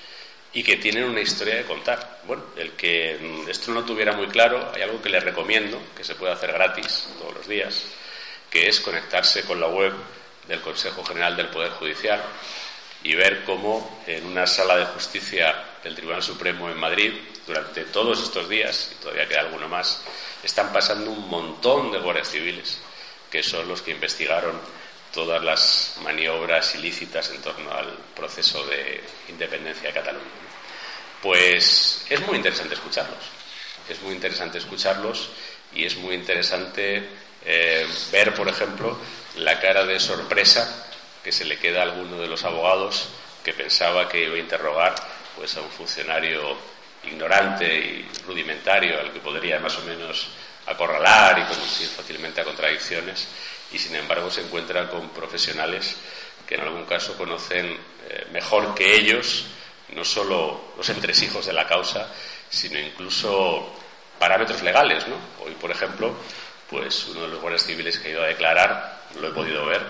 y 0.53 0.63
que 0.63 0.77
tienen 0.77 1.05
una 1.05 1.21
historia 1.21 1.57
de 1.57 1.65
contar. 1.65 2.21
Bueno, 2.25 2.45
el 2.57 2.73
que 2.73 3.45
esto 3.49 3.73
no 3.73 3.85
tuviera 3.85 4.13
muy 4.13 4.27
claro, 4.27 4.71
hay 4.75 4.83
algo 4.83 5.01
que 5.01 5.09
les 5.09 5.23
recomiendo, 5.23 5.81
que 5.97 6.05
se 6.05 6.15
puede 6.15 6.33
hacer 6.33 6.53
gratis 6.53 7.09
todos 7.19 7.35
los 7.35 7.49
días, 7.49 7.85
que 8.51 8.69
es 8.69 8.81
conectarse 8.81 9.45
con 9.45 9.61
la 9.61 9.69
web 9.69 9.93
del 10.51 10.61
Consejo 10.61 11.05
General 11.05 11.37
del 11.37 11.47
Poder 11.47 11.71
Judicial 11.71 12.21
y 13.03 13.15
ver 13.15 13.45
cómo 13.45 14.03
en 14.07 14.27
una 14.27 14.47
sala 14.47 14.77
de 14.77 14.85
justicia 14.87 15.55
del 15.83 15.95
Tribunal 15.95 16.23
Supremo 16.23 16.69
en 16.69 16.77
Madrid, 16.77 17.15
durante 17.47 17.85
todos 17.85 18.23
estos 18.23 18.49
días, 18.49 18.91
y 18.93 19.03
todavía 19.03 19.27
queda 19.27 19.41
alguno 19.41 19.69
más, 19.69 20.03
están 20.43 20.73
pasando 20.73 21.11
un 21.11 21.29
montón 21.29 21.93
de 21.93 21.99
guardias 21.99 22.29
civiles, 22.29 22.79
que 23.31 23.43
son 23.43 23.67
los 23.69 23.81
que 23.81 23.93
investigaron 23.93 24.61
todas 25.15 25.43
las 25.43 25.97
maniobras 26.03 26.75
ilícitas 26.75 27.31
en 27.31 27.41
torno 27.41 27.73
al 27.73 27.97
proceso 28.15 28.65
de 28.67 29.03
independencia 29.29 29.89
de 29.89 29.95
Cataluña. 29.95 30.25
Pues 31.23 32.07
es 32.11 32.21
muy 32.27 32.37
interesante 32.37 32.75
escucharlos, 32.75 33.25
es 33.89 34.01
muy 34.03 34.15
interesante 34.15 34.59
escucharlos 34.59 35.31
y 35.73 35.85
es 35.85 35.97
muy 35.97 36.15
interesante 36.15 37.09
eh, 37.45 37.87
ver, 38.13 38.35
por 38.35 38.49
ejemplo, 38.49 38.99
la 39.37 39.61
cara 39.61 39.85
de 39.85 40.01
sorpresa 40.01 40.87
que 41.23 41.33
se 41.33 41.45
le 41.45 41.59
queda 41.59 41.81
a 41.81 41.85
alguno 41.85 42.21
de 42.21 42.27
los 42.27 42.45
abogados 42.45 43.09
que 43.45 43.53
pensaba 43.53 44.09
que 44.09 44.25
iba 44.25 44.35
a 44.35 44.39
interrogar 44.39 44.95
pues, 45.37 45.57
a 45.57 45.61
un 45.61 45.71
funcionario 45.71 46.57
ignorante 47.05 47.67
y 47.75 48.09
rudimentario 48.27 48.99
al 49.01 49.13
que 49.13 49.21
podría 49.21 49.59
más 49.59 49.77
o 49.79 49.83
menos 49.83 50.29
acorralar 50.67 51.39
y 51.39 51.45
conducir 51.45 51.89
fácilmente 51.89 52.41
a 52.41 52.45
contradicciones 52.45 53.27
y 53.73 53.79
sin 53.79 53.97
embargo 53.97 54.31
se 54.31 54.43
encuentra 54.43 54.89
con 54.89 55.09
profesionales 55.11 55.97
que 56.47 56.57
en 56.57 56.63
algún 56.63 56.85
caso 56.85 57.17
conocen 57.17 57.79
eh, 58.09 58.27
mejor 58.33 58.75
que 58.75 58.95
ellos 58.95 59.47
no 59.95 60.05
solo 60.05 60.73
los 60.77 60.89
entresijos 60.89 61.47
de 61.47 61.53
la 61.53 61.67
causa, 61.67 62.09
sino 62.49 62.79
incluso 62.79 63.75
parámetros 64.19 64.63
legales. 64.63 65.07
¿no? 65.09 65.17
Hoy, 65.45 65.53
por 65.55 65.71
ejemplo, 65.71 66.15
pues 66.69 67.07
uno 67.09 67.23
de 67.23 67.29
los 67.29 67.41
guardias 67.41 67.65
civiles 67.65 67.99
que 67.99 68.09
ha 68.09 68.13
ido 68.13 68.23
a 68.23 68.27
declarar, 68.27 69.00
lo 69.19 69.29
he 69.29 69.33
podido 69.33 69.67
ver, 69.67 69.83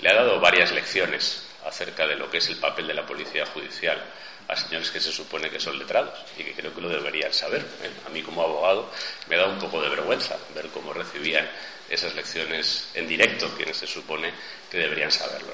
le 0.00 0.10
ha 0.10 0.14
dado 0.14 0.40
varias 0.40 0.72
lecciones 0.72 1.46
acerca 1.66 2.06
de 2.06 2.16
lo 2.16 2.30
que 2.30 2.38
es 2.38 2.48
el 2.48 2.56
papel 2.56 2.86
de 2.86 2.94
la 2.94 3.06
policía 3.06 3.46
judicial 3.46 4.02
a 4.48 4.56
señores 4.56 4.90
que 4.90 5.00
se 5.00 5.12
supone 5.12 5.50
que 5.50 5.60
son 5.60 5.78
letrados 5.78 6.18
y 6.38 6.42
que 6.42 6.54
creo 6.54 6.74
que 6.74 6.80
lo 6.80 6.88
deberían 6.88 7.32
saber. 7.32 7.60
¿eh? 7.82 7.90
A 8.06 8.08
mí 8.08 8.22
como 8.22 8.42
abogado 8.42 8.90
me 9.28 9.36
da 9.36 9.46
un 9.46 9.58
poco 9.58 9.82
de 9.82 9.90
vergüenza 9.90 10.36
ver 10.54 10.68
cómo 10.68 10.92
recibían 10.94 11.46
esas 11.90 12.14
lecciones 12.14 12.88
en 12.94 13.06
directo, 13.06 13.48
quienes 13.56 13.76
se 13.76 13.86
supone 13.86 14.32
que 14.70 14.78
deberían 14.78 15.12
saberlo. 15.12 15.52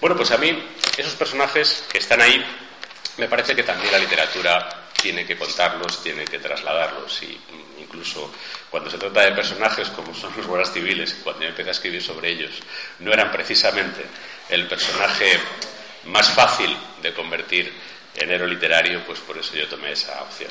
Bueno, 0.00 0.16
pues 0.16 0.30
a 0.30 0.38
mí 0.38 0.56
esos 0.96 1.14
personajes 1.14 1.84
que 1.90 1.98
están 1.98 2.20
ahí, 2.20 2.44
me 3.16 3.28
parece 3.28 3.56
que 3.56 3.64
también 3.64 3.90
la 3.90 3.98
literatura 3.98 4.87
tiene 5.00 5.24
que 5.24 5.36
contarlos, 5.36 6.02
tiene 6.02 6.24
que 6.24 6.38
trasladarlos 6.38 7.22
y 7.22 7.38
incluso 7.80 8.32
cuando 8.70 8.90
se 8.90 8.98
trata 8.98 9.22
de 9.22 9.32
personajes 9.32 9.88
como 9.90 10.14
son 10.14 10.32
los 10.36 10.46
guardas 10.46 10.72
civiles, 10.72 11.16
cuando 11.22 11.42
yo 11.42 11.48
empecé 11.48 11.68
a 11.68 11.72
escribir 11.72 12.02
sobre 12.02 12.30
ellos, 12.30 12.50
no 12.98 13.12
eran 13.12 13.30
precisamente 13.30 14.04
el 14.48 14.66
personaje 14.66 15.38
más 16.06 16.30
fácil 16.30 16.76
de 17.02 17.14
convertir 17.14 17.72
en 18.16 18.30
héroe 18.30 18.48
literario, 18.48 19.02
pues 19.06 19.20
por 19.20 19.38
eso 19.38 19.54
yo 19.54 19.68
tomé 19.68 19.92
esa 19.92 20.20
opción. 20.22 20.50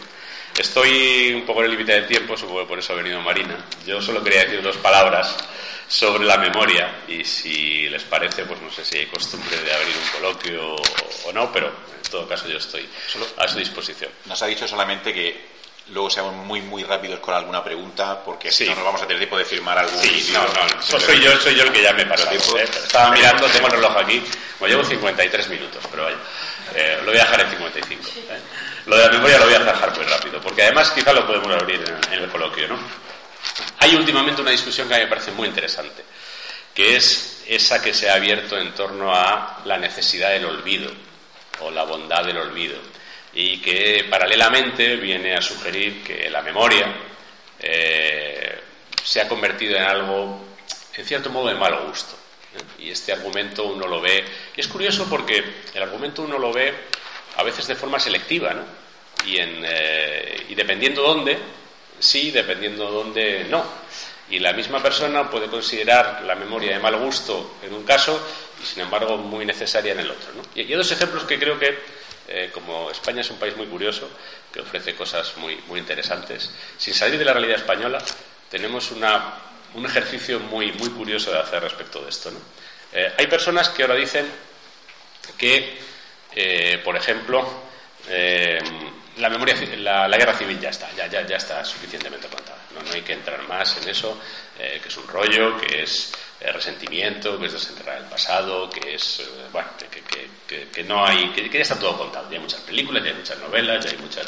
Estoy 0.57 1.33
un 1.33 1.45
poco 1.45 1.59
en 1.59 1.65
el 1.65 1.71
límite 1.71 1.91
del 1.93 2.07
tiempo, 2.07 2.37
supongo 2.37 2.61
que 2.61 2.67
por 2.67 2.79
eso 2.79 2.93
ha 2.93 2.95
venido 2.95 3.21
Marina. 3.21 3.57
Yo 3.85 4.01
solo 4.01 4.23
quería 4.23 4.45
decir 4.45 4.61
dos 4.61 4.77
palabras 4.77 5.35
sobre 5.87 6.25
la 6.25 6.37
memoria 6.37 7.03
y 7.07 7.23
si 7.23 7.87
les 7.89 8.03
parece, 8.03 8.43
pues 8.45 8.61
no 8.61 8.69
sé 8.71 8.83
si 8.83 8.97
hay 8.97 9.05
costumbre 9.05 9.57
de 9.57 9.73
abrir 9.73 9.95
un 9.95 10.19
coloquio 10.19 10.75
o 11.25 11.33
no, 11.33 11.51
pero 11.51 11.67
en 11.67 12.11
todo 12.11 12.27
caso 12.27 12.47
yo 12.47 12.57
estoy 12.57 12.87
a 13.37 13.47
su 13.47 13.57
disposición. 13.59 14.11
Nos 14.25 14.41
ha 14.41 14.47
dicho 14.47 14.67
solamente 14.67 15.13
que 15.13 15.57
luego 15.89 16.09
seamos 16.09 16.33
muy 16.33 16.61
muy 16.61 16.83
rápidos 16.83 17.19
con 17.19 17.33
alguna 17.33 17.63
pregunta 17.63 18.21
porque 18.23 18.51
si 18.51 18.65
no 18.65 18.75
nos 18.75 18.83
vamos 18.83 19.01
a 19.01 19.07
tener 19.07 19.19
tiempo 19.19 19.37
de 19.37 19.45
firmar 19.45 19.77
algún 19.77 19.97
sí, 20.01 20.29
no, 20.33 20.41
no, 20.41 20.81
soy 20.81 21.21
yo, 21.21 21.31
soy 21.39 21.55
yo 21.55 21.63
el 21.63 21.71
que 21.71 21.81
ya 21.81 21.93
me 21.93 22.05
pasa. 22.05 22.33
¿eh? 22.33 22.37
Estaba 22.63 23.11
mirando, 23.11 23.47
tengo 23.47 23.67
el 23.67 23.73
reloj 23.73 23.95
aquí, 23.97 24.21
me 24.59 24.67
llevo 24.67 24.83
53 24.83 25.49
minutos, 25.49 25.83
pero 25.89 26.03
vaya, 26.03 26.17
eh, 26.75 26.97
lo 26.99 27.11
voy 27.11 27.19
a 27.19 27.23
dejar 27.23 27.41
en 27.41 27.49
55. 27.51 28.09
¿eh? 28.29 28.39
Lo 28.85 28.97
de 28.97 29.05
la 29.05 29.11
memoria 29.11 29.37
lo 29.37 29.45
voy 29.45 29.53
a 29.55 29.59
dejar 29.59 29.95
muy 29.95 30.05
rápido, 30.05 30.41
porque 30.41 30.63
además 30.63 30.91
quizá 30.91 31.13
lo 31.13 31.25
podemos 31.25 31.49
abrir 31.53 31.81
en, 31.81 32.13
en 32.13 32.23
el 32.23 32.29
coloquio, 32.29 32.67
¿no? 32.67 33.06
Hay 33.79 33.95
últimamente 33.95 34.41
una 34.41 34.51
discusión 34.51 34.87
que 34.87 34.95
a 34.95 34.97
mí 34.97 35.03
me 35.03 35.09
parece 35.09 35.31
muy 35.31 35.47
interesante, 35.47 36.03
que 36.73 36.95
es 36.95 37.43
esa 37.47 37.81
que 37.81 37.93
se 37.93 38.09
ha 38.09 38.15
abierto 38.15 38.57
en 38.57 38.73
torno 38.73 39.13
a 39.13 39.61
la 39.65 39.77
necesidad 39.77 40.31
del 40.31 40.45
olvido 40.45 40.91
o 41.61 41.71
la 41.71 41.83
bondad 41.83 42.23
del 42.23 42.37
olvido 42.37 42.77
y 43.33 43.59
que 43.61 44.05
paralelamente 44.09 44.95
viene 44.95 45.35
a 45.35 45.41
sugerir 45.41 46.03
que 46.03 46.29
la 46.29 46.41
memoria 46.41 46.91
eh, 47.59 48.59
se 49.03 49.21
ha 49.21 49.27
convertido 49.27 49.77
en 49.77 49.83
algo, 49.83 50.43
en 50.95 51.05
cierto 51.05 51.29
modo, 51.29 51.49
de 51.49 51.55
mal 51.55 51.85
gusto. 51.87 52.15
¿eh? 52.55 52.83
Y 52.85 52.89
este 52.89 53.13
argumento 53.13 53.65
uno 53.65 53.87
lo 53.87 54.01
ve, 54.01 54.25
y 54.55 54.59
es 54.59 54.67
curioso 54.67 55.07
porque 55.09 55.43
el 55.73 55.83
argumento 55.83 56.23
uno 56.23 56.39
lo 56.39 56.51
ve 56.51 56.73
a 57.37 57.43
veces 57.43 57.67
de 57.67 57.75
forma 57.75 57.99
selectiva, 57.99 58.53
¿no? 58.53 58.63
Y, 59.25 59.37
eh, 59.39 60.45
y 60.49 60.55
dependiendo 60.55 61.03
dónde, 61.03 61.37
sí, 61.99 62.31
dependiendo 62.31 62.89
dónde, 62.91 63.45
no. 63.49 63.63
Y 64.29 64.39
la 64.39 64.53
misma 64.53 64.83
persona 64.83 65.29
puede 65.29 65.47
considerar 65.47 66.23
la 66.25 66.35
memoria 66.35 66.73
de 66.73 66.79
mal 66.79 66.97
gusto 66.97 67.57
en 67.63 67.73
un 67.73 67.83
caso 67.83 68.19
y, 68.61 68.65
sin 68.65 68.81
embargo, 68.81 69.17
muy 69.17 69.45
necesaria 69.45 69.93
en 69.93 69.99
el 70.01 70.11
otro. 70.11 70.29
Y 70.53 70.61
hay 70.61 70.73
dos 70.73 70.91
ejemplos 70.91 71.23
que 71.23 71.39
creo 71.39 71.57
que 71.57 71.77
eh, 72.29 72.49
como 72.53 72.91
España 72.91 73.21
es 73.21 73.29
un 73.29 73.37
país 73.37 73.55
muy 73.55 73.67
curioso, 73.67 74.09
que 74.51 74.59
ofrece 74.59 74.93
cosas 74.93 75.37
muy, 75.37 75.55
muy 75.67 75.79
interesantes, 75.79 76.51
sin 76.77 76.93
salir 76.93 77.17
de 77.17 77.23
la 77.23 77.31
realidad 77.31 77.55
española, 77.55 77.99
tenemos 78.49 78.91
un 78.91 79.85
ejercicio 79.85 80.39
muy, 80.41 80.73
muy 80.73 80.89
curioso 80.89 81.31
de 81.31 81.39
hacer 81.39 81.63
respecto 81.63 82.01
de 82.01 82.09
esto. 82.09 82.31
Eh, 82.91 83.13
hay 83.17 83.27
personas 83.27 83.69
que 83.69 83.83
ahora 83.83 83.95
dicen 83.95 84.25
que, 85.37 85.77
eh, 86.35 86.81
por 86.83 86.97
ejemplo, 86.97 87.65
la, 89.17 89.29
memoria, 89.29 89.55
la, 89.77 90.17
guerra 90.17 90.37
civil 90.37 90.59
ya 90.59 90.69
está, 90.69 90.89
ya, 90.95 91.07
ya, 91.07 91.25
ya 91.25 91.37
está 91.37 91.63
suficientemente 91.63 92.27
contada. 92.27 92.57
¿no? 92.73 92.91
hay 92.91 93.01
que 93.01 93.13
entrar 93.13 93.41
más 93.47 93.77
en 93.77 93.89
eso, 93.89 94.19
que 94.57 94.87
es 94.87 94.97
un 94.97 95.07
rollo, 95.07 95.57
que 95.57 95.83
es 95.83 96.13
resentimiento, 96.53 97.39
que 97.39 97.47
es 97.47 97.53
desenterrar 97.53 97.97
el 97.97 98.05
pasado, 98.05 98.69
que 98.69 98.95
es, 98.95 99.21
bueno, 99.51 99.69
que, 99.77 100.83
no 100.83 101.05
hay, 101.05 101.29
que, 101.31 101.49
ya 101.49 101.59
está 101.59 101.79
todo 101.79 101.97
contado. 101.97 102.29
Ya 102.29 102.37
hay 102.37 102.41
muchas 102.41 102.61
películas, 102.61 103.03
ya 103.03 103.09
hay 103.09 103.15
muchas 103.15 103.39
novelas, 103.39 103.85
ya 103.85 103.91
hay 103.91 103.97
muchas. 103.97 104.27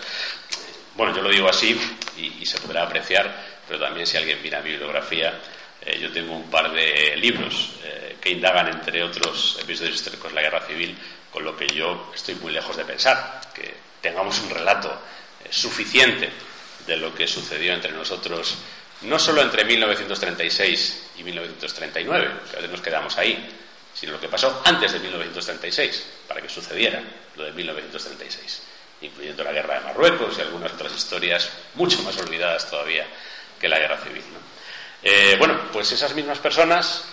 Bueno, 0.95 1.15
yo 1.15 1.21
lo 1.21 1.29
digo 1.29 1.47
así 1.47 1.79
y, 2.17 2.45
se 2.45 2.59
podrá 2.59 2.83
apreciar, 2.83 3.31
pero 3.67 3.79
también 3.79 4.05
si 4.05 4.17
alguien 4.17 4.41
mira 4.41 4.61
mi 4.61 4.71
bibliografía, 4.71 5.39
eh, 5.81 5.99
yo 5.99 6.11
tengo 6.11 6.35
un 6.35 6.49
par 6.49 6.71
de 6.71 7.15
libros 7.17 7.75
eh, 7.83 8.17
que 8.19 8.31
indagan, 8.31 8.67
entre 8.67 9.03
otros 9.03 9.57
episodios 9.61 9.95
históricos, 9.95 10.33
la 10.33 10.41
guerra 10.41 10.61
civil, 10.65 10.97
con 11.31 11.43
lo 11.43 11.55
que 11.55 11.67
yo 11.67 12.11
estoy 12.13 12.35
muy 12.35 12.51
lejos 12.51 12.75
de 12.75 12.85
pensar, 12.85 13.39
que 13.53 13.73
tengamos 14.01 14.39
un 14.39 14.49
relato 14.49 14.89
eh, 15.43 15.47
suficiente 15.51 16.29
de 16.85 16.97
lo 16.97 17.13
que 17.13 17.27
sucedió 17.27 17.73
entre 17.73 17.91
nosotros, 17.91 18.57
no 19.01 19.19
solo 19.19 19.41
entre 19.41 19.63
1936 19.65 21.03
y 21.17 21.23
1939, 21.23 22.31
que 22.49 22.57
a 22.57 22.59
veces 22.59 22.71
nos 22.71 22.81
quedamos 22.81 23.17
ahí, 23.17 23.57
sino 23.93 24.13
lo 24.13 24.19
que 24.19 24.27
pasó 24.27 24.61
antes 24.65 24.91
de 24.93 24.99
1936, 24.99 26.05
para 26.27 26.41
que 26.41 26.49
sucediera 26.49 27.01
lo 27.35 27.43
de 27.43 27.51
1936, 27.51 28.61
incluyendo 29.01 29.43
la 29.43 29.51
guerra 29.51 29.75
de 29.75 29.85
Marruecos 29.85 30.37
y 30.37 30.41
algunas 30.41 30.73
otras 30.73 30.95
historias 30.95 31.49
mucho 31.75 32.01
más 32.03 32.17
olvidadas 32.17 32.69
todavía 32.69 33.05
que 33.59 33.67
la 33.67 33.79
guerra 33.79 33.97
civil. 33.97 34.23
Eh, 35.03 35.35
bueno, 35.37 35.59
pues 35.71 35.91
esas 35.91 36.13
mismas 36.13 36.39
personas 36.39 37.05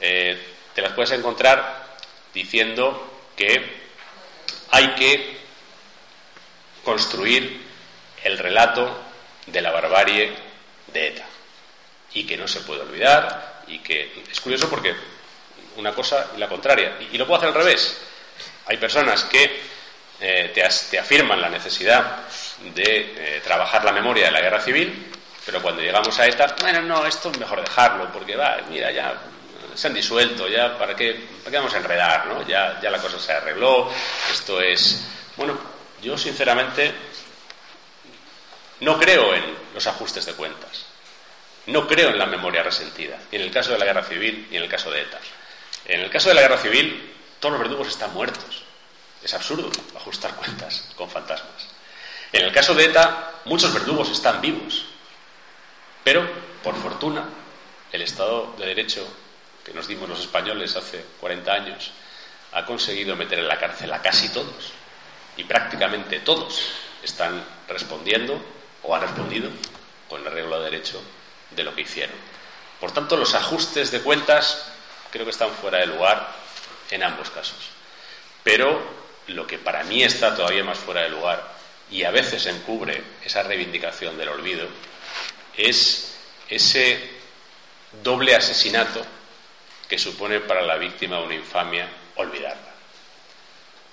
eh, 0.00 0.38
te 0.74 0.82
las 0.82 0.92
puedes 0.92 1.12
encontrar 1.12 1.96
diciendo 2.32 3.22
que 3.36 3.80
hay 4.70 4.94
que 4.94 5.39
construir 6.84 7.62
el 8.24 8.38
relato 8.38 8.98
de 9.46 9.60
la 9.60 9.70
barbarie 9.70 10.32
de 10.92 11.08
ETA 11.08 11.26
y 12.12 12.24
que 12.24 12.36
no 12.36 12.48
se 12.48 12.60
puede 12.60 12.82
olvidar 12.82 13.62
y 13.66 13.78
que 13.78 14.24
es 14.30 14.40
curioso 14.40 14.68
porque 14.68 14.94
una 15.76 15.92
cosa 15.94 16.30
y 16.34 16.38
la 16.38 16.48
contraria. 16.48 16.96
Y, 17.12 17.16
lo 17.16 17.26
puedo 17.26 17.38
hacer 17.38 17.48
al 17.48 17.54
revés. 17.54 18.00
Hay 18.66 18.76
personas 18.76 19.24
que 19.24 19.60
eh, 20.20 20.52
te, 20.54 20.98
afirman 20.98 21.40
la 21.40 21.48
necesidad 21.48 22.18
de 22.74 23.14
eh, 23.16 23.40
trabajar 23.42 23.84
la 23.84 23.92
memoria 23.92 24.26
de 24.26 24.32
la 24.32 24.40
guerra 24.40 24.60
civil, 24.60 25.10
pero 25.44 25.62
cuando 25.62 25.80
llegamos 25.80 26.18
a 26.18 26.26
ETA, 26.26 26.54
bueno, 26.60 26.82
no, 26.82 27.06
esto 27.06 27.30
es 27.30 27.38
mejor 27.38 27.62
dejarlo, 27.62 28.12
porque 28.12 28.36
va, 28.36 28.58
mira, 28.68 28.90
ya 28.90 29.14
se 29.74 29.86
han 29.86 29.94
disuelto, 29.94 30.46
ya, 30.48 30.76
¿para 30.76 30.94
qué, 30.94 31.14
para 31.38 31.50
qué 31.50 31.56
vamos 31.56 31.74
a 31.74 31.78
enredar? 31.78 32.26
¿no? 32.26 32.46
Ya, 32.46 32.78
ya 32.82 32.90
la 32.90 32.98
cosa 32.98 33.18
se 33.18 33.32
arregló, 33.32 33.90
esto 34.30 34.60
es. 34.60 35.06
Bueno, 35.36 35.58
yo 36.02 36.16
sinceramente 36.18 36.92
no 38.80 38.98
creo 38.98 39.34
en 39.34 39.44
los 39.74 39.86
ajustes 39.86 40.26
de 40.26 40.34
cuentas. 40.34 40.86
No 41.66 41.86
creo 41.86 42.10
en 42.10 42.18
la 42.18 42.26
memoria 42.26 42.62
resentida, 42.62 43.18
ni 43.30 43.38
en 43.38 43.44
el 43.44 43.50
caso 43.50 43.72
de 43.72 43.78
la 43.78 43.84
guerra 43.84 44.02
civil, 44.02 44.48
ni 44.50 44.56
en 44.56 44.62
el 44.62 44.68
caso 44.68 44.90
de 44.90 45.02
ETA. 45.02 45.18
En 45.84 46.00
el 46.00 46.10
caso 46.10 46.28
de 46.28 46.34
la 46.34 46.40
guerra 46.40 46.58
civil, 46.58 47.14
todos 47.38 47.52
los 47.52 47.60
verdugos 47.60 47.88
están 47.88 48.12
muertos. 48.14 48.62
Es 49.22 49.34
absurdo 49.34 49.70
ajustar 49.96 50.34
cuentas 50.34 50.90
con 50.96 51.10
fantasmas. 51.10 51.68
En 52.32 52.44
el 52.44 52.52
caso 52.52 52.74
de 52.74 52.84
ETA, 52.84 53.32
muchos 53.44 53.72
verdugos 53.74 54.10
están 54.10 54.40
vivos. 54.40 54.86
Pero, 56.02 56.26
por 56.62 56.74
fortuna, 56.76 57.24
el 57.92 58.02
Estado 58.02 58.54
de 58.56 58.66
Derecho 58.66 59.06
que 59.64 59.74
nos 59.74 59.86
dimos 59.86 60.08
los 60.08 60.20
españoles 60.20 60.74
hace 60.76 61.04
40 61.20 61.52
años 61.52 61.90
ha 62.52 62.64
conseguido 62.64 63.14
meter 63.16 63.38
en 63.38 63.48
la 63.48 63.58
cárcel 63.58 63.92
a 63.92 64.00
casi 64.00 64.30
todos. 64.30 64.72
Y 65.36 65.44
prácticamente 65.44 66.20
todos 66.20 66.60
están 67.02 67.44
respondiendo 67.68 68.40
o 68.82 68.94
han 68.94 69.02
respondido 69.02 69.50
con 70.08 70.20
el 70.20 70.26
arreglo 70.26 70.58
de 70.58 70.70
derecho 70.70 71.02
de 71.50 71.64
lo 71.64 71.74
que 71.74 71.82
hicieron. 71.82 72.16
Por 72.80 72.92
tanto, 72.92 73.16
los 73.16 73.34
ajustes 73.34 73.90
de 73.90 74.00
cuentas 74.00 74.72
creo 75.10 75.24
que 75.24 75.30
están 75.30 75.50
fuera 75.50 75.78
de 75.78 75.86
lugar 75.86 76.28
en 76.90 77.02
ambos 77.02 77.30
casos. 77.30 77.70
Pero 78.42 78.80
lo 79.28 79.46
que 79.46 79.58
para 79.58 79.84
mí 79.84 80.02
está 80.02 80.34
todavía 80.34 80.64
más 80.64 80.78
fuera 80.78 81.02
de 81.02 81.10
lugar 81.10 81.54
y 81.90 82.04
a 82.04 82.10
veces 82.10 82.46
encubre 82.46 83.02
esa 83.24 83.42
reivindicación 83.42 84.16
del 84.16 84.28
olvido 84.28 84.66
es 85.56 86.16
ese 86.48 87.10
doble 88.02 88.34
asesinato 88.34 89.04
que 89.88 89.98
supone 89.98 90.40
para 90.40 90.62
la 90.62 90.76
víctima 90.76 91.20
una 91.20 91.34
infamia 91.34 91.88
olvidarla. 92.16 92.70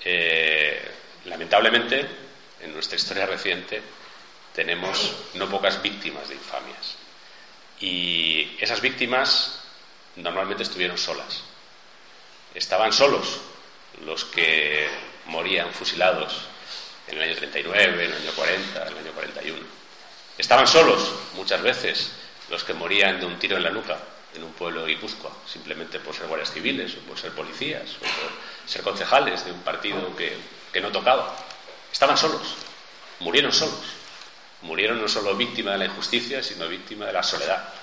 Eh, 0.04 0.92
lamentablemente, 1.28 2.06
en 2.62 2.74
nuestra 2.74 2.96
historia 2.96 3.26
reciente 3.26 3.82
tenemos 4.54 5.14
no 5.36 5.50
pocas 5.50 5.82
víctimas 5.82 6.28
de 6.28 6.36
infamias. 6.36 6.96
Y 7.80 8.58
esas 8.60 8.82
víctimas 8.82 9.60
normalmente 10.16 10.64
estuvieron 10.64 10.98
solas. 10.98 11.44
Estaban 12.56 12.92
solos 12.92 13.40
los 14.04 14.26
que 14.26 14.88
morían 15.28 15.72
fusilados 15.72 16.48
en 17.08 17.18
el 17.18 17.30
año 17.30 17.36
39, 17.36 18.06
en 18.06 18.12
el 18.12 18.18
año 18.18 18.32
40, 18.36 18.82
en 18.82 18.88
el 18.88 18.98
año 18.98 19.12
41. 19.14 19.60
Estaban 20.38 20.68
solos 20.68 21.14
muchas 21.36 21.62
veces 21.62 22.12
los 22.50 22.64
que 22.64 22.74
morían 22.74 23.20
de 23.20 23.26
un 23.26 23.38
tiro 23.38 23.58
en 23.58 23.64
la 23.64 23.70
nuca 23.70 23.98
en 24.36 24.44
un 24.44 24.52
pueblo 24.54 24.82
de 24.82 24.94
Guipúzcoa, 24.94 25.32
simplemente 25.46 26.00
por 26.00 26.16
ser 26.16 26.28
guardias 26.28 26.52
civiles, 26.52 26.96
o 26.96 27.00
por 27.08 27.18
ser 27.18 27.32
policías, 27.32 27.96
o 27.98 28.00
por 28.00 28.70
ser 28.70 28.82
concejales 28.84 29.46
de 29.46 29.52
un 29.52 29.62
partido 29.62 30.16
que, 30.16 30.38
que 30.78 30.82
no 30.82 30.92
tocaba. 30.92 31.36
Estaban 31.92 32.16
solos, 32.16 32.54
murieron 33.20 33.52
solos. 33.52 33.82
Murieron 34.62 35.02
no 35.02 35.08
solo 35.08 35.36
víctimas 35.36 35.74
de 35.74 35.80
la 35.80 35.86
injusticia, 35.86 36.44
sino 36.44 36.68
víctimas 36.68 37.08
de 37.08 37.14
la 37.14 37.24
soledad. 37.24 37.74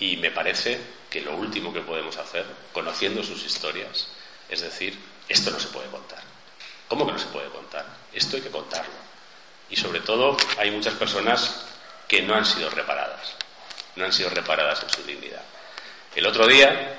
Y 0.00 0.16
me 0.16 0.32
parece 0.32 0.80
que 1.08 1.20
lo 1.20 1.36
último 1.36 1.72
que 1.72 1.82
podemos 1.82 2.16
hacer, 2.16 2.44
conociendo 2.72 3.22
sus 3.22 3.44
historias, 3.44 4.08
es 4.48 4.60
decir, 4.60 4.98
esto 5.28 5.52
no 5.52 5.60
se 5.60 5.68
puede 5.68 5.88
contar. 5.88 6.18
¿Cómo 6.88 7.06
que 7.06 7.12
no 7.12 7.18
se 7.18 7.26
puede 7.26 7.48
contar? 7.48 7.86
Esto 8.12 8.34
hay 8.34 8.42
que 8.42 8.50
contarlo. 8.50 8.94
Y 9.70 9.76
sobre 9.76 10.00
todo 10.00 10.36
hay 10.58 10.72
muchas 10.72 10.94
personas 10.94 11.64
que 12.08 12.22
no 12.22 12.34
han 12.34 12.44
sido 12.44 12.70
reparadas, 12.70 13.36
no 13.94 14.04
han 14.04 14.12
sido 14.12 14.30
reparadas 14.30 14.82
en 14.82 14.90
su 14.90 15.02
dignidad. 15.04 15.42
El 16.16 16.26
otro 16.26 16.48
día 16.48 16.98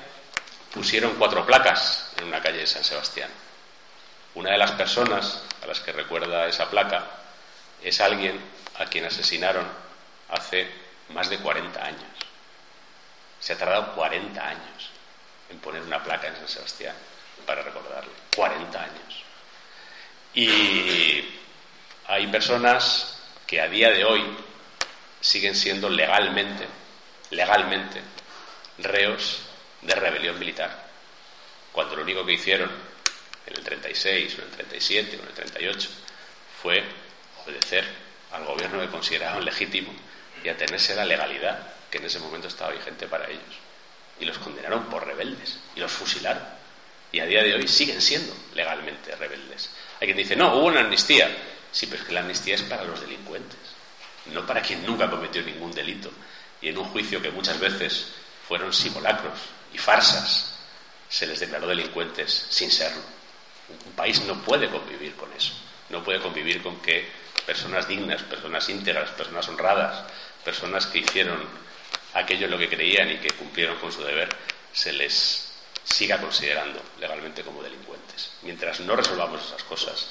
pusieron 0.72 1.16
cuatro 1.18 1.44
placas 1.44 2.12
en 2.16 2.28
una 2.28 2.40
calle 2.40 2.60
de 2.60 2.66
San 2.66 2.82
Sebastián. 2.82 3.28
Una 4.38 4.52
de 4.52 4.58
las 4.58 4.70
personas 4.70 5.42
a 5.60 5.66
las 5.66 5.80
que 5.80 5.90
recuerda 5.90 6.46
esa 6.46 6.70
placa 6.70 7.04
es 7.82 8.00
alguien 8.00 8.40
a 8.78 8.84
quien 8.84 9.04
asesinaron 9.04 9.66
hace 10.28 10.70
más 11.08 11.28
de 11.28 11.38
40 11.38 11.84
años. 11.84 12.04
Se 13.40 13.54
ha 13.54 13.58
tardado 13.58 13.96
40 13.96 14.40
años 14.40 14.90
en 15.50 15.58
poner 15.58 15.82
una 15.82 16.04
placa 16.04 16.28
en 16.28 16.36
San 16.36 16.46
Sebastián 16.46 16.94
para 17.44 17.62
recordarle. 17.62 18.12
40 18.36 18.80
años. 18.80 19.24
Y 20.34 21.24
hay 22.06 22.28
personas 22.28 23.20
que 23.44 23.60
a 23.60 23.66
día 23.66 23.90
de 23.90 24.04
hoy 24.04 24.22
siguen 25.20 25.56
siendo 25.56 25.88
legalmente, 25.88 26.64
legalmente, 27.30 28.00
reos 28.78 29.40
de 29.82 29.96
rebelión 29.96 30.38
militar. 30.38 30.86
Cuando 31.72 31.96
lo 31.96 32.02
único 32.02 32.24
que 32.24 32.34
hicieron 32.34 32.87
en 33.48 33.56
el 33.56 33.64
36 33.64 34.34
o 34.34 34.42
en 34.42 34.48
el 34.48 34.54
37 34.54 35.16
o 35.16 35.22
en 35.22 35.28
el 35.28 35.34
38 35.34 35.88
fue 36.62 36.84
obedecer 37.44 37.84
al 38.32 38.44
gobierno 38.44 38.80
que 38.80 38.88
consideraban 38.88 39.44
legítimo 39.44 39.92
y 40.44 40.48
atenerse 40.48 40.92
a 40.92 40.96
la 40.96 41.04
legalidad 41.04 41.58
que 41.90 41.98
en 41.98 42.04
ese 42.04 42.18
momento 42.18 42.48
estaba 42.48 42.72
vigente 42.72 43.06
para 43.06 43.28
ellos. 43.28 43.42
Y 44.20 44.24
los 44.24 44.38
condenaron 44.38 44.84
por 44.84 45.06
rebeldes 45.06 45.58
y 45.74 45.80
los 45.80 45.92
fusilaron. 45.92 46.42
Y 47.10 47.20
a 47.20 47.26
día 47.26 47.42
de 47.42 47.54
hoy 47.54 47.66
siguen 47.66 48.02
siendo 48.02 48.34
legalmente 48.54 49.14
rebeldes. 49.16 49.70
Hay 50.00 50.08
quien 50.08 50.18
dice, 50.18 50.36
no, 50.36 50.54
hubo 50.54 50.66
una 50.66 50.80
amnistía. 50.80 51.34
Sí, 51.72 51.86
pero 51.86 52.02
es 52.02 52.08
que 52.08 52.14
la 52.14 52.20
amnistía 52.20 52.54
es 52.54 52.62
para 52.62 52.84
los 52.84 53.00
delincuentes, 53.00 53.58
no 54.26 54.46
para 54.46 54.60
quien 54.62 54.84
nunca 54.84 55.08
cometió 55.08 55.42
ningún 55.42 55.72
delito. 55.72 56.10
Y 56.60 56.68
en 56.68 56.78
un 56.78 56.84
juicio 56.84 57.22
que 57.22 57.30
muchas 57.30 57.58
veces 57.58 58.08
fueron 58.46 58.72
simulacros 58.72 59.38
y 59.72 59.78
farsas, 59.78 60.54
se 61.08 61.26
les 61.26 61.40
declaró 61.40 61.66
delincuentes 61.68 62.46
sin 62.50 62.70
serlo. 62.70 63.17
Un 63.84 63.92
país 63.92 64.22
no 64.22 64.42
puede 64.42 64.68
convivir 64.68 65.14
con 65.14 65.32
eso. 65.32 65.52
No 65.90 66.02
puede 66.04 66.20
convivir 66.20 66.62
con 66.62 66.80
que 66.80 67.08
personas 67.46 67.88
dignas, 67.88 68.22
personas 68.22 68.68
íntegras, 68.68 69.10
personas 69.10 69.48
honradas, 69.48 70.04
personas 70.44 70.86
que 70.86 70.98
hicieron 70.98 71.38
aquello 72.14 72.46
en 72.46 72.50
lo 72.50 72.58
que 72.58 72.68
creían 72.68 73.10
y 73.10 73.18
que 73.18 73.30
cumplieron 73.30 73.76
con 73.78 73.92
su 73.92 74.02
deber, 74.02 74.28
se 74.72 74.92
les 74.92 75.48
siga 75.84 76.18
considerando 76.18 76.80
legalmente 77.00 77.42
como 77.42 77.62
delincuentes. 77.62 78.32
Mientras 78.42 78.80
no 78.80 78.94
resolvamos 78.96 79.44
esas 79.44 79.62
cosas, 79.64 80.10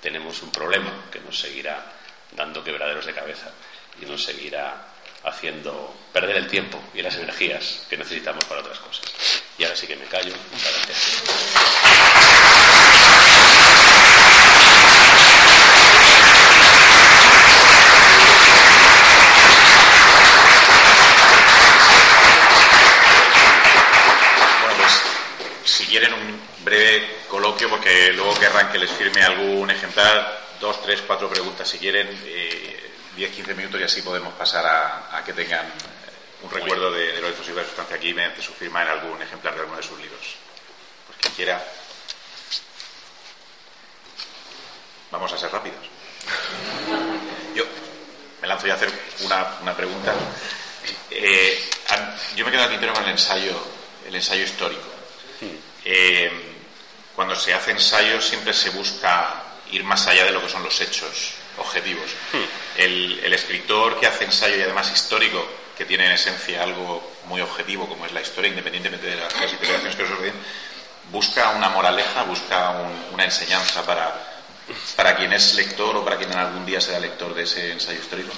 tenemos 0.00 0.42
un 0.42 0.50
problema 0.52 0.92
que 1.10 1.20
nos 1.20 1.38
seguirá 1.38 1.92
dando 2.32 2.62
quebraderos 2.62 3.06
de 3.06 3.14
cabeza 3.14 3.50
y 4.00 4.06
nos 4.06 4.22
seguirá 4.24 4.92
haciendo 5.24 5.92
perder 6.12 6.36
el 6.36 6.46
tiempo 6.46 6.80
y 6.94 7.02
las 7.02 7.16
energías 7.16 7.86
que 7.90 7.96
necesitamos 7.96 8.44
para 8.44 8.60
otras 8.60 8.78
cosas. 8.78 9.04
Y 9.58 9.64
ahora 9.64 9.76
sí 9.76 9.86
que 9.86 9.96
me 9.96 10.04
callo. 10.04 10.32
Muchas 10.52 10.72
gracias. 10.72 12.16
quieren 25.98 26.12
un 26.12 26.40
breve 26.62 27.20
coloquio, 27.26 27.70
porque 27.70 28.12
que 28.70 28.78
les 28.78 28.90
firme 28.90 29.22
algún 29.22 29.70
ejemplar, 29.70 30.40
dos, 30.60 30.82
tres, 30.82 31.02
cuatro 31.06 31.28
preguntas 31.28 31.68
si 31.68 31.78
quieren, 31.78 32.08
eh, 32.24 32.90
10, 33.16 33.30
15 33.32 33.54
minutos 33.54 33.80
y 33.80 33.84
así 33.84 34.02
podemos 34.02 34.34
pasar 34.34 34.66
a, 34.66 35.16
a 35.16 35.24
que 35.24 35.32
tengan 35.32 35.66
un 36.42 36.50
recuerdo 36.50 36.92
de, 36.92 37.12
de 37.12 37.20
Lorenzo 37.20 37.42
Silva 37.42 37.62
de 37.62 37.68
sustancia 37.68 37.96
aquí 37.96 38.12
mediante 38.12 38.42
su 38.42 38.52
firma 38.52 38.82
en 38.82 38.88
algún 38.88 39.20
ejemplar 39.22 39.54
de 39.54 39.60
alguno 39.60 39.78
de 39.78 39.82
sus 39.82 39.98
libros. 39.98 40.36
Pues 41.06 41.18
quien 41.18 41.34
quiera. 41.34 41.64
Vamos 45.10 45.32
a 45.32 45.38
ser 45.38 45.50
rápidos. 45.50 45.86
Yo 47.54 47.64
me 48.42 48.48
lanzo 48.48 48.66
ya 48.66 48.74
a 48.74 48.76
hacer 48.76 48.92
una, 49.20 49.56
una 49.62 49.74
pregunta. 49.76 50.14
Eh, 51.10 51.70
yo 52.34 52.44
me 52.44 52.50
quedo 52.50 52.64
al 52.64 52.70
tintero 52.70 52.92
con 52.92 53.04
el 53.04 53.10
ensayo, 53.10 53.54
el 54.06 54.14
ensayo 54.14 54.44
histórico. 54.44 54.88
Eh, 55.84 56.55
cuando 57.16 57.34
se 57.34 57.54
hace 57.54 57.70
ensayo 57.70 58.20
siempre 58.20 58.52
se 58.52 58.70
busca 58.70 59.42
ir 59.72 59.82
más 59.82 60.06
allá 60.06 60.24
de 60.26 60.32
lo 60.32 60.42
que 60.42 60.50
son 60.50 60.62
los 60.62 60.78
hechos 60.80 61.32
objetivos. 61.56 62.10
El, 62.76 63.20
el, 63.24 63.32
escritor 63.32 63.98
que 63.98 64.06
hace 64.06 64.24
ensayo 64.24 64.54
y 64.56 64.60
además 64.60 64.92
histórico, 64.92 65.44
que 65.76 65.86
tiene 65.86 66.04
en 66.04 66.12
esencia 66.12 66.62
algo 66.62 67.14
muy 67.24 67.40
objetivo 67.40 67.88
como 67.88 68.04
es 68.04 68.12
la 68.12 68.20
historia, 68.20 68.50
independientemente 68.50 69.06
de 69.06 69.16
las, 69.16 69.32
las 69.32 69.50
interpretaciones 69.50 69.96
que 69.96 70.06
suceden, 70.06 70.34
busca 71.10 71.50
una 71.50 71.70
moraleja, 71.70 72.22
busca 72.24 72.70
un, 72.70 73.14
una 73.14 73.24
enseñanza 73.24 73.84
para, 73.84 74.44
para 74.94 75.16
quien 75.16 75.32
es 75.32 75.54
lector 75.54 75.96
o 75.96 76.04
para 76.04 76.18
quien 76.18 76.30
en 76.30 76.38
algún 76.38 76.66
día 76.66 76.82
será 76.82 77.00
lector 77.00 77.34
de 77.34 77.44
ese 77.44 77.72
ensayo 77.72 77.98
histórico. 77.98 78.32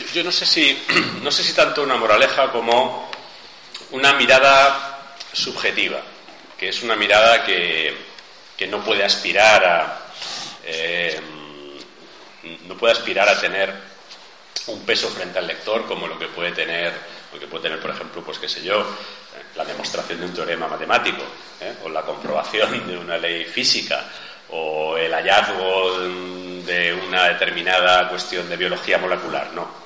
Yo, 0.00 0.06
yo 0.14 0.24
no 0.24 0.32
sé 0.32 0.46
si 0.46 0.82
no 1.22 1.30
sé 1.30 1.44
si 1.44 1.52
tanto 1.52 1.82
una 1.82 1.96
moraleja 1.96 2.50
como 2.50 3.10
una 3.90 4.14
mirada 4.14 5.16
subjetiva 5.32 6.00
que 6.60 6.68
es 6.68 6.82
una 6.82 6.94
mirada 6.94 7.42
que, 7.42 7.96
no 8.68 8.84
puede 8.84 9.02
aspirar 9.02 9.64
a 9.64 9.98
eh, 10.62 11.18
no 12.66 12.76
puede 12.76 12.92
aspirar 12.92 13.26
a 13.26 13.40
tener 13.40 13.72
un 14.66 14.84
peso 14.84 15.08
frente 15.08 15.38
al 15.38 15.46
lector 15.46 15.86
como 15.86 16.06
lo 16.06 16.18
que 16.18 16.26
puede 16.26 16.52
tener 16.52 16.92
lo 17.32 17.40
que 17.40 17.46
puede 17.46 17.62
tener 17.62 17.80
por 17.80 17.90
ejemplo 17.90 18.22
pues 18.22 18.38
qué 18.38 18.50
sé 18.50 18.62
yo 18.62 18.86
la 19.56 19.64
demostración 19.64 20.20
de 20.20 20.26
un 20.26 20.34
teorema 20.34 20.68
matemático 20.68 21.22
¿eh? 21.62 21.76
o 21.84 21.88
la 21.88 22.02
comprobación 22.02 22.86
de 22.86 22.98
una 22.98 23.16
ley 23.16 23.46
física 23.46 24.04
o 24.50 24.98
el 24.98 25.14
hallazgo 25.14 25.98
de 26.00 26.92
una 26.92 27.28
determinada 27.28 28.10
cuestión 28.10 28.46
de 28.50 28.58
biología 28.58 28.98
molecular 28.98 29.50
no 29.54 29.79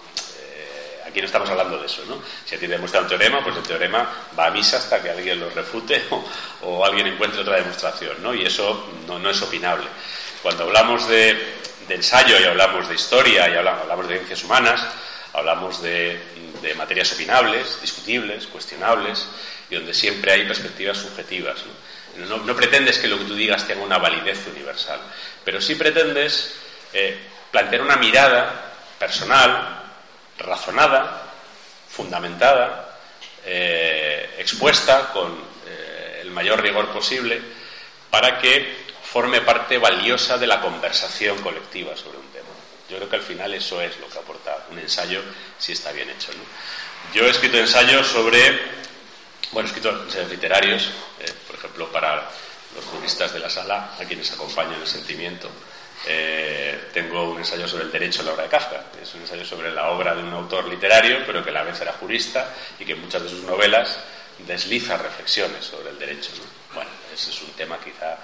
aquí 1.14 1.20
no 1.20 1.26
estamos 1.26 1.48
hablando 1.48 1.78
de 1.78 1.86
eso, 1.86 2.02
¿no? 2.08 2.20
Si 2.44 2.56
a 2.56 2.58
ti 2.58 2.66
te 2.66 2.72
demuestra 2.72 3.00
un 3.00 3.06
teorema, 3.06 3.40
pues 3.40 3.56
el 3.56 3.62
teorema 3.62 4.26
va 4.36 4.48
a 4.48 4.50
misa 4.50 4.78
hasta 4.78 5.00
que 5.00 5.10
alguien 5.10 5.38
lo 5.38 5.48
refute 5.48 6.02
o, 6.62 6.84
alguien 6.84 7.06
encuentre 7.06 7.40
otra 7.40 7.54
demostración, 7.54 8.20
¿no? 8.20 8.34
Y 8.34 8.44
eso 8.44 8.90
no, 9.06 9.30
es 9.30 9.40
opinable. 9.40 9.86
Cuando 10.42 10.64
hablamos 10.64 11.06
de, 11.06 11.54
ensayo 11.88 12.40
y 12.40 12.42
hablamos 12.42 12.88
de 12.88 12.96
historia 12.96 13.48
y 13.48 13.54
hablamos, 13.54 14.08
de 14.08 14.16
ciencias 14.16 14.42
humanas, 14.42 14.84
hablamos 15.32 15.80
de, 15.80 16.20
materias 16.76 17.12
opinables, 17.12 17.80
discutibles, 17.80 18.48
cuestionables, 18.48 19.28
y 19.70 19.76
donde 19.76 19.94
siempre 19.94 20.32
hay 20.32 20.46
perspectivas 20.48 20.98
subjetivas, 20.98 21.62
no 22.16 22.56
pretendes 22.56 22.98
que 22.98 23.06
lo 23.06 23.18
que 23.18 23.24
tú 23.24 23.36
digas 23.36 23.68
tenga 23.68 23.84
una 23.84 23.98
validez 23.98 24.48
universal, 24.52 24.98
pero 25.44 25.60
sí 25.60 25.76
pretendes 25.76 26.56
eh, 26.92 27.18
plantear 27.52 27.82
una 27.82 27.96
mirada 27.96 28.72
personal, 28.98 29.83
razonada, 30.38 31.22
fundamentada, 31.88 32.98
eh, 33.44 34.36
expuesta 34.38 35.10
con 35.12 35.32
eh, 35.66 36.20
el 36.22 36.30
mayor 36.30 36.62
rigor 36.62 36.88
posible, 36.88 37.40
para 38.10 38.38
que 38.38 38.84
forme 39.02 39.40
parte 39.42 39.78
valiosa 39.78 40.38
de 40.38 40.46
la 40.46 40.60
conversación 40.60 41.40
colectiva 41.42 41.96
sobre 41.96 42.18
un 42.18 42.26
tema. 42.28 42.48
Yo 42.88 42.96
creo 42.96 43.08
que 43.08 43.16
al 43.16 43.22
final 43.22 43.54
eso 43.54 43.80
es 43.80 43.98
lo 43.98 44.08
que 44.08 44.18
aporta 44.18 44.66
un 44.70 44.78
ensayo 44.78 45.22
si 45.58 45.72
está 45.72 45.92
bien 45.92 46.10
hecho. 46.10 46.32
Yo 47.12 47.24
he 47.24 47.30
escrito 47.30 47.58
ensayos 47.58 48.06
sobre, 48.06 48.60
bueno, 49.52 49.68
he 49.68 49.70
escrito 49.70 49.90
ensayos 49.90 50.30
literarios, 50.30 50.90
eh, 51.20 51.32
por 51.46 51.56
ejemplo, 51.56 51.92
para 51.92 52.28
los 52.74 52.84
juristas 52.86 53.32
de 53.32 53.38
la 53.38 53.50
sala, 53.50 53.94
a 53.98 54.04
quienes 54.04 54.32
acompaña 54.32 54.76
el 54.76 54.86
sentimiento, 54.86 55.48
eh, 56.06 56.88
tengo 56.92 57.30
un 57.30 57.38
ensayo 57.38 57.66
sobre 57.66 57.84
el 57.84 57.92
derecho 57.92 58.22
a 58.22 58.24
la 58.24 58.32
obra 58.32 58.44
de 58.44 58.48
Kafka. 58.48 58.84
Es 59.02 59.14
un 59.14 59.22
ensayo 59.22 59.44
sobre 59.44 59.72
la 59.72 59.90
obra 59.90 60.14
de 60.14 60.22
un 60.22 60.32
autor 60.32 60.68
literario, 60.68 61.18
pero 61.26 61.42
que 61.42 61.50
a 61.50 61.54
la 61.54 61.62
vez 61.62 61.80
era 61.80 61.92
jurista 61.92 62.54
y 62.78 62.84
que 62.84 62.94
muchas 62.94 63.22
de 63.22 63.28
sus 63.28 63.42
novelas 63.42 63.98
desliza 64.38 64.96
reflexiones 64.96 65.64
sobre 65.64 65.90
el 65.90 65.98
derecho. 65.98 66.30
Bueno, 66.74 66.90
ese 67.12 67.30
es 67.30 67.42
un 67.42 67.50
tema 67.50 67.78
quizá 67.78 68.18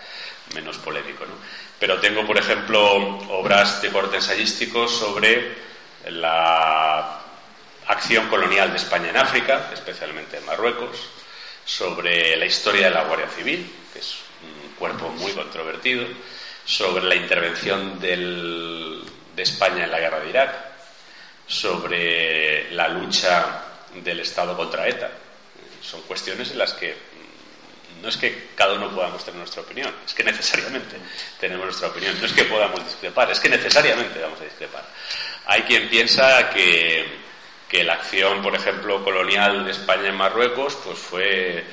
menos 0.55 0.78
polémico. 0.78 1.24
¿no? 1.24 1.35
Pero 1.78 1.99
tengo, 2.01 2.26
por 2.26 2.39
ejemplo, 2.39 3.18
obras 3.28 3.81
de 3.83 3.91
corte 3.91 4.16
ensayístico 4.16 4.89
sobre 4.89 5.55
la 6.09 7.22
acción 7.87 8.28
colonial 8.28 8.70
de 8.70 8.76
España 8.76 9.11
en 9.11 9.16
África, 9.16 9.70
especialmente 9.72 10.39
en 10.39 10.47
Marruecos, 10.47 10.97
sobre 11.64 12.37
la 12.37 12.47
historia 12.47 12.89
de 12.89 12.95
la 12.95 13.05
Guardia 13.05 13.28
Civil, 13.28 13.70
que 13.93 14.01
es 14.01 14.16
un 14.43 14.74
cuerpo 14.76 15.09
muy 15.11 15.33
controvertido, 15.33 16.07
sobre 16.64 17.04
la 17.04 17.14
intervención 17.14 18.00
de 18.00 19.02
España 19.36 19.84
en 19.84 19.90
la 19.90 20.00
guerra 20.00 20.20
de 20.20 20.30
Irak, 20.30 20.54
sobre 21.46 22.70
la 22.72 22.88
lucha 22.88 23.62
del 23.94 24.20
Estado 24.20 24.56
contra 24.56 24.88
ETA. 24.88 25.11
Son 25.82 26.02
cuestiones 26.02 26.50
en 26.52 26.58
las 26.58 26.74
que 26.74 27.11
no 28.02 28.08
es 28.08 28.16
que 28.16 28.48
cada 28.54 28.74
uno 28.74 28.90
podamos 28.90 29.22
tener 29.24 29.38
nuestra 29.38 29.62
opinión, 29.62 29.94
es 30.06 30.14
que 30.14 30.24
necesariamente 30.24 30.96
tenemos 31.38 31.66
nuestra 31.66 31.88
opinión. 31.88 32.18
No 32.18 32.26
es 32.26 32.32
que 32.32 32.44
podamos 32.44 32.84
discrepar, 32.84 33.30
es 33.30 33.40
que 33.40 33.48
necesariamente 33.48 34.20
vamos 34.20 34.40
a 34.40 34.44
discrepar. 34.44 34.84
Hay 35.46 35.62
quien 35.62 35.88
piensa 35.88 36.50
que, 36.50 37.04
que 37.68 37.84
la 37.84 37.94
acción, 37.94 38.42
por 38.42 38.54
ejemplo, 38.54 39.04
colonial 39.04 39.64
de 39.64 39.72
España 39.72 40.08
en 40.08 40.14
Marruecos, 40.14 40.76
pues 40.84 40.98
fue 40.98 41.64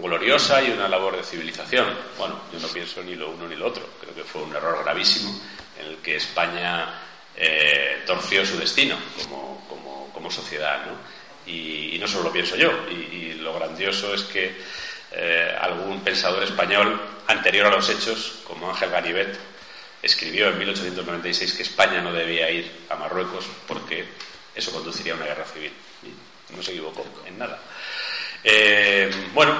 gloriosa 0.00 0.62
y 0.62 0.70
una 0.70 0.88
labor 0.88 1.16
de 1.16 1.22
civilización. 1.22 1.86
Bueno, 2.18 2.40
yo 2.52 2.58
no 2.58 2.68
pienso 2.68 3.02
ni 3.02 3.14
lo 3.14 3.30
uno 3.30 3.48
ni 3.48 3.56
lo 3.56 3.66
otro. 3.66 3.88
Creo 4.00 4.14
que 4.14 4.24
fue 4.24 4.42
un 4.42 4.54
error 4.54 4.82
gravísimo 4.84 5.38
en 5.78 5.86
el 5.86 5.96
que 5.96 6.16
España 6.16 7.00
eh, 7.36 8.02
torció 8.06 8.44
su 8.44 8.58
destino 8.58 8.96
como, 9.28 10.30
sociedad. 10.30 10.86
¿no? 10.86 10.92
Y, 11.52 11.98
no 11.98 12.06
solo 12.06 12.24
lo 12.24 12.32
pienso 12.32 12.54
yo. 12.54 12.70
Y, 12.88 13.34
lo 13.40 13.54
grandioso 13.54 14.14
es 14.14 14.22
que 14.22 14.54
eh, 15.10 15.56
algún 15.60 16.02
pensador 16.02 16.44
español 16.44 17.00
anterior 17.26 17.66
a 17.66 17.70
los 17.70 17.88
hechos, 17.88 18.42
como 18.44 18.70
Ángel 18.70 18.90
Ganivet, 18.90 19.36
escribió 20.02 20.48
en 20.48 20.58
1896 20.58 21.54
que 21.54 21.62
España 21.62 22.00
no 22.00 22.12
debía 22.12 22.48
ir 22.50 22.70
a 22.88 22.94
Marruecos 22.94 23.46
porque 23.66 24.04
eso 24.54 24.70
conduciría 24.72 25.14
a 25.14 25.16
una 25.16 25.26
guerra 25.26 25.44
civil. 25.46 25.72
no 26.54 26.62
se 26.62 26.72
equivocó 26.72 27.04
en 27.26 27.38
nada. 27.38 27.60
Eh, 28.42 29.10
bueno, 29.34 29.54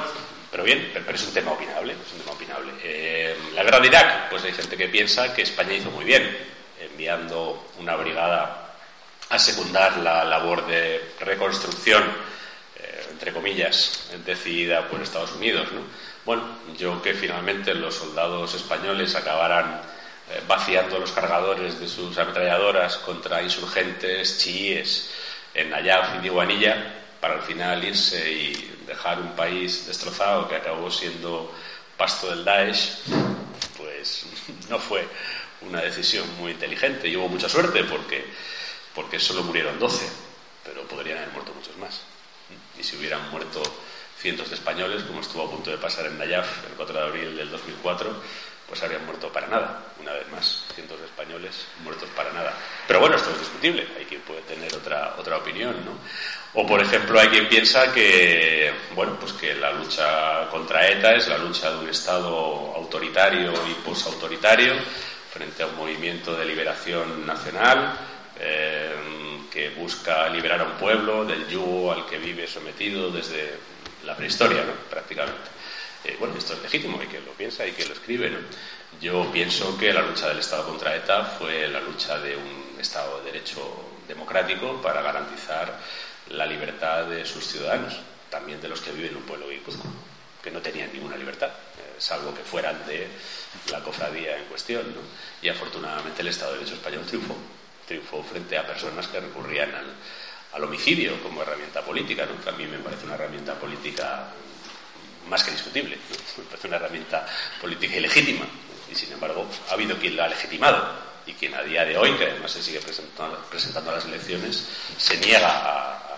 pero 0.51 0.65
bien, 0.65 0.91
pero 0.93 1.15
es 1.15 1.25
un 1.25 1.35
tema 1.35 1.53
opinable. 1.53 1.95
Un 1.95 2.21
tema 2.21 2.33
opinable. 2.33 2.73
Eh, 2.83 3.37
la 3.55 3.63
guerra 3.63 3.81
de 3.81 3.87
Irak, 3.89 4.31
pues 4.31 4.45
hay 4.45 4.53
gente 4.53 4.77
que 4.77 4.89
piensa 4.89 5.35
que 5.35 5.43
España 5.43 5.75
hizo 5.75 5.91
muy 5.91 6.05
bien 6.05 6.37
enviando 6.81 7.71
una 7.79 7.97
brigada 7.97 8.75
a 9.29 9.39
secundar 9.39 9.99
la 9.99 10.25
labor 10.25 10.67
de 10.67 11.13
reconstrucción, 11.21 12.03
eh, 12.77 13.07
entre 13.11 13.33
comillas, 13.33 14.11
decidida 14.25 14.89
por 14.89 15.01
Estados 15.01 15.33
Unidos. 15.33 15.69
Bueno, 16.25 16.59
yo 16.77 17.01
que 17.03 17.15
finalmente 17.15 17.75
los 17.75 17.95
soldados 17.95 18.55
españoles 18.55 19.15
acabaran 19.15 19.83
vaciando 20.47 21.01
los 21.01 21.11
cargadores 21.11 21.81
de 21.81 21.89
sus 21.89 22.17
ametralladoras 22.17 22.99
contra 22.99 23.43
insurgentes 23.43 24.39
chiíes 24.39 25.11
en 25.55 25.71
Nayaf 25.71 26.15
y 26.17 26.19
Diguanilla, 26.19 27.00
para 27.21 27.35
al 27.35 27.43
final 27.43 27.85
irse 27.85 28.31
y 28.31 28.79
dejar 28.87 29.21
un 29.21 29.37
país 29.37 29.87
destrozado 29.87 30.49
que 30.49 30.57
acabó 30.57 30.91
siendo 30.91 31.53
pasto 31.97 32.31
del 32.31 32.45
Daesh, 32.45 33.03
pues 33.77 34.27
no 34.69 34.79
fue 34.79 35.07
una 35.63 35.81
decisión 35.83 36.27
muy 36.39 36.53
inteligente 36.53 37.09
y 37.09 37.17
hubo 37.17 37.29
mucha 37.29 37.49
suerte 37.49 37.85
porque, 37.85 38.25
porque 38.95 39.21
solo 39.21 39.43
murieron 39.43 39.79
12, 39.79 40.09
pero 40.65 40.83
podrían 40.89 41.19
haber 41.19 41.31
muerto 41.33 41.53
muchos 41.55 41.77
más. 41.77 42.01
Y 42.79 42.83
si 42.83 42.97
hubieran 42.97 43.31
muerto 43.31 43.63
cientos 44.19 44.49
de 44.49 44.57
españoles, 44.57 45.03
como 45.05 45.21
estuvo 45.21 45.47
a 45.47 45.51
punto 45.51 45.71
de 45.71 45.79
pasar 45.79 46.07
en 46.07 46.19
Nayaf 46.19 46.67
el 46.67 46.75
4 46.77 46.95
de 46.95 47.07
abril 47.07 47.37
del 47.37 47.51
2004, 47.51 48.17
pues 48.69 48.83
habrían 48.83 49.05
muerto 49.05 49.33
para 49.33 49.49
nada, 49.49 49.93
una 50.01 50.13
vez 50.13 50.29
más, 50.31 50.65
cientos 50.75 50.99
de 51.01 51.07
españoles 51.07 51.67
muertos 51.83 52.09
para 52.15 52.33
nada. 52.33 52.55
Pero 52.87 53.01
bueno, 53.01 53.17
esto 53.17 53.31
es 53.33 53.41
discutible, 53.41 53.87
hay 53.99 54.05
quien 54.05 54.21
puede 54.23 54.43
tener 54.43 54.73
otra, 54.75 55.17
otra 55.19 55.39
opinión, 55.39 55.75
¿no? 55.85 55.99
O, 56.55 56.67
por 56.67 56.83
ejemplo, 56.83 57.21
hay 57.21 57.29
quien 57.29 57.49
piensa 57.49 57.93
que, 57.93 58.73
bueno, 58.97 59.17
pues 59.21 59.33
que 59.35 59.55
la 59.55 59.71
lucha 59.71 60.49
contra 60.51 60.89
ETA 60.89 61.15
es 61.15 61.29
la 61.29 61.39
lucha 61.39 61.71
de 61.71 61.79
un 61.79 61.89
Estado 61.89 62.75
autoritario 62.75 63.53
y 63.69 63.75
posautoritario 63.85 64.75
frente 65.33 65.63
a 65.63 65.67
un 65.67 65.77
movimiento 65.77 66.37
de 66.37 66.45
liberación 66.45 67.25
nacional 67.25 67.97
eh, 68.41 68.95
que 69.51 69.71
busca 69.71 70.29
liberar 70.29 70.61
a 70.61 70.65
un 70.65 70.73
pueblo 70.73 71.25
del 71.25 71.47
yugo 71.47 71.93
al 71.93 72.07
que 72.07 72.19
vive 72.19 72.49
sometido 72.49 73.11
desde 73.11 73.55
la 74.05 74.17
prehistoria, 74.17 74.65
¿no? 74.65 74.73
prácticamente. 74.91 75.51
Eh, 76.03 76.17
bueno, 76.19 76.35
esto 76.37 76.55
es 76.55 76.63
legítimo, 76.63 76.99
hay 77.01 77.07
que 77.07 77.21
lo 77.21 77.33
piensa 77.33 77.65
y 77.65 77.73
que 77.73 77.85
lo 77.85 77.93
escribe. 77.93 78.33
Yo 79.01 79.31
pienso 79.31 79.79
que 79.79 79.93
la 79.93 80.03
lucha 80.03 80.29
del 80.29 80.41
Estado 80.41 80.67
contra 80.67 80.97
ETA 80.97 81.25
fue 81.25 81.69
la 81.69 81.81
lucha 81.81 82.19
de 82.19 82.37
un 82.37 82.81
Estado 82.81 83.19
de 83.19 83.33
Derecho 83.33 83.61
democrático 84.09 84.81
para 84.83 85.01
garantizar 85.03 85.79
la 86.31 86.47
libertad 86.47 87.05
de 87.05 87.25
sus 87.25 87.47
ciudadanos, 87.47 87.99
también 88.31 88.61
de 88.61 88.69
los 88.69 88.81
que 88.81 88.93
viven 88.93 89.11
en 89.11 89.17
un 89.19 89.23
pueblo 89.23 89.49
guipuzcoano, 89.49 89.97
que 90.43 90.51
no 90.51 90.61
tenían 90.61 90.93
ninguna 90.93 91.17
libertad, 91.17 91.49
eh, 91.49 91.97
salvo 91.99 92.35
que 92.35 92.43
fueran 92.43 92.87
de 92.87 93.09
la 93.71 93.81
cofradía 93.81 94.37
en 94.37 94.45
cuestión. 94.45 94.85
Y 95.43 95.49
afortunadamente 95.49 96.23
el 96.23 96.29
Estado 96.29 96.53
de 96.53 96.59
Derecho 96.59 96.77
español 96.77 97.05
triunfó, 97.07 97.37
triunfó 97.87 98.23
frente 98.23 98.57
a 98.57 98.67
personas 98.67 99.07
que 99.09 99.21
recurrían 99.21 99.75
al, 99.75 99.87
al 100.53 100.65
homicidio 100.65 101.21
como 101.23 101.43
herramienta 101.43 101.83
política, 101.83 102.27
¿no? 102.27 102.43
que 102.43 102.49
a 102.49 102.53
mí 102.53 102.67
me 102.67 102.79
parece 102.79 103.05
una 103.05 103.15
herramienta 103.15 103.55
política 103.55 104.29
más 105.29 105.45
que 105.45 105.53
discutible, 105.53 105.97
me 106.39 106.45
parece 106.45 106.67
una 106.67 106.77
herramienta 106.77 107.27
política 107.61 107.97
ilegítima, 107.97 108.47
y 108.91 108.95
sin 108.95 109.13
embargo 109.13 109.47
ha 109.69 109.75
habido 109.75 109.97
quien 109.97 110.17
la 110.17 110.25
ha 110.25 110.29
legitimado 110.29 111.11
y 111.27 111.35
quien 111.35 111.55
a 111.55 111.63
día 111.63 111.85
de 111.85 111.97
hoy, 111.97 112.13
que 112.17 112.25
además 112.25 112.51
se 112.51 112.63
sigue 112.63 112.81
presentando, 112.81 113.39
presentando 113.49 113.91
a 113.91 113.95
las 113.95 114.05
elecciones, 114.07 114.67
se 114.97 115.17
niega 115.19 115.49
a, 115.49 116.10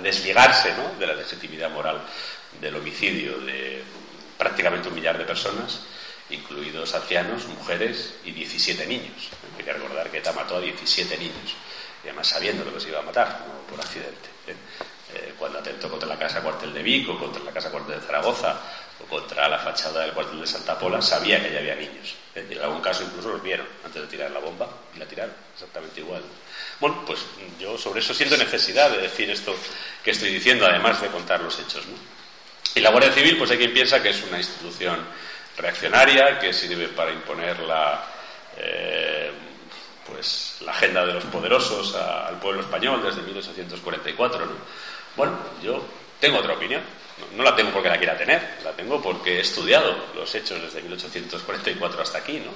desligarse 0.00 0.72
de 0.98 1.06
la 1.06 1.14
legitimidad 1.14 1.70
moral 1.70 2.00
del 2.60 2.76
homicidio 2.76 3.38
de 3.40 3.82
prácticamente 4.38 4.88
un 4.88 4.94
millar 4.94 5.18
de 5.18 5.24
personas, 5.24 5.80
incluidos 6.30 6.94
ancianos, 6.94 7.46
mujeres 7.46 8.14
y 8.24 8.32
17 8.32 8.86
niños. 8.86 9.30
Hay 9.58 9.64
que 9.64 9.72
recordar 9.72 10.10
que 10.10 10.18
ETA 10.18 10.32
mató 10.32 10.56
a 10.56 10.60
17 10.60 11.16
niños, 11.18 11.54
y 12.02 12.08
además 12.08 12.28
sabiendo 12.28 12.64
lo 12.64 12.74
que 12.74 12.80
se 12.80 12.88
iba 12.88 12.98
a 12.98 13.02
matar, 13.02 13.44
no 13.46 13.66
por 13.68 13.80
accidente. 13.80 14.28
¿eh? 14.46 14.54
Eh, 15.14 15.34
cuando 15.38 15.58
atentó 15.58 15.90
contra 15.90 16.08
la 16.08 16.18
casa 16.18 16.40
cuartel 16.40 16.72
de 16.72 16.82
Vic 16.82 17.08
o 17.10 17.18
contra 17.18 17.42
la 17.44 17.52
casa 17.52 17.70
cuartel 17.70 18.00
de 18.00 18.06
Zaragoza 18.06 18.58
contra 19.08 19.48
la 19.48 19.58
fachada 19.58 20.02
del 20.02 20.12
cuartel 20.12 20.40
de 20.40 20.46
Santa 20.46 20.78
Pola, 20.78 21.00
sabía 21.02 21.40
que 21.40 21.48
allá 21.48 21.60
había 21.60 21.76
niños. 21.76 22.14
en 22.34 22.62
algún 22.62 22.80
caso 22.80 23.02
incluso 23.02 23.28
los 23.30 23.42
vieron 23.42 23.66
antes 23.84 24.02
de 24.02 24.08
tirar 24.08 24.30
la 24.30 24.40
bomba 24.40 24.68
y 24.94 24.98
la 24.98 25.06
tiraron 25.06 25.34
exactamente 25.54 26.00
igual. 26.00 26.22
Bueno, 26.80 27.04
pues 27.06 27.20
yo 27.60 27.76
sobre 27.78 28.00
eso 28.00 28.14
siento 28.14 28.36
necesidad 28.36 28.90
de 28.90 29.02
decir 29.02 29.30
esto 29.30 29.54
que 30.02 30.10
estoy 30.10 30.30
diciendo, 30.30 30.66
además 30.66 31.00
de 31.00 31.08
contar 31.08 31.40
los 31.40 31.58
hechos. 31.58 31.84
Y 32.74 32.80
la 32.80 32.90
Guardia 32.90 33.12
Civil, 33.12 33.36
pues 33.36 33.50
hay 33.50 33.58
quien 33.58 33.72
piensa 33.72 34.02
que 34.02 34.10
es 34.10 34.22
una 34.24 34.38
institución 34.38 34.98
reaccionaria 35.58 36.38
que 36.38 36.52
sirve 36.52 36.88
para 36.88 37.12
imponer 37.12 37.58
la, 37.60 38.04
eh, 38.56 39.30
pues, 40.06 40.56
la 40.62 40.72
agenda 40.72 41.04
de 41.04 41.14
los 41.14 41.24
poderosos 41.24 41.94
al 41.94 42.38
pueblo 42.38 42.62
español 42.62 43.02
desde 43.02 43.22
1844. 43.22 44.46
¿no? 44.46 44.52
Bueno, 45.16 45.38
yo 45.62 45.84
tengo 46.22 46.38
otra 46.38 46.54
opinión. 46.54 46.80
No, 47.36 47.42
la 47.42 47.54
tengo 47.54 47.72
porque 47.72 47.88
la 47.88 47.98
quiera 47.98 48.16
tener, 48.16 48.58
la 48.62 48.72
tengo 48.72 49.02
porque 49.02 49.38
he 49.38 49.40
estudiado 49.40 49.94
los 50.14 50.32
hechos 50.34 50.62
desde 50.62 50.80
1844 50.80 52.00
hasta 52.00 52.18
aquí, 52.18 52.38
¿no? 52.38 52.52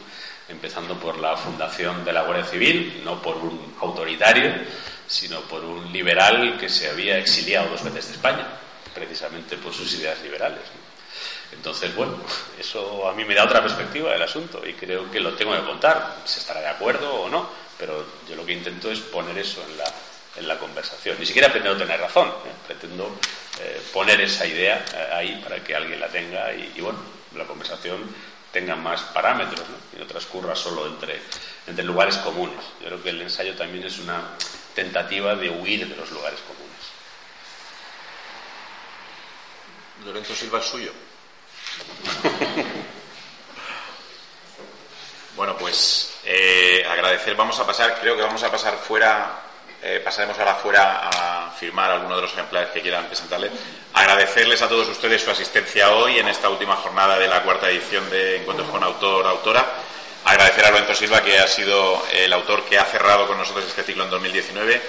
empezando 0.48 0.94
por 0.94 1.18
la 1.18 1.36
fundación 1.36 2.04
de 2.04 2.12
la 2.12 2.22
Guardia 2.22 2.44
Civil, 2.44 3.02
no 3.04 3.20
por 3.20 3.36
un 3.36 3.76
autoritario, 3.80 4.52
sino 5.08 5.40
por 5.42 5.64
un 5.64 5.92
liberal 5.92 6.56
que 6.58 6.68
se 6.68 6.88
había 6.88 7.18
exiliado 7.18 7.70
dos 7.70 7.82
veces 7.82 8.06
de 8.06 8.12
España, 8.12 8.46
precisamente 8.94 9.56
por 9.56 9.74
sus 9.74 9.92
ideas 9.94 10.22
liberales. 10.22 10.62
Entonces, 11.52 11.94
bueno, 11.96 12.18
eso 12.58 13.08
a 13.08 13.14
mí 13.14 13.24
me 13.24 13.34
da 13.34 13.44
otra 13.44 13.62
perspectiva 13.62 14.12
del 14.12 14.22
asunto 14.22 14.62
y 14.64 14.74
creo 14.74 15.10
que 15.10 15.18
lo 15.18 15.34
tengo 15.34 15.52
que 15.54 15.66
contar. 15.66 16.18
Se 16.24 16.38
estará 16.38 16.60
de 16.60 16.68
acuerdo 16.68 17.12
o 17.12 17.28
no, 17.28 17.48
pero 17.78 18.06
yo 18.28 18.36
lo 18.36 18.46
que 18.46 18.52
intento 18.52 18.90
es 18.92 19.00
poner 19.00 19.36
eso 19.38 19.64
en 19.68 19.76
la, 19.76 19.84
en 20.36 20.48
la 20.48 20.58
conversación. 20.58 21.16
Ni 21.18 21.26
siquiera 21.26 21.50
pretendo 21.50 21.76
tener 21.76 22.00
razón, 22.00 22.28
¿eh? 22.28 22.52
pretendo 22.66 23.18
eh, 23.60 23.82
poner 23.92 24.20
esa 24.20 24.46
idea 24.46 24.84
eh, 24.92 25.08
ahí 25.12 25.40
para 25.42 25.62
que 25.62 25.74
alguien 25.74 26.00
la 26.00 26.08
tenga 26.08 26.52
y, 26.52 26.80
bueno, 26.80 26.98
la 27.34 27.44
conversación 27.44 28.14
tenga 28.52 28.76
más 28.76 29.02
parámetros 29.02 29.66
y 29.94 29.98
no 29.98 30.06
transcurra 30.06 30.54
solo 30.54 30.86
entre, 30.86 31.20
entre 31.66 31.84
lugares 31.84 32.16
comunes. 32.18 32.64
Yo 32.80 32.86
creo 32.86 33.02
que 33.02 33.10
el 33.10 33.22
ensayo 33.22 33.54
también 33.54 33.84
es 33.84 33.98
una 33.98 34.36
tentativa 34.74 35.34
de 35.34 35.50
huir 35.50 35.88
de 35.88 35.96
los 35.96 36.10
lugares 36.10 36.40
comunes. 36.40 36.66
Lorenzo 40.04 40.34
Silva 40.34 40.60
es 40.60 40.66
suyo. 40.66 40.92
bueno, 45.36 45.56
pues 45.58 46.14
agradecer, 46.88 47.34
vamos 47.34 47.58
a 47.58 47.66
pasar, 47.66 47.98
creo 48.00 48.16
que 48.16 48.22
vamos 48.22 48.42
a 48.42 48.50
pasar 48.50 48.78
fuera 48.78 49.45
eh, 49.88 50.00
pasaremos 50.00 50.36
ahora 50.38 50.56
fuera 50.56 51.08
a, 51.08 51.50
firmar 51.56 51.90
alguno 51.90 52.16
de 52.16 52.22
los 52.22 52.32
ejemplares 52.32 52.70
que 52.70 52.82
quieran 52.82 53.06
presentarles. 53.06 53.52
Agradecerles 53.94 54.60
a 54.60 54.68
todos 54.68 54.88
ustedes 54.88 55.22
su 55.22 55.30
asistencia 55.30 55.90
hoy 55.90 56.18
en 56.18 56.28
esta 56.28 56.50
última 56.50 56.76
jornada 56.76 57.18
de 57.18 57.28
la 57.28 57.42
cuarta 57.42 57.70
edición 57.70 58.10
de 58.10 58.38
Encuentros 58.38 58.68
con 58.68 58.82
Autor 58.82 59.26
Autora. 59.26 59.64
Agradecer 60.24 60.66
a 60.66 60.70
Lorenzo 60.72 60.94
Silva, 60.94 61.22
que 61.22 61.38
ha 61.38 61.46
sido 61.46 62.04
el 62.12 62.32
autor 62.32 62.64
que 62.64 62.78
ha 62.78 62.84
cerrado 62.84 63.26
con 63.26 63.38
nosotros 63.38 63.64
este 63.64 63.84
ciclo 63.84 64.04
en 64.04 64.10
2019. 64.10 64.82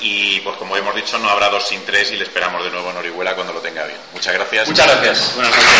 Y 0.00 0.40
pues 0.40 0.56
como 0.56 0.76
hemos 0.76 0.94
dicho, 0.94 1.18
no 1.18 1.30
habrá 1.30 1.48
dos 1.48 1.66
sin 1.68 1.84
tres 1.86 2.10
y 2.10 2.16
le 2.16 2.24
esperamos 2.24 2.64
de 2.64 2.70
nuevo 2.70 2.90
en 2.90 2.96
Orihuela 2.96 3.34
cuando 3.34 3.52
lo 3.52 3.60
tenga 3.60 3.84
bien. 3.86 3.98
Muchas 4.12 4.34
gracias. 4.34 4.68
Muchas 4.68 4.86
gracias. 4.86 5.34
Buenas 5.36 5.56
noches. 5.56 5.72